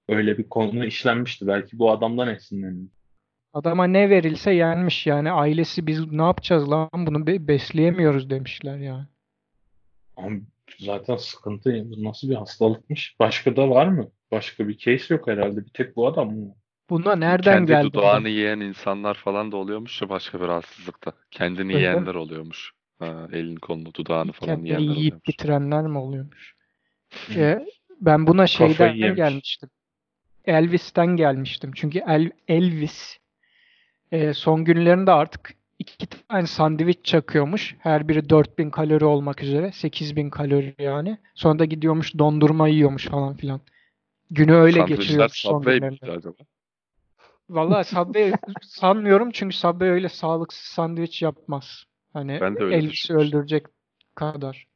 Öyle 0.08 0.38
bir 0.38 0.48
konu 0.48 0.84
işlenmişti 0.84 1.46
belki 1.46 1.78
bu 1.78 1.90
adamdan 1.90 2.28
esinleniyor. 2.28 2.88
Adama 3.52 3.84
ne 3.86 4.10
verilse 4.10 4.50
yenmiş 4.50 5.06
yani 5.06 5.30
ailesi 5.30 5.86
biz 5.86 6.12
ne 6.12 6.22
yapacağız 6.22 6.70
lan 6.70 6.88
bunu 6.94 7.26
be- 7.26 7.48
besleyemiyoruz 7.48 8.30
demişler 8.30 8.78
yani. 8.78 9.06
Ama 10.16 10.36
zaten 10.78 11.16
sıkıntı. 11.16 11.82
Bu 11.90 12.04
nasıl 12.04 12.30
bir 12.30 12.34
hastalıkmış? 12.34 13.16
Başka 13.20 13.56
da 13.56 13.70
var 13.70 13.86
mı? 13.86 14.10
Başka 14.30 14.68
bir 14.68 14.78
case 14.78 15.14
yok 15.14 15.26
herhalde. 15.28 15.64
Bir 15.66 15.70
tek 15.70 15.96
bu 15.96 16.06
adam 16.06 16.34
mı? 16.36 16.54
Buna 16.90 17.16
nereden 17.16 17.54
Kendi 17.54 17.72
geldi? 17.72 17.86
bu? 17.86 17.92
dudağını 17.92 18.28
yiyen 18.28 18.60
insanlar 18.60 19.14
falan 19.14 19.52
da 19.52 19.56
oluyormuş 19.56 20.02
ya 20.02 20.08
başka 20.08 20.40
bir 20.40 20.46
rahatsızlıkta. 20.46 21.12
Kendini 21.30 21.74
Öyle 21.74 21.76
yiyenler 21.76 22.14
oluyormuş. 22.14 22.72
Ha, 22.98 23.28
elini 23.32 23.56
kolunu 23.60 23.94
dudağını 23.94 24.32
falan 24.32 24.46
Kendini 24.50 24.68
yiyenler 24.68 24.84
yiyip 24.84 24.96
oluyormuş. 24.98 25.28
bitirenler 25.28 25.82
mi 25.82 25.98
oluyormuş? 25.98 26.54
Ee, 27.36 27.66
ben 28.00 28.26
buna 28.26 28.46
şeyden 28.46 28.96
gelmiştim. 28.96 29.70
Elvis'ten 30.44 31.06
gelmiştim. 31.06 31.72
Çünkü 31.74 31.98
El- 31.98 32.30
Elvis 32.48 33.18
e, 34.12 34.34
son 34.34 34.64
günlerinde 34.64 35.10
artık 35.12 35.54
iki 35.78 36.06
tane 36.06 36.46
sandviç 36.46 37.04
çakıyormuş. 37.04 37.76
Her 37.78 38.08
biri 38.08 38.30
4000 38.30 38.70
kalori 38.70 39.04
olmak 39.04 39.42
üzere. 39.42 39.72
8000 39.72 40.30
kalori 40.30 40.74
yani. 40.78 41.18
Sonra 41.34 41.58
da 41.58 41.64
gidiyormuş 41.64 42.18
dondurma 42.18 42.68
yiyormuş 42.68 43.06
falan 43.06 43.36
filan. 43.36 43.60
Günü 44.30 44.54
öyle 44.54 44.96
son 44.96 45.26
Subway 45.26 45.80
miydi 45.80 46.10
acaba? 46.10 46.36
Vallahi 47.50 47.84
Subway 47.88 48.32
sanmıyorum 48.62 49.30
çünkü 49.30 49.56
Subway 49.56 49.88
öyle 49.88 50.08
sağlıksız 50.08 50.64
sandviç 50.64 51.22
yapmaz. 51.22 51.84
Hani 52.12 52.38
Ben 52.40 52.56
de 52.56 52.64
öyle 52.64 52.76
Elvis'i 52.76 53.14
öldürecek 53.14 53.66
kadar. 54.14 54.66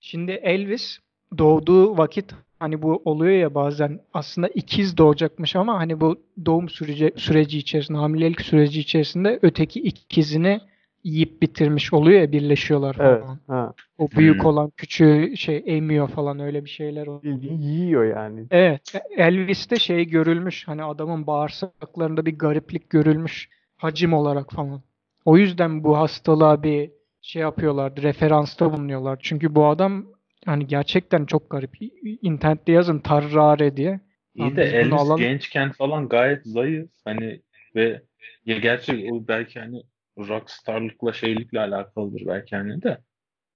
Şimdi 0.00 0.32
Elvis 0.32 0.98
doğduğu 1.38 1.98
vakit 1.98 2.34
hani 2.58 2.82
bu 2.82 3.02
oluyor 3.04 3.32
ya 3.32 3.54
bazen 3.54 4.00
aslında 4.14 4.48
ikiz 4.48 4.96
doğacakmış 4.96 5.56
ama 5.56 5.78
hani 5.78 6.00
bu 6.00 6.16
doğum 6.46 6.68
süreci, 6.68 7.12
süreci 7.16 7.58
içerisinde 7.58 7.98
hamilelik 7.98 8.40
süreci 8.40 8.80
içerisinde 8.80 9.38
öteki 9.42 9.80
ikizini 9.80 10.60
yiyip 11.04 11.42
bitirmiş 11.42 11.92
oluyor 11.92 12.20
ya 12.20 12.32
birleşiyorlar 12.32 12.96
Evet. 13.00 13.22
falan. 13.22 13.38
Ha. 13.46 13.72
O 13.98 14.08
büyük 14.10 14.38
Hmm. 14.42 14.46
olan 14.46 14.70
küçüğü 14.76 15.36
şey 15.36 15.62
emiyor 15.66 16.08
falan 16.08 16.38
öyle 16.40 16.64
bir 16.64 16.70
şeyler 16.70 17.06
oluyor. 17.06 17.22
Bildiğin 17.22 17.60
yiyor 17.60 18.04
yani. 18.04 18.44
Evet, 18.50 18.92
Elvis'te 19.16 19.76
şey 19.76 20.04
görülmüş. 20.04 20.68
Hani 20.68 20.84
adamın 20.84 21.26
bağırsaklarında 21.26 22.26
bir 22.26 22.38
gariplik 22.38 22.90
görülmüş. 22.90 23.48
Hacim 23.76 24.12
olarak 24.12 24.52
falan. 24.52 24.82
O 25.24 25.36
yüzden 25.36 25.84
bu 25.84 25.98
hastalığa 25.98 26.62
bir 26.62 26.90
şey 27.22 27.42
yapıyorlardı. 27.42 28.02
Referansta 28.02 28.72
bulunuyorlar. 28.72 29.18
Çünkü 29.22 29.54
bu 29.54 29.66
adam 29.66 30.06
hani 30.46 30.66
gerçekten 30.66 31.26
çok 31.26 31.50
garip. 31.50 31.76
İnternette 32.22 32.72
yazın 32.72 32.98
Tarrare 32.98 33.76
diye. 33.76 34.00
İyi 34.34 34.56
de 34.56 34.62
Elvis 34.62 34.92
alalım. 34.92 35.20
gençken 35.20 35.72
falan 35.72 36.08
gayet 36.08 36.46
zayıf. 36.46 36.90
Hani 37.04 37.42
ve 37.74 38.02
ya 38.46 38.58
gerçi 38.58 39.08
o 39.12 39.28
belki 39.28 39.60
hani 39.60 39.82
rockstarlıkla 40.18 41.12
şeylikle 41.12 41.60
alakalıdır 41.60 42.22
belki 42.26 42.56
hani 42.56 42.82
de. 42.82 42.98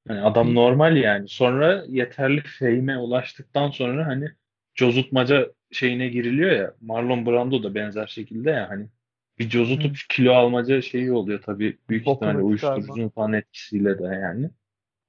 Hani 0.09 0.21
adam 0.21 0.51
Hı. 0.51 0.55
normal 0.55 0.97
yani. 0.97 1.29
Sonra 1.29 1.85
yeterli 1.89 2.43
fame'e 2.43 2.97
ulaştıktan 2.97 3.71
sonra 3.71 4.07
hani 4.07 4.29
cozutmaca 4.75 5.53
şeyine 5.71 6.09
giriliyor 6.09 6.51
ya. 6.51 6.75
Marlon 6.81 7.27
Brando 7.27 7.63
da 7.63 7.75
benzer 7.75 8.07
şekilde 8.07 8.51
ya 8.51 8.71
hani 8.71 8.89
bir 9.39 9.49
cozutup 9.49 9.97
kilo 10.09 10.33
almaca 10.33 10.83
şeyi 10.83 11.13
oluyor 11.13 11.43
tabii 11.43 11.79
büyük 11.89 12.07
Bokunu 12.07 12.29
ihtimalle 12.29 12.45
uyuşturucunun 12.45 13.09
falan 13.09 13.33
etkisiyle 13.33 13.99
de 13.99 14.05
yani. 14.05 14.51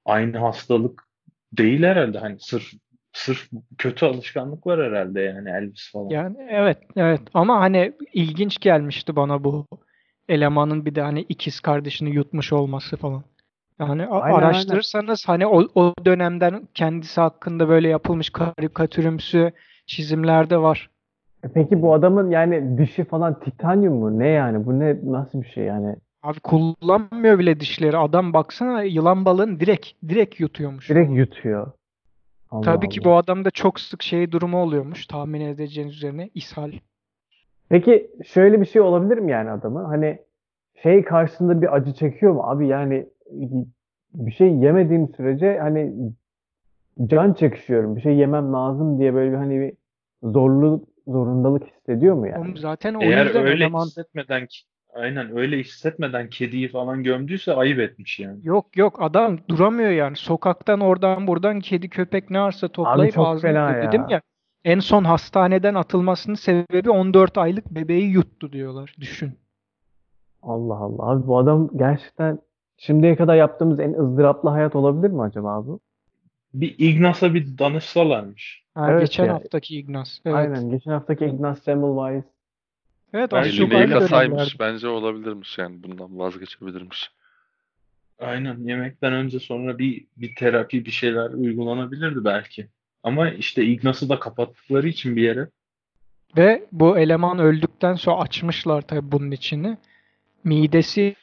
Aynı 0.04 0.38
hastalık 0.38 1.09
değil 1.52 1.82
herhalde 1.82 2.18
hani 2.18 2.36
sırf 2.40 2.72
sırf 3.12 3.50
kötü 3.78 4.06
alışkanlık 4.06 4.66
var 4.66 4.80
herhalde 4.80 5.20
yani 5.20 5.50
Elvis 5.50 5.92
falan. 5.92 6.08
Yani 6.08 6.36
evet, 6.50 6.78
evet. 6.96 7.20
Ama 7.34 7.60
hani 7.60 7.92
ilginç 8.12 8.58
gelmişti 8.58 9.16
bana 9.16 9.44
bu 9.44 9.66
elemanın 10.28 10.86
bir 10.86 10.94
de 10.94 11.02
hani 11.02 11.20
ikiz 11.20 11.60
kardeşini 11.60 12.10
yutmuş 12.10 12.52
olması 12.52 12.96
falan. 12.96 13.24
Yani 13.80 14.06
Aynen, 14.06 14.22
aynen. 14.22 14.36
araştırırsanız 14.36 15.28
hani 15.28 15.46
o, 15.46 15.66
o 15.74 15.94
dönemden 16.04 16.68
kendisi 16.74 17.20
hakkında 17.20 17.68
böyle 17.68 17.88
yapılmış 17.88 18.30
karikatürümsü 18.30 19.52
çizimler 19.86 20.50
de 20.50 20.58
var. 20.58 20.90
E 21.44 21.48
Peki 21.54 21.82
bu 21.82 21.94
adamın 21.94 22.30
yani 22.30 22.78
dişi 22.78 23.04
falan 23.04 23.40
titanyum 23.40 23.94
mu? 23.94 24.18
Ne 24.18 24.28
yani? 24.28 24.66
Bu 24.66 24.78
ne 24.78 24.96
nasıl 25.04 25.42
bir 25.42 25.48
şey 25.48 25.64
yani? 25.64 25.96
Abi 26.22 26.40
kullanmıyor 26.40 27.38
bile 27.38 27.60
dişleri. 27.60 27.96
Adam 27.96 28.32
baksana 28.32 28.82
yılan 28.82 29.24
balığını 29.24 29.60
direkt 29.60 29.88
direkt 30.08 30.40
yutuyormuş. 30.40 30.90
Direkt 30.90 31.10
yutuyor. 31.12 31.72
Allah 32.50 32.62
Tabii 32.62 32.88
ki 32.88 33.00
Allah. 33.00 33.10
bu 33.10 33.16
adamda 33.16 33.50
çok 33.50 33.80
sık 33.80 34.02
şey 34.02 34.32
durumu 34.32 34.62
oluyormuş. 34.62 35.06
Tahmin 35.06 35.40
edeceğiniz 35.40 35.94
üzerine 35.94 36.30
ishal. 36.34 36.72
Peki 37.68 38.10
şöyle 38.26 38.60
bir 38.60 38.66
şey 38.66 38.82
olabilir 38.82 39.18
mi 39.18 39.32
yani 39.32 39.50
adamın? 39.50 39.84
Hani 39.84 40.18
şey 40.82 41.04
karşısında 41.04 41.62
bir 41.62 41.74
acı 41.74 41.92
çekiyor 41.94 42.32
mu? 42.32 42.42
Abi 42.44 42.66
yani 42.68 43.06
bir 44.14 44.32
şey 44.32 44.48
yemediğim 44.48 45.08
sürece 45.08 45.58
hani 45.58 45.94
can 47.06 47.32
çekişiyorum. 47.32 47.96
Bir 47.96 48.00
şey 48.00 48.14
yemem 48.16 48.52
lazım 48.52 48.98
diye 48.98 49.14
böyle 49.14 49.30
bir 49.30 49.36
hani 49.36 49.60
bir 49.60 49.72
zorluk, 50.30 50.88
zorundalık 51.06 51.62
hissediyor 51.64 52.14
mu 52.14 52.26
yani? 52.28 52.40
Oğlum 52.40 52.56
zaten 52.56 52.94
o 52.94 53.02
Eğer 53.02 53.26
yüzden 53.26 53.46
öyle 53.46 53.64
eleman 53.64 53.84
hissetmeden 53.86 54.46
ki 54.46 54.58
Aynen 54.94 55.36
öyle 55.38 55.58
hissetmeden 55.58 56.30
kediyi 56.30 56.68
falan 56.68 57.02
gömdüyse 57.02 57.54
ayıp 57.54 57.78
etmiş 57.80 58.20
yani. 58.20 58.38
Yok 58.42 58.76
yok 58.76 59.02
adam 59.02 59.38
duramıyor 59.48 59.90
yani. 59.90 60.16
Sokaktan 60.16 60.80
oradan 60.80 61.26
buradan 61.26 61.60
kedi 61.60 61.88
köpek 61.88 62.30
ne 62.30 62.40
varsa 62.40 62.68
toplayıp 62.68 63.14
çok 63.14 63.26
ağzına 63.26 63.50
ya. 63.50 63.82
Dedim 63.88 64.08
ya 64.08 64.20
en 64.64 64.78
son 64.80 65.04
hastaneden 65.04 65.74
atılmasının 65.74 66.34
sebebi 66.34 66.90
14 66.90 67.38
aylık 67.38 67.70
bebeği 67.70 68.10
yuttu 68.10 68.52
diyorlar. 68.52 68.94
Düşün. 69.00 69.32
Allah 70.42 70.74
Allah. 70.74 71.10
Abi 71.10 71.26
bu 71.26 71.38
adam 71.38 71.70
gerçekten 71.76 72.38
şimdiye 72.76 73.16
kadar 73.16 73.34
yaptığımız 73.34 73.80
en 73.80 73.92
ızdıraplı 73.92 74.50
hayat 74.50 74.76
olabilir 74.76 75.10
mi 75.10 75.22
acaba 75.22 75.66
bu? 75.66 75.80
Bir 76.54 76.74
Ignas'a 76.78 77.34
bir 77.34 77.58
danışsalarmış. 77.58 78.64
Ha, 78.74 78.90
Evet 78.90 79.00
geçen 79.00 79.26
ya. 79.26 79.34
haftaki 79.34 79.78
Ignaz. 79.78 80.20
Evet. 80.24 80.36
Aynen. 80.36 80.70
Geçen 80.70 80.90
haftaki 80.90 81.24
Ignaz 81.26 81.58
Semmelweis. 81.58 82.24
Evet 83.14 83.32
Belki 83.32 83.70
dönemlerde. 83.70 84.50
bence 84.60 84.88
olabilirmiş 84.88 85.58
yani 85.58 85.82
bundan 85.82 86.18
vazgeçebilirmiş. 86.18 87.10
Aynen 88.18 88.58
yemekten 88.58 89.12
önce 89.12 89.40
sonra 89.40 89.78
bir 89.78 90.04
bir 90.16 90.34
terapi 90.34 90.84
bir 90.84 90.90
şeyler 90.90 91.30
uygulanabilirdi 91.30 92.24
belki. 92.24 92.68
Ama 93.02 93.30
işte 93.30 93.64
Ignas'ı 93.64 94.08
da 94.08 94.18
kapattıkları 94.18 94.88
için 94.88 95.16
bir 95.16 95.22
yere 95.22 95.48
Ve 96.36 96.64
bu 96.72 96.98
eleman 96.98 97.38
öldükten 97.38 97.94
sonra 97.94 98.16
açmışlar 98.20 98.82
tabii 98.82 99.12
bunun 99.12 99.30
içini. 99.30 99.76
Midesi 100.44 101.14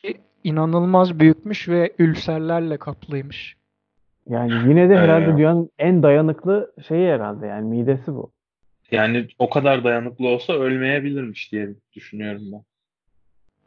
inanılmaz 0.43 1.19
büyükmüş 1.19 1.69
ve 1.69 1.93
ülserlerle 1.99 2.77
kaplıymış. 2.77 3.57
Yani 4.29 4.53
yine 4.69 4.89
de 4.89 4.97
herhalde 4.97 5.25
Ee, 5.25 5.38
dünyanın 5.38 5.69
en 5.79 6.03
dayanıklı 6.03 6.73
şeyi 6.88 7.07
herhalde 7.07 7.47
yani 7.47 7.69
midesi 7.69 8.13
bu. 8.13 8.31
Yani 8.91 9.27
o 9.39 9.49
kadar 9.49 9.83
dayanıklı 9.83 10.27
olsa 10.27 10.53
ölmeyebilirmiş 10.53 11.51
diye 11.51 11.69
düşünüyorum 11.93 12.43
ben. 12.51 12.63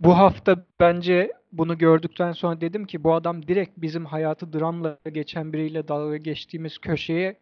Bu 0.01 0.19
hafta 0.19 0.65
bence 0.81 1.33
bunu 1.53 1.79
gördükten 1.79 2.33
sonra 2.33 2.61
dedim 2.61 2.87
ki 2.87 3.05
bu 3.05 3.15
adam 3.15 3.47
direkt 3.47 3.71
bizim 3.77 4.05
hayatı 4.05 4.53
dramla 4.53 4.99
geçen 5.13 5.53
biriyle 5.53 5.89
dalga 5.89 6.17
geçtiğimiz 6.17 6.79
köşeye 6.79 7.39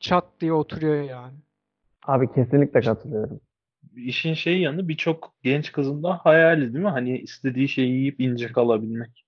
çat 0.00 0.24
diye 0.40 0.52
oturuyor 0.52 1.02
yani. 1.02 1.38
Abi 2.02 2.32
kesinlikle 2.34 2.80
katılıyorum. 2.80 3.40
İşin 3.96 4.34
şeyi 4.34 4.60
yanı 4.60 4.88
birçok 4.88 5.34
genç 5.42 5.72
kızın 5.72 6.02
da 6.02 6.16
hayali 6.16 6.74
değil 6.74 6.84
mi? 6.84 6.90
Hani 6.90 7.18
istediği 7.18 7.68
şeyi 7.68 7.92
yiyip 7.92 8.20
ince 8.20 8.52
kalabilmek. 8.52 9.24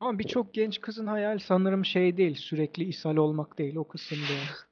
Ama 0.00 0.18
birçok 0.18 0.54
genç 0.54 0.80
kızın 0.80 1.06
hayal 1.06 1.38
sanırım 1.38 1.84
şey 1.84 2.16
değil, 2.16 2.34
sürekli 2.34 2.84
ishal 2.84 3.16
olmak 3.16 3.58
değil 3.58 3.76
o 3.76 3.84
kısım 3.84 4.18
değil. 4.18 4.48
Ha. 4.48 4.69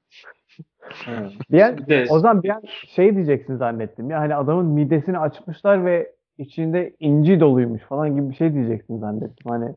Bir 1.50 1.60
an, 1.60 1.78
o 2.08 2.18
zaman 2.18 2.42
bir 2.42 2.48
an 2.50 2.62
şey 2.88 3.14
diyeceksin 3.14 3.56
zannettim. 3.56 4.10
Ya 4.10 4.20
hani 4.20 4.34
adamın 4.34 4.66
midesini 4.66 5.18
açmışlar 5.18 5.84
ve 5.84 6.12
içinde 6.38 6.96
inci 7.00 7.40
doluymuş 7.40 7.82
falan 7.82 8.16
gibi 8.16 8.30
bir 8.30 8.34
şey 8.34 8.54
diyeceksin 8.54 8.98
zannettim. 8.98 9.50
Hani 9.50 9.74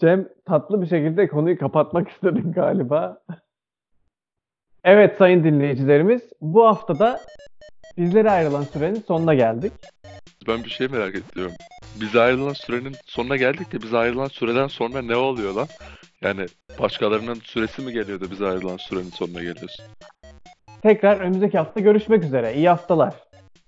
Cem 0.00 0.28
tatlı 0.44 0.82
bir 0.82 0.86
şekilde 0.86 1.28
konuyu 1.28 1.58
kapatmak 1.58 2.08
istedin 2.08 2.52
galiba. 2.52 3.18
Evet 4.84 5.16
sayın 5.18 5.44
dinleyicilerimiz 5.44 6.22
bu 6.40 6.66
haftada 6.66 7.20
bizlere 7.98 8.30
ayrılan 8.30 8.64
sürenin 8.64 9.00
sonuna 9.00 9.34
geldik. 9.34 9.72
Ben 10.48 10.64
bir 10.64 10.70
şey 10.70 10.88
merak 10.88 11.14
ediyorum. 11.14 11.52
Biz 12.00 12.16
ayrılan 12.16 12.52
sürenin 12.52 12.92
sonuna 13.04 13.36
geldik 13.36 13.72
de 13.72 13.82
biz 13.82 13.94
ayrılan 13.94 14.28
süreden 14.28 14.66
sonra 14.66 15.02
ne 15.02 15.16
oluyor 15.16 15.54
lan? 15.54 15.66
Yani 16.22 16.46
başkalarının 16.80 17.34
süresi 17.34 17.82
mi 17.82 17.92
geliyor 17.92 18.20
da 18.20 18.30
biz 18.30 18.42
ayrılan 18.42 18.76
sürenin 18.76 19.10
sonuna 19.10 19.38
geliyoruz? 19.38 19.76
Tekrar 20.82 21.20
önümüzdeki 21.20 21.58
hafta 21.58 21.80
görüşmek 21.80 22.24
üzere. 22.24 22.54
İyi 22.54 22.68
haftalar. 22.68 23.14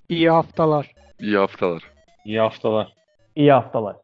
İyi 0.08 0.30
haftalar. 0.30 0.94
İyi 1.20 1.36
haftalar. 1.36 1.82
iyi 2.24 2.40
haftalar. 2.40 2.92
İyi 3.36 3.52
haftalar. 3.52 3.96